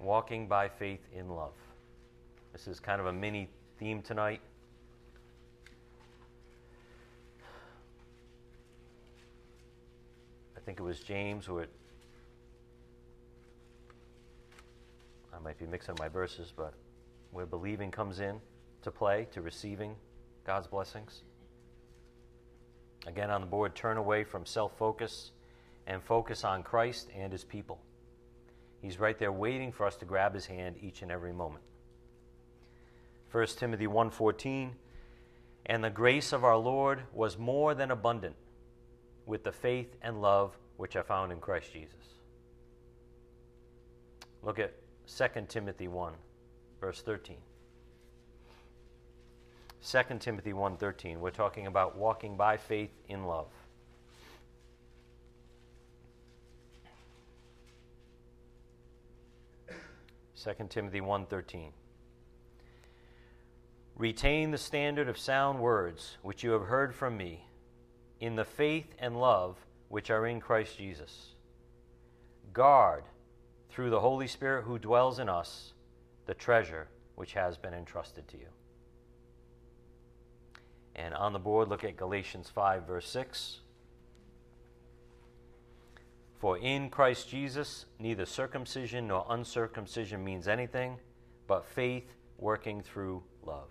Walking 0.00 0.48
by 0.48 0.68
faith 0.68 1.06
in 1.14 1.28
love. 1.28 1.54
This 2.52 2.66
is 2.66 2.80
kind 2.80 3.00
of 3.00 3.06
a 3.06 3.12
mini 3.12 3.48
theme 3.78 4.02
tonight. 4.02 4.40
Think 10.66 10.80
it 10.80 10.82
was 10.82 10.98
James 10.98 11.46
who 11.46 11.58
it 11.60 11.70
I 15.32 15.38
might 15.38 15.58
be 15.58 15.66
mixing 15.66 15.94
my 15.98 16.08
verses, 16.08 16.52
but 16.56 16.74
where 17.30 17.46
believing 17.46 17.90
comes 17.90 18.20
in 18.20 18.40
to 18.82 18.90
play, 18.90 19.28
to 19.32 19.42
receiving 19.42 19.94
God's 20.44 20.66
blessings. 20.66 21.22
Again, 23.06 23.30
on 23.30 23.42
the 23.42 23.46
board, 23.46 23.74
turn 23.74 23.96
away 23.96 24.24
from 24.24 24.44
self 24.44 24.76
focus 24.76 25.30
and 25.86 26.02
focus 26.02 26.42
on 26.42 26.62
Christ 26.62 27.10
and 27.14 27.30
his 27.30 27.44
people. 27.44 27.78
He's 28.80 28.98
right 28.98 29.18
there 29.18 29.30
waiting 29.30 29.72
for 29.72 29.86
us 29.86 29.96
to 29.96 30.04
grab 30.04 30.34
his 30.34 30.46
hand 30.46 30.76
each 30.80 31.02
and 31.02 31.12
every 31.12 31.32
moment. 31.32 31.62
1 33.30 33.46
Timothy 33.58 33.86
1:14 33.86 34.72
And 35.66 35.84
the 35.84 35.90
grace 35.90 36.32
of 36.32 36.44
our 36.44 36.56
Lord 36.56 37.02
was 37.12 37.38
more 37.38 37.74
than 37.74 37.90
abundant 37.90 38.36
with 39.26 39.44
the 39.44 39.52
faith 39.52 39.96
and 40.02 40.22
love 40.22 40.56
which 40.76 40.96
are 40.96 41.02
found 41.02 41.32
in 41.32 41.40
Christ 41.40 41.72
Jesus. 41.72 41.94
Look 44.42 44.58
at 44.58 44.72
2 45.08 45.26
Timothy 45.48 45.88
1 45.88 46.14
verse 46.80 47.02
13. 47.02 47.36
2 49.84 50.18
Timothy 50.18 50.52
1:13 50.52 51.18
we're 51.18 51.30
talking 51.30 51.66
about 51.66 51.96
walking 51.96 52.36
by 52.36 52.56
faith 52.56 52.90
in 53.08 53.24
love. 53.24 53.52
Second 60.34 60.70
Timothy 60.70 61.00
1:13 61.00 61.72
Retain 63.96 64.50
the 64.50 64.58
standard 64.58 65.08
of 65.08 65.18
sound 65.18 65.60
words 65.60 66.18
which 66.22 66.42
you 66.42 66.50
have 66.50 66.66
heard 66.66 66.94
from 66.94 67.16
me 67.16 67.45
in 68.20 68.36
the 68.36 68.44
faith 68.44 68.94
and 68.98 69.20
love 69.20 69.56
which 69.88 70.10
are 70.10 70.26
in 70.26 70.40
Christ 70.40 70.78
Jesus. 70.78 71.34
Guard 72.52 73.04
through 73.70 73.90
the 73.90 74.00
Holy 74.00 74.26
Spirit 74.26 74.64
who 74.64 74.78
dwells 74.78 75.18
in 75.18 75.28
us 75.28 75.72
the 76.26 76.34
treasure 76.34 76.88
which 77.14 77.34
has 77.34 77.56
been 77.56 77.74
entrusted 77.74 78.26
to 78.28 78.36
you. 78.36 78.48
And 80.94 81.14
on 81.14 81.32
the 81.32 81.38
board, 81.38 81.68
look 81.68 81.84
at 81.84 81.96
Galatians 81.96 82.48
5, 82.48 82.86
verse 82.86 83.08
6. 83.08 83.60
For 86.38 86.58
in 86.58 86.90
Christ 86.90 87.28
Jesus, 87.28 87.86
neither 87.98 88.26
circumcision 88.26 89.08
nor 89.08 89.26
uncircumcision 89.28 90.24
means 90.24 90.48
anything, 90.48 90.98
but 91.46 91.66
faith 91.66 92.14
working 92.38 92.82
through 92.82 93.22
love. 93.42 93.70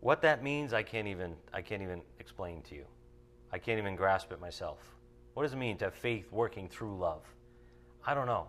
What 0.00 0.22
that 0.22 0.42
means, 0.42 0.72
I 0.72 0.82
can't 0.82 1.08
even, 1.08 1.34
I 1.52 1.62
can't 1.62 1.82
even 1.82 2.02
explain 2.20 2.62
to 2.62 2.74
you. 2.74 2.84
I 3.52 3.58
can't 3.58 3.78
even 3.78 3.96
grasp 3.96 4.32
it 4.32 4.40
myself. 4.40 4.78
What 5.34 5.42
does 5.42 5.52
it 5.52 5.56
mean 5.56 5.76
to 5.78 5.86
have 5.86 5.94
faith 5.94 6.30
working 6.30 6.68
through 6.68 6.96
love? 6.96 7.22
I 8.06 8.14
don't 8.14 8.26
know. 8.26 8.48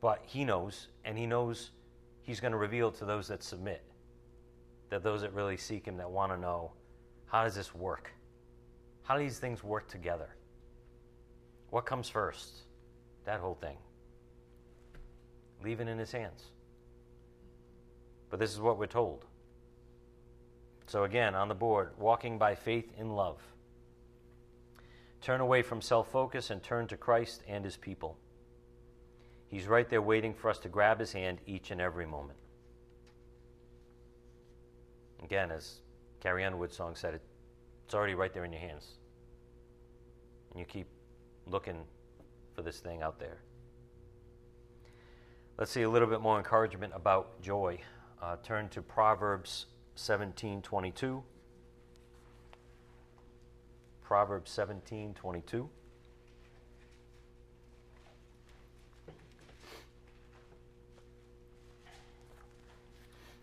But 0.00 0.22
He 0.26 0.44
knows, 0.44 0.88
and 1.04 1.16
He 1.16 1.26
knows 1.26 1.70
He's 2.22 2.40
going 2.40 2.52
to 2.52 2.58
reveal 2.58 2.90
to 2.92 3.04
those 3.04 3.28
that 3.28 3.42
submit 3.42 3.82
that 4.90 5.02
those 5.02 5.22
that 5.22 5.32
really 5.32 5.56
seek 5.56 5.86
Him, 5.86 5.96
that 5.96 6.10
want 6.10 6.32
to 6.32 6.38
know, 6.38 6.72
how 7.26 7.44
does 7.44 7.54
this 7.54 7.74
work? 7.74 8.12
How 9.02 9.16
do 9.16 9.22
these 9.22 9.38
things 9.38 9.64
work 9.64 9.88
together? 9.88 10.28
What 11.70 11.86
comes 11.86 12.08
first? 12.08 12.62
That 13.24 13.40
whole 13.40 13.54
thing. 13.54 13.76
Leave 15.62 15.80
it 15.80 15.88
in 15.88 15.98
His 15.98 16.12
hands. 16.12 16.44
But 18.30 18.38
this 18.38 18.52
is 18.52 18.60
what 18.60 18.78
we're 18.78 18.86
told. 18.86 19.24
So, 20.86 21.04
again, 21.04 21.34
on 21.34 21.48
the 21.48 21.54
board, 21.54 21.90
walking 21.98 22.38
by 22.38 22.54
faith 22.54 22.92
in 22.96 23.10
love. 23.10 23.40
Turn 25.20 25.40
away 25.40 25.62
from 25.62 25.80
self 25.80 26.10
focus 26.10 26.50
and 26.50 26.62
turn 26.62 26.86
to 26.88 26.96
Christ 26.96 27.42
and 27.48 27.64
His 27.64 27.76
people. 27.76 28.16
He's 29.48 29.66
right 29.66 29.88
there 29.88 30.02
waiting 30.02 30.32
for 30.34 30.48
us 30.48 30.58
to 30.60 30.68
grab 30.68 31.00
His 31.00 31.12
hand 31.12 31.38
each 31.46 31.70
and 31.70 31.80
every 31.80 32.06
moment. 32.06 32.38
Again, 35.24 35.50
as 35.50 35.80
Carrie 36.20 36.44
Underwood's 36.44 36.76
song 36.76 36.94
said, 36.94 37.18
it's 37.84 37.94
already 37.94 38.14
right 38.14 38.32
there 38.32 38.44
in 38.44 38.52
your 38.52 38.60
hands. 38.60 38.98
And 40.50 40.60
you 40.60 40.66
keep 40.66 40.86
looking 41.46 41.82
for 42.54 42.62
this 42.62 42.78
thing 42.78 43.02
out 43.02 43.18
there. 43.18 43.38
Let's 45.58 45.72
see 45.72 45.82
a 45.82 45.90
little 45.90 46.08
bit 46.08 46.20
more 46.20 46.38
encouragement 46.38 46.92
about 46.94 47.40
joy. 47.42 47.80
Uh, 48.22 48.36
turn 48.42 48.68
to 48.70 48.82
Proverbs 48.82 49.66
17:22. 49.96 51.22
Proverbs 54.02 54.50
17:22. 54.50 55.68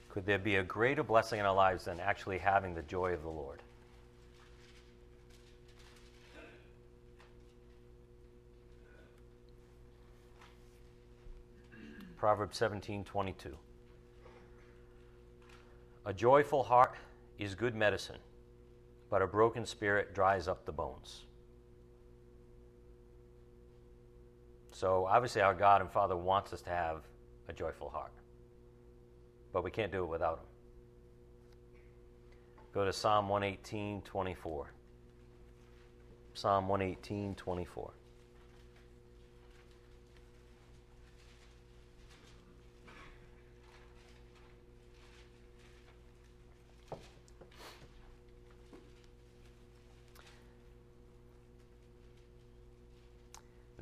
Could 0.10 0.28
there 0.28 0.38
be 0.38 0.58
a 0.58 0.64
greater 0.64 1.02
blessing 1.02 1.40
in 1.40 1.46
our 1.46 1.56
lives 1.56 1.86
than 1.86 2.00
actually 2.00 2.38
having 2.38 2.76
the 2.76 2.84
joy 2.84 3.14
of 3.14 3.24
the 3.24 3.30
Lord? 3.30 3.64
Proverbs 12.16 12.58
17:22 12.60 13.58
A 16.06 16.14
joyful 16.14 16.64
heart 16.64 16.96
is 17.40 17.56
good 17.56 17.76
medicine, 17.76 18.20
but 19.10 19.22
a 19.22 19.28
broken 19.28 19.66
spirit 19.66 20.14
dries 20.14 20.48
up 20.48 20.66
the 20.66 20.72
bones. 20.72 21.26
So 24.72 25.06
obviously 25.06 25.42
our 25.42 25.54
God 25.54 25.82
and 25.82 25.90
Father 25.90 26.18
wants 26.18 26.52
us 26.52 26.62
to 26.64 26.70
have 26.70 27.04
a 27.48 27.54
joyful 27.54 27.90
heart 27.90 28.12
but 29.54 29.64
we 29.64 29.72
can't 29.72 29.92
do 29.92 30.04
it 30.04 30.10
without 30.10 30.40
him. 30.40 30.46
Go 32.74 32.84
to 32.84 32.92
Psalm 32.92 33.30
118, 33.30 34.02
24. 34.02 34.74
Psalm 36.34 36.68
118, 36.68 37.36
24. 37.36 37.94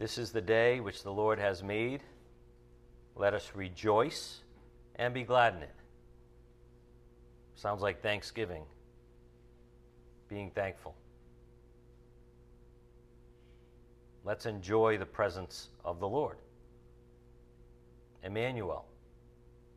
This 0.02 0.18
is 0.18 0.32
the 0.32 0.42
day 0.42 0.80
which 0.80 1.04
the 1.04 1.12
Lord 1.12 1.38
has 1.38 1.62
made. 1.62 2.02
Let 3.16 3.36
us 3.36 3.52
rejoice 3.54 4.40
and 4.96 5.14
be 5.14 5.22
glad 5.22 5.54
in 5.54 5.62
it. 5.62 5.76
Sounds 7.54 7.84
like 7.84 8.02
Thanksgiving, 8.02 8.64
being 10.28 10.50
thankful. 10.56 10.96
Let's 14.24 14.48
enjoy 14.48 14.98
the 14.98 15.06
presence 15.06 15.70
of 15.86 16.00
the 16.00 16.08
Lord. 16.08 16.38
Emmanuel, 18.24 18.86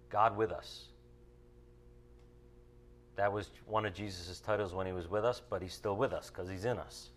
God 0.08 0.38
with 0.38 0.52
us. 0.52 0.86
That 3.16 3.30
was 3.30 3.50
one 3.66 3.84
of 3.84 3.92
Jesus' 3.92 4.40
titles 4.40 4.72
when 4.72 4.86
he 4.86 4.94
was 4.94 5.06
with 5.06 5.26
us, 5.26 5.42
but 5.50 5.60
he's 5.60 5.74
still 5.74 5.96
with 5.96 6.14
us 6.14 6.30
because 6.30 6.48
he's 6.48 6.64
in 6.64 6.78
us. 6.78 7.10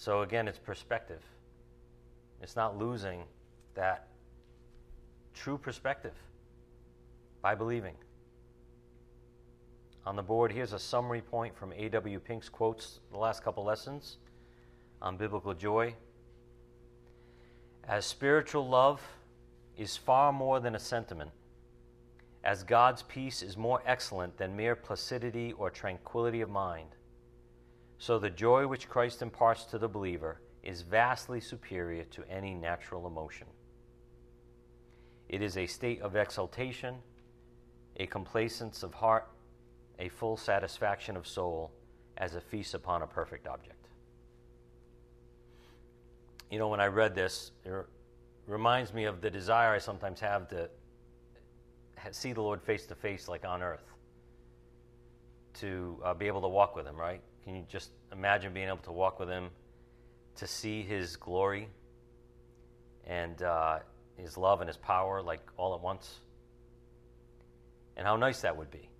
So 0.00 0.22
again, 0.22 0.48
it's 0.48 0.58
perspective. 0.58 1.20
It's 2.40 2.56
not 2.56 2.78
losing 2.78 3.24
that 3.74 4.08
true 5.34 5.58
perspective 5.58 6.14
by 7.42 7.54
believing. 7.54 7.96
On 10.06 10.16
the 10.16 10.22
board, 10.22 10.52
here's 10.52 10.72
a 10.72 10.78
summary 10.78 11.20
point 11.20 11.54
from 11.54 11.74
A.W. 11.74 12.18
Pink's 12.18 12.48
quotes 12.48 13.00
the 13.12 13.18
last 13.18 13.44
couple 13.44 13.62
lessons 13.62 14.16
on 15.02 15.18
biblical 15.18 15.52
joy. 15.52 15.94
As 17.86 18.06
spiritual 18.06 18.66
love 18.66 19.02
is 19.76 19.98
far 19.98 20.32
more 20.32 20.60
than 20.60 20.76
a 20.76 20.80
sentiment, 20.80 21.30
as 22.42 22.62
God's 22.62 23.02
peace 23.02 23.42
is 23.42 23.58
more 23.58 23.82
excellent 23.84 24.38
than 24.38 24.56
mere 24.56 24.76
placidity 24.76 25.52
or 25.58 25.68
tranquility 25.68 26.40
of 26.40 26.48
mind, 26.48 26.96
so 28.00 28.18
the 28.18 28.30
joy 28.30 28.66
which 28.66 28.88
Christ 28.88 29.20
imparts 29.20 29.64
to 29.66 29.78
the 29.78 29.86
believer 29.86 30.40
is 30.62 30.80
vastly 30.80 31.38
superior 31.38 32.04
to 32.04 32.24
any 32.30 32.54
natural 32.54 33.06
emotion. 33.06 33.46
It 35.28 35.42
is 35.42 35.58
a 35.58 35.66
state 35.66 36.00
of 36.00 36.16
exaltation, 36.16 36.96
a 37.98 38.06
complacence 38.06 38.82
of 38.82 38.94
heart, 38.94 39.28
a 39.98 40.08
full 40.08 40.38
satisfaction 40.38 41.14
of 41.14 41.26
soul, 41.26 41.72
as 42.16 42.36
a 42.36 42.40
feast 42.40 42.72
upon 42.72 43.02
a 43.02 43.06
perfect 43.06 43.46
object. 43.46 43.86
You 46.50 46.58
know, 46.58 46.68
when 46.68 46.80
I 46.80 46.86
read 46.86 47.14
this, 47.14 47.52
it 47.66 47.86
reminds 48.46 48.94
me 48.94 49.04
of 49.04 49.20
the 49.20 49.30
desire 49.30 49.74
I 49.74 49.78
sometimes 49.78 50.20
have 50.20 50.48
to 50.48 50.70
see 52.12 52.32
the 52.32 52.40
Lord 52.40 52.62
face 52.62 52.86
to 52.86 52.94
face, 52.94 53.28
like 53.28 53.44
on 53.44 53.62
earth, 53.62 53.92
to 55.60 56.00
uh, 56.02 56.14
be 56.14 56.28
able 56.28 56.40
to 56.40 56.48
walk 56.48 56.74
with 56.74 56.86
Him, 56.86 56.96
right? 56.96 57.20
Can 57.44 57.56
you 57.56 57.64
just 57.68 57.90
imagine 58.12 58.52
being 58.52 58.68
able 58.68 58.78
to 58.78 58.92
walk 58.92 59.18
with 59.18 59.28
Him, 59.28 59.50
to 60.36 60.46
see 60.46 60.82
His 60.82 61.16
glory 61.16 61.68
and 63.06 63.42
uh, 63.42 63.78
His 64.16 64.36
love 64.36 64.60
and 64.60 64.68
His 64.68 64.76
power, 64.76 65.22
like 65.22 65.40
all 65.56 65.74
at 65.74 65.80
once? 65.80 66.20
And 67.96 68.06
how 68.06 68.16
nice 68.16 68.42
that 68.42 68.56
would 68.56 68.70
be 68.70 68.90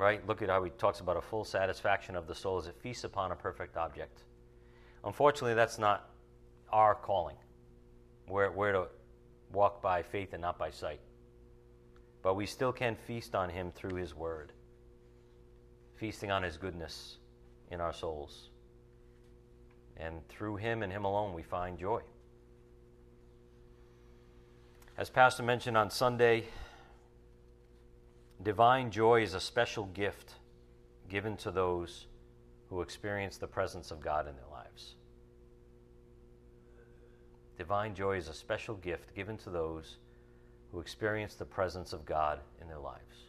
right? 0.00 0.26
Look 0.26 0.40
at 0.40 0.48
how 0.48 0.64
he 0.64 0.70
talks 0.70 1.00
about 1.00 1.18
a 1.18 1.20
full 1.20 1.44
satisfaction 1.44 2.16
of 2.16 2.26
the 2.26 2.34
soul 2.34 2.56
as 2.56 2.66
it 2.66 2.74
feasts 2.82 3.04
upon 3.04 3.32
a 3.32 3.36
perfect 3.36 3.76
object. 3.76 4.24
Unfortunately, 5.04 5.54
that's 5.54 5.78
not 5.78 6.08
our 6.72 6.94
calling. 6.94 7.36
We're, 8.26 8.50
we're 8.50 8.72
to 8.72 8.86
walk 9.52 9.82
by 9.82 10.02
faith 10.02 10.32
and 10.32 10.40
not 10.40 10.58
by 10.58 10.70
sight. 10.70 11.00
But 12.22 12.34
we 12.34 12.46
still 12.46 12.72
can 12.72 12.96
feast 13.06 13.34
on 13.34 13.50
him 13.50 13.72
through 13.72 13.96
his 13.96 14.14
word, 14.14 14.52
feasting 15.96 16.30
on 16.30 16.42
his 16.42 16.56
goodness 16.56 17.18
in 17.70 17.80
our 17.80 17.92
souls. 17.92 18.48
And 19.96 20.26
through 20.28 20.56
him 20.56 20.82
and 20.82 20.92
him 20.92 21.04
alone, 21.04 21.34
we 21.34 21.42
find 21.42 21.78
joy. 21.78 22.00
As 24.96 25.10
Pastor 25.10 25.42
mentioned 25.42 25.76
on 25.76 25.90
Sunday, 25.90 26.44
Divine 28.42 28.90
joy 28.90 29.22
is 29.22 29.34
a 29.34 29.40
special 29.40 29.84
gift 29.84 30.32
given 31.10 31.36
to 31.38 31.50
those 31.50 32.06
who 32.70 32.80
experience 32.80 33.36
the 33.36 33.46
presence 33.46 33.90
of 33.90 34.00
God 34.00 34.26
in 34.26 34.34
their 34.34 34.48
lives. 34.50 34.94
Divine 37.58 37.94
joy 37.94 38.16
is 38.16 38.28
a 38.28 38.34
special 38.34 38.76
gift 38.76 39.14
given 39.14 39.36
to 39.38 39.50
those 39.50 39.98
who 40.72 40.80
experience 40.80 41.34
the 41.34 41.44
presence 41.44 41.92
of 41.92 42.06
God 42.06 42.40
in 42.62 42.68
their 42.68 42.78
lives. 42.78 43.26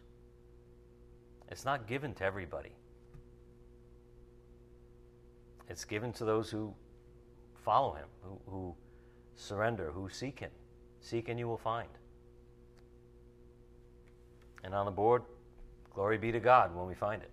It's 1.49 1.65
not 1.65 1.87
given 1.87 2.13
to 2.13 2.23
everybody, 2.23 2.71
it's 5.70 5.86
given 5.86 6.12
to 6.14 6.26
those 6.26 6.49
who 6.49 6.74
follow 7.64 7.93
Him, 7.93 8.07
who, 8.22 8.39
who 8.51 8.76
surrender, 9.36 9.91
who 9.91 10.09
seek 10.09 10.39
Him. 10.39 10.51
Seek 10.99 11.30
and 11.30 11.39
you 11.39 11.47
will 11.47 11.57
find. 11.57 11.89
And 14.64 14.76
on 14.76 14.86
the 14.86 14.91
board, 14.91 15.24
glory 15.93 16.18
be 16.18 16.32
to 16.32 16.39
God 16.39 16.76
when 16.76 16.88
we 16.88 16.93
find 16.93 17.22
it. 17.24 17.32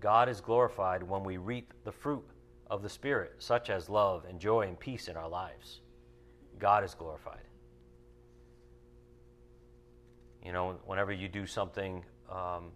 God 0.00 0.28
is 0.28 0.40
glorified 0.40 1.02
when 1.02 1.22
we 1.22 1.36
reap 1.36 1.72
the 1.84 1.92
fruit 1.92 2.24
of 2.68 2.82
the 2.82 2.88
Spirit, 2.88 3.34
such 3.38 3.70
as 3.70 3.88
love 3.88 4.24
and 4.28 4.40
joy 4.40 4.62
and 4.62 4.78
peace 4.78 5.08
in 5.08 5.16
our 5.16 5.28
lives. 5.28 5.80
God 6.58 6.84
is 6.84 6.94
glorified. 6.94 7.40
You 10.44 10.52
know, 10.52 10.76
whenever 10.84 11.12
you 11.12 11.28
do 11.28 11.46
something 11.46 12.04
um, 12.30 12.70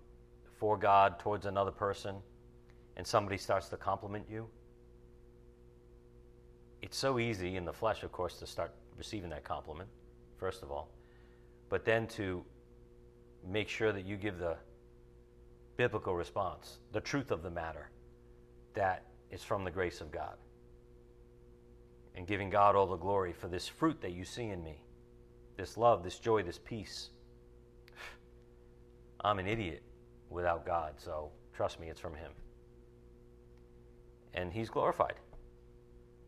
for 0.59 0.77
God 0.77 1.19
towards 1.19 1.47
another 1.47 1.71
person 1.71 2.17
and 2.97 3.07
somebody 3.07 3.37
starts 3.37 3.69
to 3.69 3.77
compliment 3.77 4.27
you, 4.31 4.47
it's 6.83 6.97
so 6.97 7.19
easy 7.19 7.57
in 7.57 7.65
the 7.65 7.73
flesh, 7.73 8.03
of 8.03 8.13
course, 8.13 8.39
to 8.39 8.47
start 8.47 8.73
receiving 8.97 9.31
that 9.31 9.45
compliment, 9.45 9.89
first 10.39 10.63
of 10.63 10.71
all, 10.71 10.89
but 11.69 11.85
then 11.85 12.07
to 12.07 12.45
make 13.47 13.69
sure 13.69 13.93
that 13.93 14.07
you 14.07 14.17
give 14.17 14.39
the 14.39 14.57
biblical 15.77 16.15
response, 16.15 16.79
the 16.93 17.01
truth 17.01 17.31
of 17.31 17.43
the 17.43 17.51
matter, 17.51 17.91
that 18.75 19.05
is 19.31 19.43
from 19.43 19.65
the 19.65 19.71
grace 19.71 20.01
of 20.01 20.11
God. 20.11 20.37
And 22.15 22.27
giving 22.27 22.51
God 22.51 22.77
all 22.77 22.87
the 22.87 22.97
glory 22.97 23.33
for 23.33 23.49
this 23.49 23.69
fruit 23.69 24.01
that 24.03 24.13
you 24.13 24.25
see 24.25 24.49
in 24.49 24.63
me 24.63 24.83
this 25.57 25.77
love, 25.77 26.03
this 26.03 26.19
joy, 26.19 26.43
this 26.43 26.59
peace. 26.59 27.11
I'm 29.21 29.39
an 29.39 29.47
idiot 29.47 29.83
without 30.31 30.65
God, 30.65 30.95
so 30.97 31.31
trust 31.55 31.79
me, 31.79 31.89
it's 31.89 32.01
from 32.01 32.15
Him. 32.15 32.33
And 34.35 34.53
He's 34.53 34.71
glorified. 34.71 35.15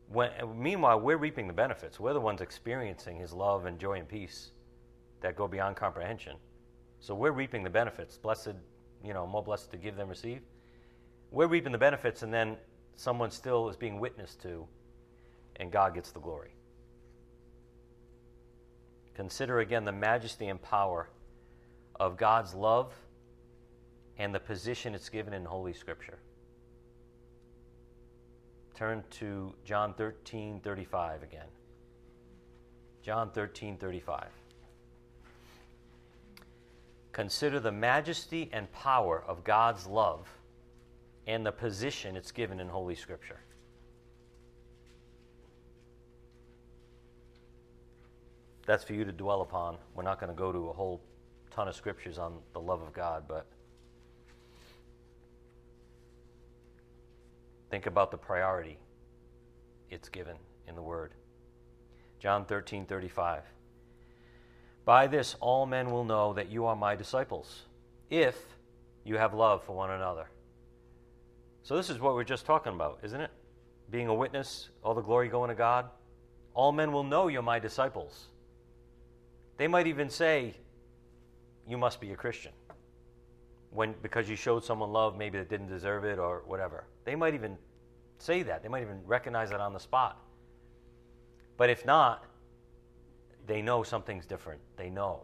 When, 0.09 0.31
meanwhile, 0.57 1.01
we're 1.01 1.17
reaping 1.17 1.47
the 1.47 1.53
benefits. 1.53 1.99
We're 1.99 2.13
the 2.13 2.21
ones 2.21 2.41
experiencing 2.41 3.19
His 3.19 3.33
love 3.33 3.67
and 3.67 3.79
joy 3.79 3.99
and 3.99 4.09
peace 4.09 4.51
that 5.21 5.37
go 5.37 5.49
beyond 5.49 5.77
comprehension. 5.77 6.37
So 7.01 7.15
we're 7.15 7.33
reaping 7.33 7.63
the 7.63 7.71
benefits. 7.71 8.17
Blessed, 8.19 8.55
you 9.05 9.15
know, 9.15 9.27
more 9.27 9.43
blessed 9.43 9.71
to 9.71 9.77
give 9.77 9.97
than 9.97 10.09
receive. 10.09 10.41
We're 11.31 11.47
reaping 11.47 11.73
the 11.73 11.79
benefits, 11.79 12.23
and 12.23 12.33
then 12.33 12.57
someone 12.97 13.31
still 13.31 13.69
is 13.69 13.77
being 13.77 13.99
witnessed 13.99 14.43
to, 14.43 14.67
and 15.57 15.71
God 15.71 15.95
gets 15.95 16.13
the 16.13 16.21
glory. 16.21 16.55
Consider 19.15 19.61
again 19.61 19.85
the 19.85 19.93
majesty 19.93 20.49
and 20.49 20.61
power 20.61 21.09
of 21.99 22.17
God's 22.17 22.55
love 22.55 22.93
and 24.19 24.35
the 24.35 24.41
position 24.41 24.95
it's 24.95 25.09
given 25.09 25.33
in 25.33 25.45
Holy 25.45 25.73
Scripture. 25.73 26.19
Turn 28.83 29.05
to 29.11 29.55
John 29.65 29.95
13 29.95 30.59
35 30.59 31.23
again. 31.23 31.47
John 33.01 33.31
13 33.31 33.77
35. 33.77 34.27
Consider 37.13 37.61
the 37.61 37.71
majesty 37.71 38.51
and 38.53 38.73
power 38.73 39.23
of 39.29 39.45
God's 39.45 39.87
love 39.87 40.27
and 41.29 41.47
the 41.47 41.53
position 41.53 42.17
it's 42.17 42.33
given 42.33 42.59
in 42.59 42.67
Holy 42.67 42.97
Scripture. 42.97 43.39
That's 48.67 48.83
for 48.83 48.95
you 48.95 49.05
to 49.05 49.13
dwell 49.13 49.43
upon. 49.43 49.77
We're 49.95 50.03
not 50.03 50.19
going 50.19 50.33
to 50.33 50.37
go 50.37 50.51
to 50.51 50.71
a 50.71 50.73
whole 50.73 51.01
ton 51.53 51.69
of 51.69 51.77
scriptures 51.77 52.19
on 52.19 52.41
the 52.53 52.61
love 52.61 52.83
of 52.83 52.93
God, 52.93 53.27
but 53.29 53.47
think 57.73 57.87
about 57.87 58.11
the 58.11 58.19
priority 58.19 58.77
it's 59.89 60.11
given 60.11 60.37
in 60.69 60.75
the 60.75 60.83
Word. 60.83 61.15
John 62.19 62.45
13 62.45 62.85
35. 62.85 63.45
By 64.85 65.07
this, 65.07 65.37
all 65.41 65.65
men 65.65 65.91
will 65.91 66.05
know 66.05 66.35
that 66.35 66.51
you 66.51 66.67
are 66.67 66.77
my 66.77 66.95
disciples, 66.95 67.63
if 68.11 68.37
you 69.05 69.17
have 69.17 69.33
love 69.33 69.65
for 69.65 69.75
one 69.75 69.91
another. 69.91 70.29
So, 71.63 71.75
this 71.75 71.89
is 71.89 71.99
what 71.99 72.15
we're 72.15 72.25
just 72.25 72.45
talking 72.45 72.75
about, 72.75 72.99
isn't 73.05 73.21
it? 73.21 73.31
Being 73.89 74.09
a 74.09 74.15
witness, 74.15 74.69
all 74.85 74.93
the 74.93 75.01
glory 75.01 75.29
going 75.29 75.49
to 75.49 75.55
God. 75.55 75.87
All 76.53 76.73
men 76.73 76.93
will 76.93 77.05
know 77.05 77.29
you're 77.29 77.41
my 77.41 77.59
disciples. 77.59 78.27
They 79.57 79.67
might 79.67 79.87
even 79.87 80.11
say, 80.11 80.57
You 81.67 81.79
must 81.79 82.03
be 82.03 82.13
a 82.13 82.17
Christian. 82.17 82.53
When, 83.73 83.95
because 84.03 84.29
you 84.29 84.37
showed 84.37 84.65
someone 84.65 84.93
love, 84.93 85.17
maybe 85.17 85.39
that 85.39 85.49
didn't 85.49 85.69
deserve 85.69 86.05
it 86.05 86.19
or 86.19 86.43
whatever. 86.47 86.85
They 87.05 87.15
might 87.15 87.35
even 87.35 87.57
say 88.19 88.43
that. 88.43 88.63
They 88.63 88.69
might 88.69 88.83
even 88.83 89.01
recognize 89.07 89.51
that 89.51 89.61
on 89.61 89.73
the 89.73 89.81
spot. 89.81 90.21
But 91.57 91.71
if 91.71 91.87
not, 91.87 92.25
they 93.47 93.63
know 93.63 93.83
something's 93.83 94.27
different. 94.27 94.61
They 94.77 94.91
know. 94.91 95.23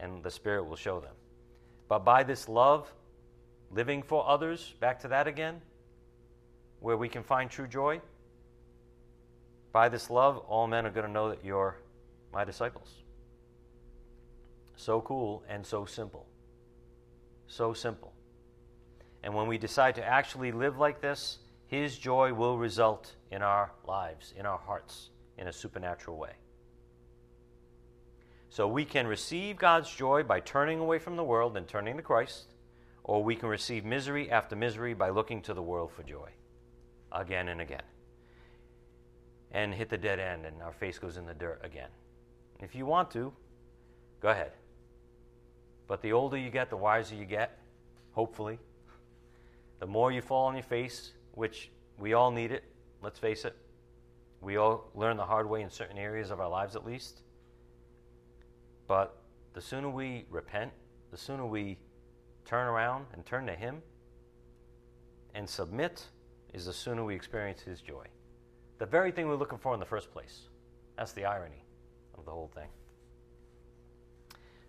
And 0.00 0.22
the 0.22 0.30
Spirit 0.30 0.64
will 0.64 0.76
show 0.76 1.00
them. 1.00 1.14
But 1.88 2.04
by 2.04 2.22
this 2.22 2.48
love, 2.48 2.92
living 3.70 4.02
for 4.02 4.26
others, 4.28 4.74
back 4.80 5.00
to 5.00 5.08
that 5.08 5.26
again, 5.26 5.60
where 6.80 6.96
we 6.96 7.08
can 7.08 7.22
find 7.22 7.50
true 7.50 7.66
joy, 7.66 8.00
by 9.72 9.88
this 9.88 10.08
love, 10.08 10.38
all 10.38 10.66
men 10.68 10.86
are 10.86 10.90
going 10.90 11.06
to 11.06 11.12
know 11.12 11.30
that 11.30 11.44
you're 11.44 11.78
my 12.32 12.44
disciples. 12.44 12.88
So 14.76 15.00
cool 15.00 15.42
and 15.48 15.66
so 15.66 15.84
simple. 15.84 16.26
So 17.46 17.72
simple. 17.72 18.12
And 19.22 19.34
when 19.34 19.46
we 19.46 19.58
decide 19.58 19.94
to 19.96 20.04
actually 20.04 20.52
live 20.52 20.78
like 20.78 21.00
this, 21.00 21.38
His 21.66 21.98
joy 21.98 22.32
will 22.32 22.58
result 22.58 23.14
in 23.30 23.42
our 23.42 23.72
lives, 23.86 24.34
in 24.36 24.46
our 24.46 24.58
hearts, 24.58 25.10
in 25.38 25.48
a 25.48 25.52
supernatural 25.52 26.18
way. 26.18 26.32
So 28.50 28.68
we 28.68 28.84
can 28.84 29.06
receive 29.06 29.56
God's 29.56 29.92
joy 29.92 30.22
by 30.22 30.40
turning 30.40 30.78
away 30.78 30.98
from 30.98 31.16
the 31.16 31.24
world 31.24 31.56
and 31.56 31.66
turning 31.66 31.96
to 31.96 32.02
Christ, 32.02 32.52
or 33.02 33.24
we 33.24 33.34
can 33.34 33.48
receive 33.48 33.84
misery 33.84 34.30
after 34.30 34.54
misery 34.54 34.94
by 34.94 35.10
looking 35.10 35.42
to 35.42 35.54
the 35.54 35.62
world 35.62 35.90
for 35.90 36.02
joy 36.02 36.30
again 37.10 37.48
and 37.48 37.60
again. 37.60 37.82
And 39.50 39.74
hit 39.74 39.88
the 39.88 39.98
dead 39.98 40.18
end, 40.18 40.46
and 40.46 40.62
our 40.62 40.72
face 40.72 40.98
goes 40.98 41.16
in 41.16 41.26
the 41.26 41.34
dirt 41.34 41.60
again. 41.64 41.90
If 42.60 42.74
you 42.74 42.86
want 42.86 43.10
to, 43.12 43.32
go 44.20 44.28
ahead. 44.28 44.52
But 45.86 46.02
the 46.02 46.12
older 46.12 46.36
you 46.36 46.50
get, 46.50 46.70
the 46.70 46.76
wiser 46.76 47.14
you 47.14 47.24
get, 47.24 47.58
hopefully. 48.12 48.58
The 49.80 49.86
more 49.86 50.12
you 50.12 50.22
fall 50.22 50.46
on 50.46 50.54
your 50.54 50.62
face, 50.62 51.12
which 51.32 51.70
we 51.98 52.14
all 52.14 52.30
need 52.30 52.52
it, 52.52 52.64
let's 53.02 53.18
face 53.18 53.44
it. 53.44 53.56
We 54.40 54.56
all 54.56 54.90
learn 54.94 55.16
the 55.16 55.24
hard 55.24 55.48
way 55.48 55.62
in 55.62 55.70
certain 55.70 55.98
areas 55.98 56.30
of 56.30 56.40
our 56.40 56.48
lives, 56.48 56.76
at 56.76 56.86
least. 56.86 57.20
But 58.86 59.16
the 59.54 59.60
sooner 59.60 59.88
we 59.88 60.26
repent, 60.30 60.72
the 61.10 61.16
sooner 61.16 61.46
we 61.46 61.78
turn 62.44 62.66
around 62.66 63.06
and 63.12 63.24
turn 63.24 63.46
to 63.46 63.54
Him, 63.54 63.82
and 65.34 65.48
submit 65.48 66.06
is 66.52 66.66
the 66.66 66.72
sooner 66.72 67.04
we 67.04 67.14
experience 67.14 67.60
His 67.62 67.80
joy. 67.80 68.06
The 68.78 68.86
very 68.86 69.12
thing 69.12 69.28
we're 69.28 69.36
looking 69.36 69.58
for 69.58 69.74
in 69.74 69.80
the 69.80 69.86
first 69.86 70.12
place. 70.12 70.48
That's 70.96 71.12
the 71.12 71.24
irony 71.24 71.64
of 72.16 72.24
the 72.24 72.30
whole 72.30 72.50
thing. 72.54 72.68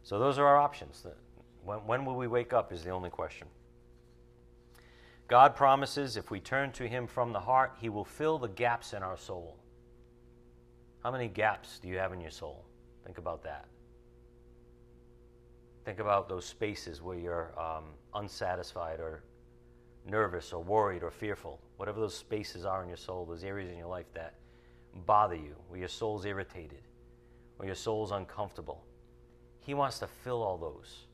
So, 0.05 0.19
those 0.19 0.37
are 0.37 0.45
our 0.45 0.57
options. 0.57 1.03
When, 1.63 1.79
when 1.79 2.05
will 2.05 2.15
we 2.15 2.27
wake 2.27 2.53
up 2.53 2.71
is 2.71 2.83
the 2.83 2.91
only 2.91 3.09
question. 3.09 3.47
God 5.27 5.55
promises 5.55 6.15
if 6.15 6.29
we 6.29 6.39
turn 6.39 6.71
to 6.73 6.87
Him 6.87 7.07
from 7.07 7.33
the 7.33 7.39
heart, 7.39 7.75
He 7.81 7.89
will 7.89 8.05
fill 8.05 8.37
the 8.37 8.47
gaps 8.47 8.93
in 8.93 9.01
our 9.01 9.17
soul. 9.17 9.57
How 11.01 11.09
many 11.09 11.27
gaps 11.27 11.79
do 11.79 11.87
you 11.87 11.97
have 11.97 12.13
in 12.13 12.21
your 12.21 12.29
soul? 12.29 12.65
Think 13.03 13.17
about 13.17 13.43
that. 13.45 13.65
Think 15.85 15.97
about 15.97 16.29
those 16.29 16.45
spaces 16.45 17.01
where 17.01 17.17
you're 17.17 17.59
um, 17.59 17.85
unsatisfied 18.13 18.99
or 18.99 19.23
nervous 20.07 20.53
or 20.53 20.61
worried 20.63 21.01
or 21.01 21.09
fearful. 21.09 21.59
Whatever 21.77 21.99
those 21.99 22.15
spaces 22.15 22.63
are 22.63 22.83
in 22.83 22.89
your 22.89 22.97
soul, 22.97 23.25
those 23.25 23.43
areas 23.43 23.71
in 23.71 23.77
your 23.79 23.87
life 23.87 24.13
that 24.13 24.35
bother 25.07 25.35
you, 25.35 25.55
where 25.67 25.79
your 25.79 25.89
soul's 25.89 26.25
irritated, 26.25 26.83
where 27.57 27.65
your 27.65 27.75
soul's 27.75 28.11
uncomfortable. 28.11 28.85
He 29.65 29.73
wants 29.73 29.97
to 29.99 30.07
fill 30.07 30.43
all 30.43 30.57
those, 30.57 31.05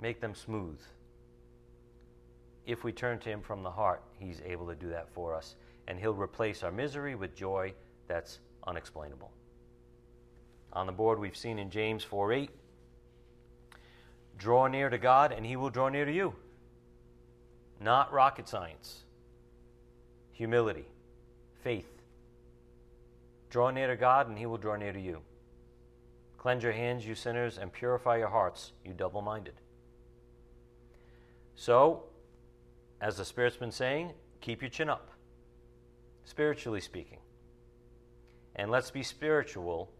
make 0.00 0.20
them 0.20 0.34
smooth. 0.34 0.78
If 2.66 2.84
we 2.84 2.92
turn 2.92 3.18
to 3.20 3.30
Him 3.30 3.40
from 3.40 3.62
the 3.62 3.70
heart, 3.70 4.02
He's 4.18 4.42
able 4.44 4.66
to 4.66 4.74
do 4.74 4.90
that 4.90 5.08
for 5.14 5.34
us, 5.34 5.56
and 5.88 5.98
He'll 5.98 6.12
replace 6.12 6.62
our 6.62 6.70
misery 6.70 7.14
with 7.14 7.34
joy 7.34 7.72
that's 8.08 8.40
unexplainable. 8.66 9.32
On 10.74 10.86
the 10.86 10.92
board, 10.92 11.18
we've 11.18 11.36
seen 11.36 11.58
in 11.58 11.70
James 11.70 12.04
4 12.04 12.32
8, 12.32 12.50
draw 14.36 14.66
near 14.66 14.90
to 14.90 14.98
God 14.98 15.32
and 15.32 15.46
he 15.46 15.56
will 15.56 15.70
draw 15.70 15.88
near 15.88 16.04
to 16.04 16.12
you. 16.12 16.34
Not 17.80 18.12
rocket 18.12 18.48
science, 18.48 19.04
humility, 20.32 20.86
faith. 21.62 21.88
Draw 23.50 23.70
near 23.70 23.86
to 23.86 23.96
God 23.96 24.28
and 24.28 24.36
he 24.36 24.46
will 24.46 24.58
draw 24.58 24.76
near 24.76 24.92
to 24.92 25.00
you. 25.00 25.22
Cleanse 26.44 26.62
your 26.62 26.72
hands, 26.72 27.06
you 27.06 27.14
sinners, 27.14 27.56
and 27.56 27.72
purify 27.72 28.18
your 28.18 28.28
hearts, 28.28 28.72
you 28.84 28.92
double 28.92 29.22
minded. 29.22 29.54
So, 31.56 32.02
as 33.00 33.16
the 33.16 33.24
Spirit's 33.24 33.56
been 33.56 33.72
saying, 33.72 34.12
keep 34.42 34.60
your 34.60 34.68
chin 34.68 34.90
up, 34.90 35.08
spiritually 36.26 36.82
speaking. 36.82 37.20
And 38.56 38.70
let's 38.70 38.90
be 38.90 39.02
spiritual 39.02 39.90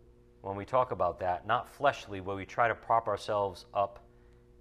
when 0.43 0.55
we 0.55 0.67
talk 0.67 0.91
about 0.91 1.19
that, 1.21 1.47
not 1.47 1.67
fleshly, 1.67 2.21
where 2.21 2.37
we 2.37 2.45
try 2.45 2.69
to 2.69 2.75
prop 2.75 3.09
ourselves 3.09 3.65
up 3.73 4.01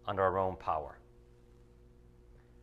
under 0.08 0.24
our 0.24 0.40
own 0.40 0.56
power. 0.56 0.98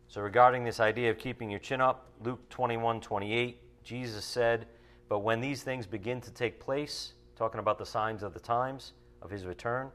So, 0.08 0.22
regarding 0.22 0.64
this 0.64 0.80
idea 0.80 1.10
of 1.10 1.18
keeping 1.18 1.50
your 1.50 1.60
chin 1.60 1.82
up, 1.82 2.10
Luke 2.24 2.48
21 2.48 3.02
28, 3.02 3.84
Jesus 3.84 4.24
said, 4.24 4.66
But 5.10 5.18
when 5.18 5.42
these 5.42 5.62
things 5.62 5.84
begin 5.84 6.22
to 6.22 6.30
take 6.30 6.58
place, 6.58 7.12
talking 7.36 7.60
about 7.60 7.76
the 7.76 7.84
signs 7.84 8.22
of 8.22 8.32
the 8.32 8.40
times 8.40 8.94
of 9.22 9.30
his 9.30 9.44
return, 9.44 9.90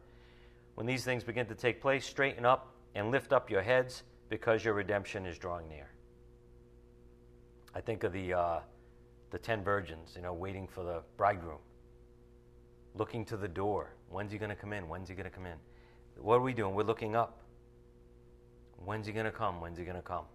when 0.76 0.86
these 0.86 1.04
things 1.04 1.24
begin 1.24 1.46
to 1.48 1.56
take 1.56 1.82
place, 1.82 2.06
straighten 2.06 2.46
up 2.46 2.74
and 2.96 3.12
lift 3.12 3.34
up 3.34 3.50
your 3.50 3.62
heads 3.62 4.04
because 4.30 4.64
your 4.64 4.74
redemption 4.74 5.26
is 5.26 5.38
drawing 5.38 5.68
near. 5.70 5.90
I 7.74 7.82
think 7.82 8.04
of 8.04 8.14
the, 8.14 8.34
uh, 8.34 8.60
the 9.32 9.40
ten 9.40 9.64
virgins, 9.64 10.14
you 10.16 10.22
know, 10.22 10.34
waiting 10.34 10.68
for 10.68 10.84
the 10.84 11.02
bridegroom, 11.18 11.60
looking 12.96 13.26
to 13.26 13.38
the 13.38 13.48
door. 13.48 13.94
When's 14.10 14.32
he 14.32 14.38
going 14.38 14.50
to 14.50 14.56
come 14.56 14.74
in? 14.74 14.88
When's 14.88 15.10
he 15.10 15.16
going 15.16 15.30
to 15.30 15.36
come 15.36 15.46
in? 15.46 15.58
What 16.18 16.36
are 16.36 16.42
we 16.42 16.54
doing? 16.54 16.76
We're 16.76 16.84
looking 16.84 17.16
up. 17.16 17.42
When's 18.84 19.08
he 19.08 19.14
going 19.14 19.26
to 19.26 19.32
come? 19.32 19.62
When's 19.62 19.78
he 19.78 19.84
going 19.84 19.98
to 19.98 20.02
come? 20.02 20.26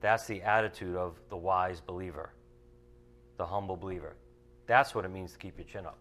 That's 0.00 0.26
the 0.26 0.42
attitude 0.42 0.96
of 0.96 1.14
the 1.30 1.36
wise 1.36 1.80
believer, 1.80 2.32
the 3.36 3.46
humble 3.46 3.76
believer. 3.76 4.16
That's 4.66 4.94
what 4.94 5.04
it 5.04 5.10
means 5.10 5.32
to 5.32 5.38
keep 5.38 5.58
your 5.58 5.66
chin 5.66 5.86
up. 5.86 5.98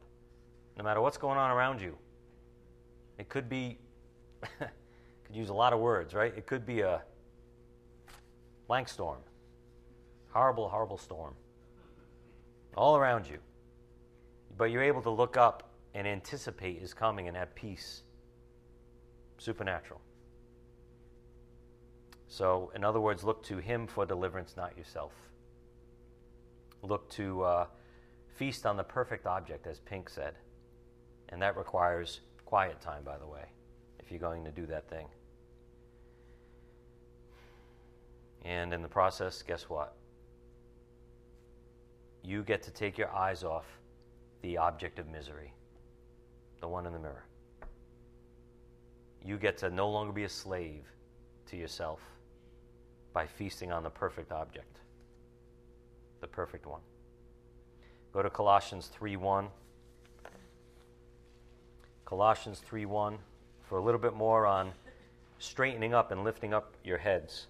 No 0.77 0.83
matter 0.83 1.01
what's 1.01 1.17
going 1.17 1.37
on 1.37 1.51
around 1.51 1.81
you, 1.81 1.97
it 3.17 3.29
could 3.29 3.47
be, 3.47 3.79
could 4.59 5.35
use 5.35 5.49
a 5.49 5.53
lot 5.53 5.73
of 5.73 5.79
words, 5.79 6.13
right? 6.13 6.33
It 6.35 6.45
could 6.45 6.65
be 6.65 6.81
a 6.81 7.01
blank 8.67 8.89
storm, 8.89 9.19
horrible, 10.31 10.67
horrible 10.69 10.97
storm 10.97 11.35
all 12.75 12.97
around 12.97 13.27
you. 13.27 13.37
But 14.57 14.65
you're 14.65 14.83
able 14.83 15.01
to 15.03 15.09
look 15.09 15.37
up 15.37 15.71
and 15.93 16.07
anticipate 16.07 16.79
his 16.79 16.93
coming 16.93 17.27
and 17.27 17.35
have 17.35 17.55
peace. 17.55 18.03
Supernatural. 19.37 20.01
So, 22.27 22.71
in 22.75 22.83
other 22.83 22.99
words, 22.99 23.23
look 23.23 23.43
to 23.43 23.57
him 23.57 23.87
for 23.87 24.05
deliverance, 24.05 24.55
not 24.57 24.77
yourself. 24.77 25.13
Look 26.81 27.09
to 27.11 27.43
uh, 27.43 27.65
feast 28.35 28.65
on 28.65 28.77
the 28.77 28.83
perfect 28.83 29.25
object, 29.25 29.67
as 29.67 29.79
Pink 29.79 30.09
said. 30.09 30.35
And 31.29 31.41
that 31.41 31.57
requires 31.57 32.21
quiet 32.45 32.79
time, 32.81 33.03
by 33.03 33.17
the 33.17 33.27
way, 33.27 33.45
if 33.99 34.11
you're 34.11 34.19
going 34.19 34.43
to 34.45 34.51
do 34.51 34.65
that 34.67 34.89
thing. 34.89 35.07
And 38.43 38.73
in 38.73 38.81
the 38.81 38.87
process, 38.87 39.41
guess 39.41 39.63
what? 39.63 39.95
You 42.23 42.43
get 42.43 42.61
to 42.63 42.71
take 42.71 42.97
your 42.97 43.09
eyes 43.09 43.43
off 43.43 43.65
the 44.41 44.57
object 44.57 44.99
of 44.99 45.07
misery, 45.07 45.53
the 46.61 46.67
one 46.67 46.85
in 46.85 46.93
the 46.93 46.99
mirror. 46.99 47.25
You 49.23 49.37
get 49.37 49.57
to 49.59 49.71
no 49.71 49.89
longer 49.89 50.13
be 50.13 50.23
a 50.23 50.29
slave 50.29 50.85
to 51.47 51.57
yourself 51.57 51.99
by 53.13 53.25
feasting 53.25 53.71
on 53.71 53.81
the 53.81 53.89
perfect 53.89 54.31
object, 54.31 54.79
the 56.21 56.27
perfect 56.27 56.67
one. 56.67 56.81
Go 58.13 58.21
to 58.21 58.29
Colossians 58.29 58.87
3:1. 58.87 59.49
Colossians 62.05 62.61
3:1 62.61 63.17
for 63.63 63.77
a 63.77 63.83
little 63.83 63.99
bit 63.99 64.13
more 64.13 64.45
on 64.45 64.73
straightening 65.39 65.93
up 65.93 66.11
and 66.11 66.23
lifting 66.23 66.53
up 66.53 66.73
your 66.83 66.99
heads. 66.99 67.47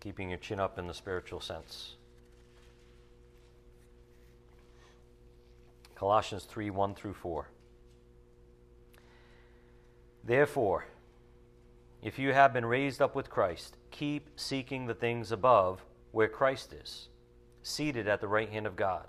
keeping 0.00 0.30
your 0.30 0.38
chin 0.38 0.58
up 0.58 0.78
in 0.78 0.86
the 0.86 0.94
spiritual 0.94 1.40
sense. 1.40 1.96
Colossians 5.94 6.44
3 6.44 6.70
1 6.70 6.94
through 6.94 7.12
4. 7.12 7.48
Therefore, 10.24 10.86
if 12.02 12.18
you 12.18 12.32
have 12.32 12.54
been 12.54 12.64
raised 12.64 13.02
up 13.02 13.14
with 13.14 13.28
Christ, 13.28 13.76
keep 13.90 14.30
seeking 14.36 14.86
the 14.86 14.94
things 14.94 15.30
above 15.30 15.84
where 16.12 16.28
Christ 16.28 16.72
is, 16.72 17.08
seated 17.62 18.08
at 18.08 18.20
the 18.20 18.28
right 18.28 18.50
hand 18.50 18.66
of 18.66 18.76
God. 18.76 19.06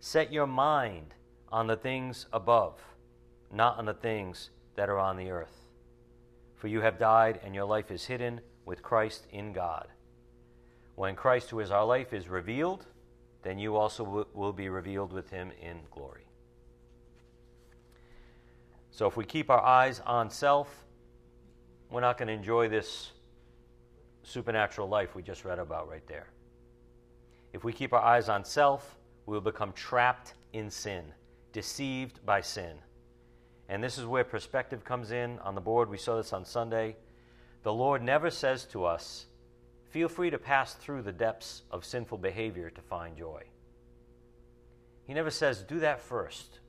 Set 0.00 0.32
your 0.32 0.46
mind 0.46 1.14
on 1.50 1.66
the 1.66 1.76
things 1.76 2.26
above, 2.32 2.80
not 3.52 3.78
on 3.78 3.86
the 3.86 3.94
things 3.94 4.50
that 4.76 4.88
are 4.88 4.98
on 4.98 5.16
the 5.16 5.30
earth. 5.30 5.66
For 6.56 6.68
you 6.68 6.80
have 6.80 6.98
died, 6.98 7.40
and 7.44 7.54
your 7.54 7.64
life 7.64 7.90
is 7.90 8.04
hidden 8.04 8.40
with 8.64 8.82
Christ 8.82 9.26
in 9.30 9.52
God. 9.52 9.88
When 10.94 11.14
Christ, 11.14 11.50
who 11.50 11.60
is 11.60 11.70
our 11.70 11.84
life, 11.84 12.12
is 12.12 12.28
revealed, 12.28 12.86
then 13.42 13.58
you 13.58 13.76
also 13.76 14.26
will 14.34 14.52
be 14.52 14.68
revealed 14.68 15.12
with 15.12 15.30
him 15.30 15.52
in 15.62 15.78
glory. 15.90 16.26
So 18.90 19.06
if 19.06 19.16
we 19.16 19.24
keep 19.24 19.48
our 19.48 19.62
eyes 19.62 20.00
on 20.04 20.28
self, 20.28 20.84
we're 21.90 22.00
not 22.00 22.18
going 22.18 22.26
to 22.28 22.34
enjoy 22.34 22.68
this 22.68 23.12
supernatural 24.24 24.88
life 24.88 25.14
we 25.14 25.22
just 25.22 25.44
read 25.44 25.60
about 25.60 25.88
right 25.88 26.06
there. 26.08 26.26
If 27.52 27.64
we 27.64 27.72
keep 27.72 27.92
our 27.92 28.02
eyes 28.02 28.28
on 28.28 28.44
self, 28.44 28.98
we 29.26 29.34
will 29.34 29.40
become 29.40 29.72
trapped 29.72 30.34
in 30.52 30.70
sin, 30.70 31.04
deceived 31.52 32.24
by 32.24 32.40
sin. 32.40 32.76
And 33.68 33.82
this 33.82 33.98
is 33.98 34.06
where 34.06 34.24
perspective 34.24 34.84
comes 34.84 35.10
in. 35.10 35.38
On 35.40 35.54
the 35.54 35.60
board, 35.60 35.90
we 35.90 35.98
saw 35.98 36.16
this 36.16 36.32
on 36.32 36.44
Sunday. 36.44 36.96
The 37.62 37.72
Lord 37.72 38.02
never 38.02 38.30
says 38.30 38.64
to 38.66 38.84
us, 38.84 39.26
Feel 39.90 40.08
free 40.08 40.30
to 40.30 40.38
pass 40.38 40.74
through 40.74 41.02
the 41.02 41.12
depths 41.12 41.62
of 41.70 41.84
sinful 41.84 42.18
behavior 42.18 42.70
to 42.70 42.80
find 42.82 43.16
joy. 43.16 43.42
He 45.06 45.14
never 45.14 45.30
says, 45.30 45.62
do 45.62 45.80
that 45.80 46.00
first. 46.00 46.60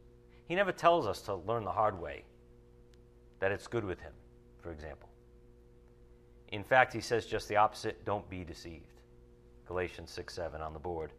He 0.47 0.55
never 0.55 0.71
tells 0.71 1.05
us 1.05 1.21
to 1.23 1.35
learn 1.35 1.65
the 1.65 1.71
hard 1.71 1.99
way, 1.99 2.23
that 3.39 3.51
it's 3.51 3.67
good 3.67 3.83
with 3.83 3.99
him, 3.99 4.13
for 4.61 4.71
example. 4.71 5.09
In 6.47 6.63
fact, 6.63 6.93
he 6.93 7.01
says 7.01 7.25
just 7.25 7.49
the 7.49 7.57
opposite 7.57 8.05
don't 8.05 8.27
be 8.29 8.45
deceived. 8.45 8.98
Galatians 9.69 10.09
6 10.09 10.33
7 10.33 10.61
on 10.61 10.73
the 10.73 10.79
board. 10.79 11.11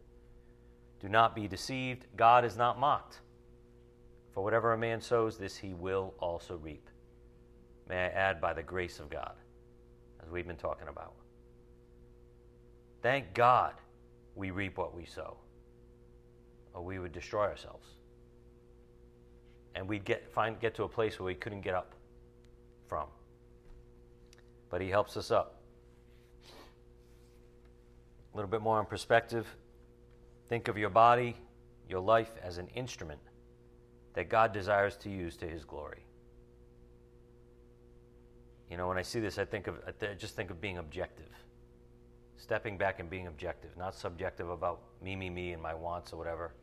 Do 0.99 1.07
not 1.07 1.33
be 1.33 1.47
deceived. 1.47 2.05
God 2.17 2.43
is 2.43 2.57
not 2.57 2.77
mocked. 2.77 3.21
For 4.33 4.43
whatever 4.43 4.73
a 4.73 4.77
man 4.77 4.99
sows, 4.99 5.37
this 5.37 5.55
he 5.55 5.73
will 5.73 6.13
also 6.19 6.57
reap. 6.57 6.89
May 7.87 7.95
I 7.95 8.07
add, 8.07 8.41
by 8.41 8.51
the 8.51 8.61
grace 8.61 8.99
of 8.99 9.09
God, 9.09 9.35
as 10.21 10.29
we've 10.29 10.45
been 10.45 10.57
talking 10.57 10.89
about. 10.89 11.13
Thank 13.01 13.33
God 13.33 13.75
we 14.35 14.51
reap 14.51 14.77
what 14.77 14.93
we 14.93 15.05
sow, 15.05 15.37
or 16.73 16.83
we 16.83 16.99
would 16.99 17.13
destroy 17.13 17.43
ourselves. 17.43 17.87
And 19.75 19.87
we'd 19.87 20.03
get, 20.03 20.29
find, 20.29 20.59
get 20.59 20.75
to 20.75 20.83
a 20.83 20.89
place 20.89 21.21
where 21.21 21.27
we 21.27 21.35
couldn't 21.35 21.61
get 21.61 21.73
up 21.73 21.93
from. 22.89 23.07
But 24.69 24.81
He 24.81 24.89
helps 24.89 25.15
us 25.15 25.31
up. 25.31 25.60
A 28.33 28.37
little 28.37 28.49
bit 28.49 28.61
more 28.61 28.79
in 28.79 28.85
perspective. 28.85 29.47
Think 30.47 30.67
of 30.67 30.77
your 30.77 30.89
body, 30.89 31.35
your 31.89 31.99
life 31.99 32.31
as 32.41 32.57
an 32.57 32.67
instrument 32.75 33.21
that 34.13 34.29
God 34.29 34.53
desires 34.53 34.95
to 34.97 35.09
use 35.09 35.35
to 35.37 35.47
His 35.47 35.63
glory. 35.63 36.05
You 38.69 38.77
know, 38.77 38.87
when 38.87 38.97
I 38.97 39.01
see 39.01 39.19
this, 39.19 39.37
I 39.37 39.43
think 39.43 39.67
of 39.67 39.75
I 39.85 40.13
just 40.13 40.35
think 40.35 40.49
of 40.49 40.61
being 40.61 40.77
objective, 40.77 41.29
stepping 42.37 42.77
back 42.77 42.99
and 42.99 43.09
being 43.09 43.27
objective, 43.27 43.75
not 43.77 43.93
subjective 43.93 44.49
about 44.49 44.81
me, 45.01 45.15
me, 45.15 45.29
me, 45.29 45.51
and 45.51 45.61
my 45.61 45.73
wants 45.73 46.13
or 46.13 46.17
whatever. 46.17 46.53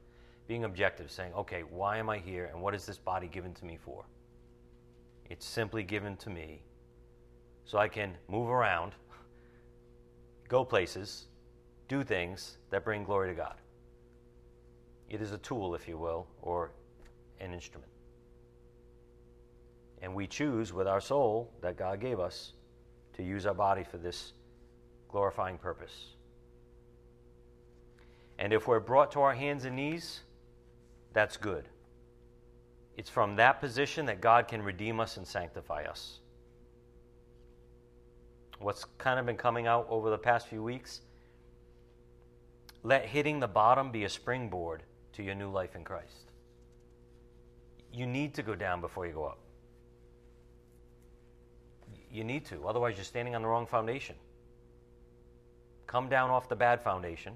Being 0.47 0.65
objective, 0.65 1.11
saying, 1.11 1.35
okay, 1.35 1.63
why 1.69 1.99
am 1.99 2.09
I 2.09 2.19
here, 2.19 2.47
and 2.47 2.63
what 2.63 2.75
is 2.75 2.87
this 2.87 2.97
body 2.97 3.27
given 3.27 3.53
to 3.53 3.67
me 3.67 3.77
for? 3.77 4.07
It's 5.29 5.45
simply 5.45 5.83
given 5.83 6.17
to 6.19 6.31
me 6.31 6.63
so 7.67 7.77
I 7.77 7.89
can 7.89 8.17
move 8.29 8.49
around, 8.49 8.93
go 10.49 10.65
places, 10.65 11.27
do 11.89 12.05
things 12.05 12.59
that 12.71 12.85
bring 12.85 13.05
glory 13.05 13.29
to 13.31 13.35
God. 13.35 13.55
It 15.09 15.23
is 15.23 15.33
a 15.33 15.39
tool, 15.39 15.75
if 15.75 15.89
you 15.89 15.97
will, 15.97 16.27
or 16.43 16.71
an 17.41 17.55
instrument. 17.55 17.91
And 20.03 20.15
we 20.15 20.27
choose 20.27 20.73
with 20.73 20.87
our 20.87 21.01
soul 21.01 21.51
that 21.63 21.77
God 21.77 22.01
gave 22.01 22.21
us 22.21 22.53
to 23.15 23.23
use 23.23 23.47
our 23.47 23.55
body 23.55 23.85
for 23.85 23.97
this 23.97 24.33
glorifying 25.09 25.59
purpose. 25.59 26.15
And 28.39 28.53
if 28.53 28.69
we're 28.69 28.81
brought 28.81 29.13
to 29.13 29.21
our 29.21 29.35
hands 29.35 29.65
and 29.65 29.75
knees, 29.75 30.21
that's 31.13 31.37
good. 31.37 31.65
It's 32.97 33.11
from 33.11 33.37
that 33.37 33.61
position 33.61 34.07
that 34.07 34.21
God 34.21 34.47
can 34.47 34.63
redeem 34.63 35.01
us 35.01 35.17
and 35.17 35.27
sanctify 35.27 35.85
us. 35.85 36.21
What's 38.61 38.85
kind 38.99 39.19
of 39.19 39.27
been 39.27 39.37
coming 39.37 39.67
out 39.67 39.87
over 39.89 40.11
the 40.11 40.19
past 40.19 40.49
few 40.49 40.63
weeks? 40.63 41.01
Let 42.83 43.07
hitting 43.07 43.41
the 43.41 43.49
bottom 43.49 43.91
be 43.91 44.05
a 44.05 44.09
springboard 44.09 44.83
to 45.15 45.23
your 45.23 45.35
new 45.35 45.51
life 45.51 45.75
in 45.75 45.85
Christ. 45.85 46.31
You 47.93 48.07
need 48.07 48.35
to 48.35 48.43
go 48.43 48.55
down 48.55 48.81
before 48.81 49.07
you 49.07 49.13
go 49.13 49.25
up. 49.25 49.39
You 52.11 52.25
need 52.25 52.45
to, 52.47 52.67
otherwise, 52.67 52.97
you're 52.97 53.05
standing 53.05 53.35
on 53.35 53.43
the 53.43 53.49
wrong 53.49 53.67
foundation. 53.67 54.17
Come 55.87 56.09
down 56.09 56.31
off 56.31 56.49
the 56.49 56.57
bad 56.57 56.81
foundation 56.81 57.35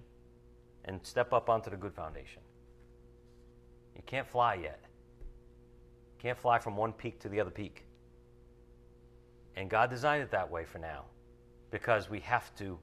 and 0.85 1.01
step 1.03 1.33
up 1.33 1.49
onto 1.49 1.71
the 1.71 1.77
good 1.77 1.95
foundation. 1.95 2.43
You 3.97 4.03
can't 4.07 4.27
fly 4.27 4.55
yet. 4.55 4.81
You 5.21 6.23
can't 6.23 6.39
fly 6.39 6.59
from 6.59 6.77
one 6.77 6.93
peak 6.93 7.21
to 7.21 7.29
the 7.29 7.41
other 7.41 7.51
peak. 7.51 7.85
And 9.57 9.69
God 9.69 9.91
designed 9.91 10.23
it 10.23 10.31
that 10.31 10.51
way 10.51 10.65
for 10.65 10.79
now 10.79 11.05
because 11.71 12.09
we 12.09 12.21
have 12.21 12.55
to 12.57 12.79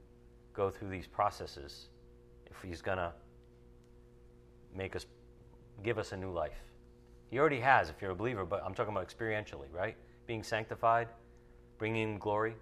go 0.54 0.70
through 0.70 0.90
these 0.90 1.08
processes 1.08 1.90
if 2.52 2.62
He's 2.62 2.82
going 2.82 2.98
to 2.98 3.14
make 4.76 4.96
us, 4.96 5.06
give 5.84 5.98
us 5.98 6.12
a 6.12 6.18
new 6.18 6.32
life. 6.32 6.62
He 7.30 7.40
already 7.40 7.60
has 7.60 7.90
if 7.90 8.02
you're 8.02 8.12
a 8.12 8.16
believer, 8.16 8.46
but 8.46 8.64
I'm 8.66 8.74
talking 8.74 8.94
about 8.94 9.08
experientially, 9.08 9.72
right? 9.72 9.96
Being 10.26 10.44
sanctified, 10.44 11.08
bringing 11.78 12.18
glory. 12.18 12.56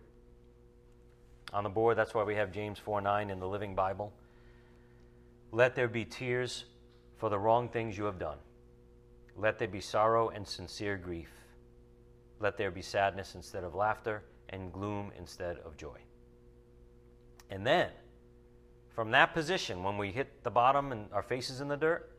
On 1.54 1.64
the 1.64 1.70
board, 1.70 1.98
that's 1.98 2.14
why 2.14 2.24
we 2.24 2.36
have 2.36 2.52
James 2.52 2.78
4 2.78 3.02
9 3.02 3.30
in 3.30 3.40
the 3.40 3.48
Living 3.48 3.76
Bible. 3.76 4.12
Let 5.52 5.76
there 5.76 5.88
be 5.88 6.04
tears 6.04 6.66
for 7.16 7.30
the 7.30 7.40
wrong 7.40 7.70
things 7.70 7.98
you 7.98 8.04
have 8.04 8.20
done. 8.20 8.38
Let 9.38 9.58
there 9.58 9.68
be 9.68 9.80
sorrow 9.80 10.30
and 10.30 10.46
sincere 10.46 10.98
grief. 10.98 11.30
Let 12.40 12.58
there 12.58 12.72
be 12.72 12.82
sadness 12.82 13.36
instead 13.36 13.64
of 13.64 13.74
laughter 13.76 14.24
and 14.50 14.72
gloom 14.74 15.12
instead 15.18 15.58
of 15.60 15.78
joy. 15.78 15.98
And 17.50 17.66
then, 17.66 17.90
from 18.98 19.12
that 19.12 19.32
position, 19.36 19.84
when 19.84 19.95
we 20.00 20.12
hit 20.12 20.43
the 20.43 20.50
bottom 20.50 20.91
and 20.91 21.06
our 21.14 21.22
faces 21.22 21.62
in 21.62 21.68
the 21.68 21.78
dirt, 21.78 22.10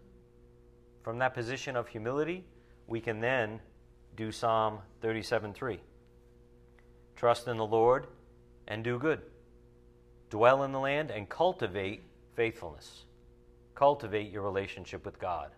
from 1.02 1.18
that 1.18 1.34
position 1.34 1.74
of 1.74 1.88
humility, 1.88 2.44
we 2.86 3.00
can 3.00 3.18
then 3.18 3.58
do 4.14 4.30
Psalm 4.30 4.78
37 5.00 5.54
3. 5.54 5.80
Trust 7.16 7.48
in 7.48 7.56
the 7.56 7.66
Lord 7.66 8.06
and 8.68 8.84
do 8.84 8.96
good. 8.96 9.22
Dwell 10.30 10.62
in 10.62 10.70
the 10.70 10.78
land 10.78 11.10
and 11.10 11.28
cultivate 11.28 12.04
faithfulness. 12.36 13.06
Cultivate 13.74 14.30
your 14.30 14.42
relationship 14.42 15.04
with 15.04 15.18
God. 15.18 15.50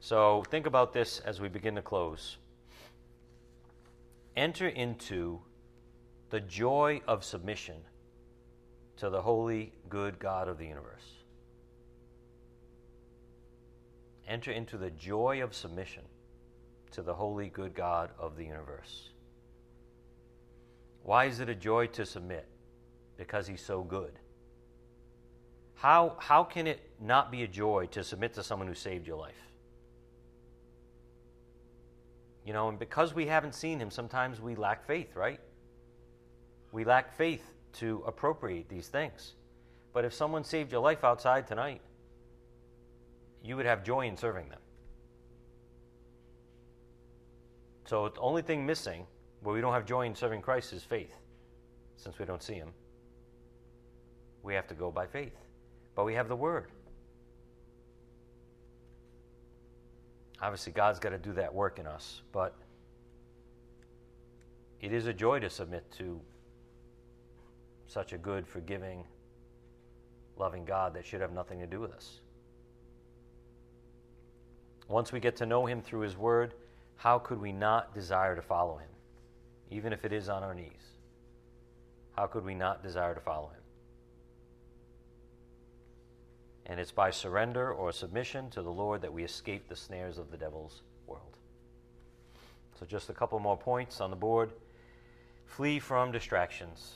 So 0.00 0.42
think 0.50 0.66
about 0.66 0.92
this 0.92 1.20
as 1.20 1.40
we 1.40 1.46
begin 1.46 1.76
to 1.76 1.82
close. 1.82 2.38
Enter 4.36 4.66
into 4.66 5.38
the 6.30 6.40
joy 6.40 7.00
of 7.06 7.22
submission 7.22 7.76
to 8.96 9.10
the 9.10 9.22
holy, 9.22 9.72
good 9.88 10.18
God 10.18 10.48
of 10.48 10.58
the 10.58 10.66
universe. 10.66 11.04
Enter 14.26 14.52
into 14.52 14.78
the 14.78 14.90
joy 14.90 15.42
of 15.42 15.54
submission 15.54 16.04
to 16.92 17.02
the 17.02 17.14
holy, 17.14 17.48
good 17.48 17.74
God 17.74 18.10
of 18.18 18.36
the 18.36 18.44
universe. 18.44 19.10
Why 21.02 21.26
is 21.26 21.40
it 21.40 21.48
a 21.48 21.54
joy 21.54 21.88
to 21.88 22.06
submit? 22.06 22.46
Because 23.16 23.46
he's 23.46 23.60
so 23.60 23.82
good. 23.82 24.12
How, 25.74 26.16
how 26.18 26.44
can 26.44 26.66
it 26.66 26.80
not 27.00 27.30
be 27.30 27.42
a 27.42 27.48
joy 27.48 27.86
to 27.90 28.02
submit 28.02 28.34
to 28.34 28.42
someone 28.42 28.68
who 28.68 28.74
saved 28.74 29.06
your 29.06 29.18
life? 29.18 29.34
You 32.46 32.52
know, 32.52 32.68
and 32.68 32.78
because 32.78 33.14
we 33.14 33.26
haven't 33.26 33.54
seen 33.54 33.80
him, 33.80 33.90
sometimes 33.90 34.40
we 34.40 34.54
lack 34.54 34.86
faith, 34.86 35.14
right? 35.16 35.40
We 36.72 36.84
lack 36.84 37.16
faith 37.16 37.53
to 37.74 38.02
appropriate 38.06 38.68
these 38.68 38.88
things. 38.88 39.34
But 39.92 40.04
if 40.04 40.12
someone 40.12 40.44
saved 40.44 40.72
your 40.72 40.80
life 40.80 41.04
outside 41.04 41.46
tonight, 41.46 41.80
you 43.42 43.56
would 43.56 43.66
have 43.66 43.84
joy 43.84 44.06
in 44.06 44.16
serving 44.16 44.48
them. 44.48 44.60
So 47.86 48.08
the 48.08 48.20
only 48.20 48.42
thing 48.42 48.64
missing 48.64 49.06
where 49.42 49.54
we 49.54 49.60
don't 49.60 49.74
have 49.74 49.84
joy 49.84 50.06
in 50.06 50.14
serving 50.14 50.40
Christ 50.40 50.72
is 50.72 50.82
faith, 50.82 51.14
since 51.96 52.18
we 52.18 52.24
don't 52.24 52.42
see 52.42 52.54
Him. 52.54 52.70
We 54.42 54.54
have 54.54 54.66
to 54.68 54.74
go 54.74 54.90
by 54.90 55.06
faith. 55.06 55.36
But 55.94 56.04
we 56.04 56.14
have 56.14 56.28
the 56.28 56.36
Word. 56.36 56.68
Obviously, 60.40 60.72
God's 60.72 60.98
got 60.98 61.10
to 61.10 61.18
do 61.18 61.32
that 61.34 61.54
work 61.54 61.78
in 61.78 61.86
us, 61.86 62.22
but 62.32 62.54
it 64.80 64.92
is 64.92 65.06
a 65.06 65.12
joy 65.12 65.38
to 65.38 65.48
submit 65.48 65.90
to 65.98 66.20
such 67.86 68.12
a 68.12 68.18
good, 68.18 68.46
forgiving, 68.46 69.04
loving 70.36 70.64
God 70.64 70.94
that 70.94 71.04
should 71.04 71.20
have 71.20 71.32
nothing 71.32 71.60
to 71.60 71.66
do 71.66 71.80
with 71.80 71.92
us. 71.92 72.20
Once 74.88 75.12
we 75.12 75.20
get 75.20 75.36
to 75.36 75.46
know 75.46 75.66
Him 75.66 75.80
through 75.80 76.00
His 76.00 76.16
Word, 76.16 76.54
how 76.96 77.18
could 77.18 77.40
we 77.40 77.52
not 77.52 77.94
desire 77.94 78.34
to 78.34 78.42
follow 78.42 78.78
him, 78.78 78.88
even 79.70 79.92
if 79.92 80.04
it 80.04 80.12
is 80.12 80.28
on 80.28 80.42
our 80.42 80.54
knees? 80.54 80.70
How 82.16 82.26
could 82.26 82.44
we 82.44 82.54
not 82.54 82.82
desire 82.82 83.14
to 83.14 83.20
follow 83.20 83.48
him? 83.48 83.60
And 86.66 86.80
it's 86.80 86.92
by 86.92 87.10
surrender 87.10 87.72
or 87.72 87.92
submission 87.92 88.48
to 88.50 88.62
the 88.62 88.70
Lord 88.70 89.02
that 89.02 89.12
we 89.12 89.22
escape 89.22 89.68
the 89.68 89.76
snares 89.76 90.16
of 90.16 90.30
the 90.30 90.38
devil's 90.38 90.80
world. 91.06 91.36
So, 92.80 92.86
just 92.86 93.10
a 93.10 93.12
couple 93.12 93.38
more 93.38 93.58
points 93.58 94.00
on 94.00 94.08
the 94.08 94.16
board. 94.16 94.50
Flee 95.44 95.78
from 95.78 96.10
distractions. 96.10 96.94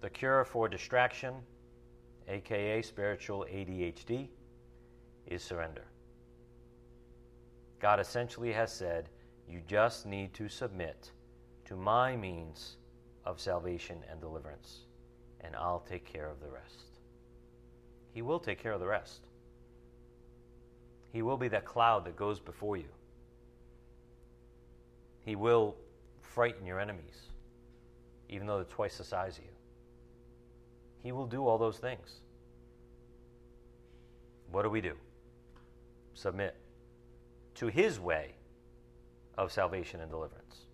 The 0.00 0.10
cure 0.10 0.44
for 0.44 0.68
distraction, 0.68 1.34
aka 2.28 2.82
spiritual 2.82 3.44
ADHD, 3.50 4.28
is 5.26 5.42
surrender. 5.42 5.84
God 7.80 7.98
essentially 7.98 8.52
has 8.52 8.72
said, 8.72 9.08
You 9.48 9.60
just 9.66 10.06
need 10.06 10.34
to 10.34 10.48
submit 10.48 11.10
to 11.64 11.76
my 11.76 12.16
means 12.16 12.76
of 13.24 13.40
salvation 13.40 13.98
and 14.10 14.20
deliverance, 14.20 14.84
and 15.40 15.56
I'll 15.56 15.84
take 15.88 16.04
care 16.04 16.30
of 16.30 16.40
the 16.40 16.48
rest. 16.48 17.00
He 18.12 18.22
will 18.22 18.38
take 18.38 18.60
care 18.62 18.72
of 18.72 18.80
the 18.80 18.86
rest. 18.86 19.26
He 21.12 21.22
will 21.22 21.36
be 21.36 21.48
that 21.48 21.64
cloud 21.64 22.04
that 22.04 22.16
goes 22.16 22.38
before 22.38 22.76
you. 22.76 22.88
He 25.24 25.34
will 25.34 25.76
frighten 26.20 26.66
your 26.66 26.78
enemies, 26.78 27.20
even 28.28 28.46
though 28.46 28.56
they're 28.56 28.64
twice 28.64 28.98
the 28.98 29.04
size 29.04 29.38
of 29.38 29.44
you. 29.44 29.50
He 31.02 31.12
will 31.12 31.26
do 31.26 31.46
all 31.46 31.58
those 31.58 31.78
things. 31.78 32.20
What 34.50 34.62
do 34.62 34.70
we 34.70 34.80
do? 34.80 34.94
Submit 36.14 36.56
to 37.54 37.66
his 37.66 38.00
way 38.00 38.34
of 39.36 39.52
salvation 39.52 40.00
and 40.00 40.10
deliverance. 40.10 40.66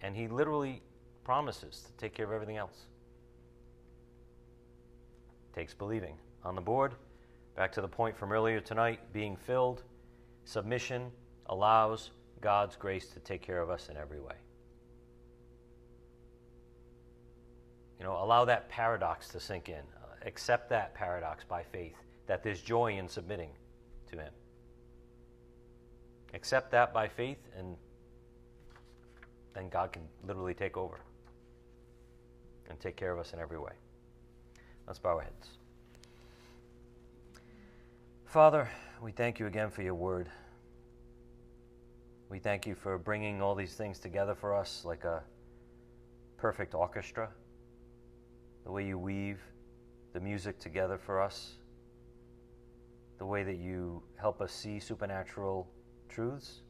And 0.00 0.14
he 0.14 0.28
literally 0.28 0.82
promises 1.24 1.82
to 1.86 1.92
take 1.92 2.14
care 2.14 2.24
of 2.24 2.32
everything 2.32 2.56
else. 2.56 2.86
Takes 5.54 5.74
believing. 5.74 6.16
On 6.44 6.54
the 6.54 6.60
board, 6.60 6.94
back 7.56 7.72
to 7.72 7.80
the 7.80 7.88
point 7.88 8.16
from 8.16 8.32
earlier 8.32 8.60
tonight 8.60 9.00
being 9.12 9.36
filled, 9.36 9.82
submission 10.44 11.10
allows 11.46 12.12
God's 12.40 12.76
grace 12.76 13.08
to 13.08 13.20
take 13.20 13.42
care 13.42 13.60
of 13.60 13.70
us 13.70 13.88
in 13.88 13.96
every 13.96 14.20
way. 14.20 14.36
You 17.98 18.04
know, 18.04 18.22
allow 18.22 18.44
that 18.44 18.68
paradox 18.68 19.28
to 19.30 19.40
sink 19.40 19.68
in. 19.68 19.74
Uh, 19.74 20.26
accept 20.26 20.70
that 20.70 20.94
paradox 20.94 21.44
by 21.44 21.62
faith, 21.62 21.96
that 22.26 22.42
there's 22.42 22.60
joy 22.60 22.96
in 22.96 23.08
submitting 23.08 23.50
to 24.10 24.18
Him. 24.18 24.32
Accept 26.34 26.70
that 26.72 26.92
by 26.92 27.08
faith, 27.08 27.38
and 27.56 27.76
then 29.54 29.68
God 29.68 29.92
can 29.92 30.02
literally 30.26 30.54
take 30.54 30.76
over 30.76 31.00
and 32.68 32.78
take 32.78 32.96
care 32.96 33.12
of 33.12 33.18
us 33.18 33.32
in 33.32 33.40
every 33.40 33.58
way. 33.58 33.72
Let's 34.86 34.98
bow 34.98 35.16
our 35.16 35.22
heads. 35.22 35.48
Father, 38.26 38.68
we 39.02 39.10
thank 39.10 39.38
you 39.38 39.46
again 39.46 39.70
for 39.70 39.82
your 39.82 39.94
word. 39.94 40.28
We 42.28 42.38
thank 42.38 42.66
you 42.66 42.74
for 42.74 42.98
bringing 42.98 43.40
all 43.40 43.54
these 43.54 43.74
things 43.74 43.98
together 43.98 44.34
for 44.34 44.54
us 44.54 44.82
like 44.84 45.04
a 45.04 45.22
perfect 46.36 46.74
orchestra. 46.74 47.30
The 48.68 48.72
way 48.72 48.84
you 48.84 48.98
weave 48.98 49.40
the 50.12 50.20
music 50.20 50.58
together 50.58 50.98
for 50.98 51.22
us. 51.22 51.54
The 53.16 53.24
way 53.24 53.42
that 53.42 53.56
you 53.56 54.02
help 54.20 54.42
us 54.42 54.52
see 54.52 54.78
supernatural 54.78 55.66
truths. 56.10 56.60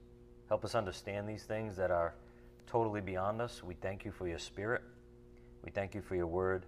Help 0.46 0.64
us 0.64 0.76
understand 0.76 1.28
these 1.28 1.42
things 1.42 1.74
that 1.74 1.90
are 1.90 2.14
totally 2.68 3.00
beyond 3.00 3.42
us. 3.42 3.64
We 3.64 3.74
thank 3.74 4.04
you 4.04 4.12
for 4.12 4.28
your 4.28 4.38
spirit. 4.38 4.82
We 5.64 5.72
thank 5.72 5.92
you 5.92 6.00
for 6.00 6.14
your 6.14 6.28
word. 6.28 6.66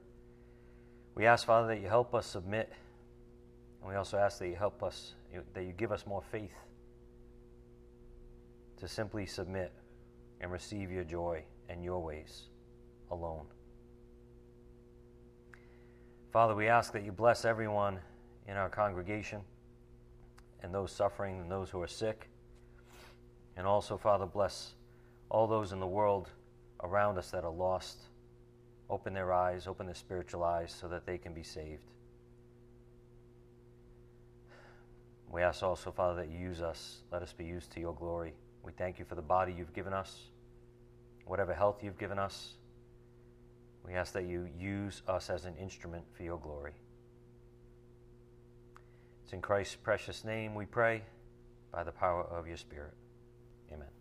We 1.14 1.26
ask, 1.26 1.46
Father, 1.46 1.68
that 1.68 1.80
you 1.80 1.86
help 1.86 2.12
us 2.12 2.26
submit. 2.26 2.72
And 3.82 3.88
we 3.88 3.94
also 3.94 4.18
ask 4.18 4.40
that 4.40 4.48
you 4.48 4.56
help 4.56 4.82
us, 4.82 5.14
that 5.54 5.62
you 5.62 5.70
give 5.70 5.92
us 5.92 6.08
more 6.08 6.24
faith 6.32 6.56
to 8.78 8.88
simply 8.88 9.26
submit 9.26 9.70
and 10.40 10.50
receive 10.50 10.90
your 10.90 11.04
joy 11.04 11.44
and 11.68 11.84
your 11.84 12.00
ways 12.02 12.48
alone. 13.12 13.46
Father, 16.32 16.54
we 16.54 16.68
ask 16.68 16.92
that 16.92 17.04
you 17.04 17.10
bless 17.10 17.44
everyone 17.44 17.98
in 18.46 18.56
our 18.56 18.68
congregation 18.68 19.40
and 20.62 20.72
those 20.72 20.92
suffering 20.92 21.40
and 21.40 21.50
those 21.50 21.70
who 21.70 21.82
are 21.82 21.88
sick. 21.88 22.28
And 23.56 23.66
also, 23.66 23.96
Father, 23.96 24.26
bless 24.26 24.74
all 25.28 25.48
those 25.48 25.72
in 25.72 25.80
the 25.80 25.86
world 25.88 26.30
around 26.84 27.18
us 27.18 27.32
that 27.32 27.42
are 27.42 27.50
lost. 27.50 27.98
Open 28.88 29.12
their 29.12 29.32
eyes, 29.32 29.66
open 29.66 29.86
their 29.86 29.94
spiritual 29.94 30.44
eyes 30.44 30.72
so 30.72 30.86
that 30.86 31.04
they 31.04 31.18
can 31.18 31.34
be 31.34 31.42
saved. 31.42 31.90
We 35.32 35.42
ask 35.42 35.64
also, 35.64 35.90
Father, 35.90 36.22
that 36.22 36.30
you 36.30 36.38
use 36.38 36.62
us. 36.62 37.02
Let 37.10 37.22
us 37.22 37.32
be 37.32 37.44
used 37.44 37.72
to 37.72 37.80
your 37.80 37.94
glory. 37.94 38.34
We 38.62 38.72
thank 38.72 39.00
you 39.00 39.04
for 39.04 39.16
the 39.16 39.22
body 39.22 39.52
you've 39.52 39.74
given 39.74 39.92
us, 39.92 40.30
whatever 41.24 41.54
health 41.54 41.82
you've 41.82 41.98
given 41.98 42.20
us. 42.20 42.54
We 43.86 43.94
ask 43.94 44.12
that 44.12 44.24
you 44.24 44.48
use 44.58 45.02
us 45.08 45.30
as 45.30 45.44
an 45.44 45.54
instrument 45.56 46.04
for 46.16 46.22
your 46.22 46.38
glory. 46.38 46.72
It's 49.24 49.32
in 49.32 49.40
Christ's 49.40 49.76
precious 49.76 50.24
name 50.24 50.54
we 50.54 50.66
pray 50.66 51.02
by 51.72 51.84
the 51.84 51.92
power 51.92 52.24
of 52.24 52.46
your 52.46 52.56
Spirit. 52.56 52.94
Amen. 53.72 53.99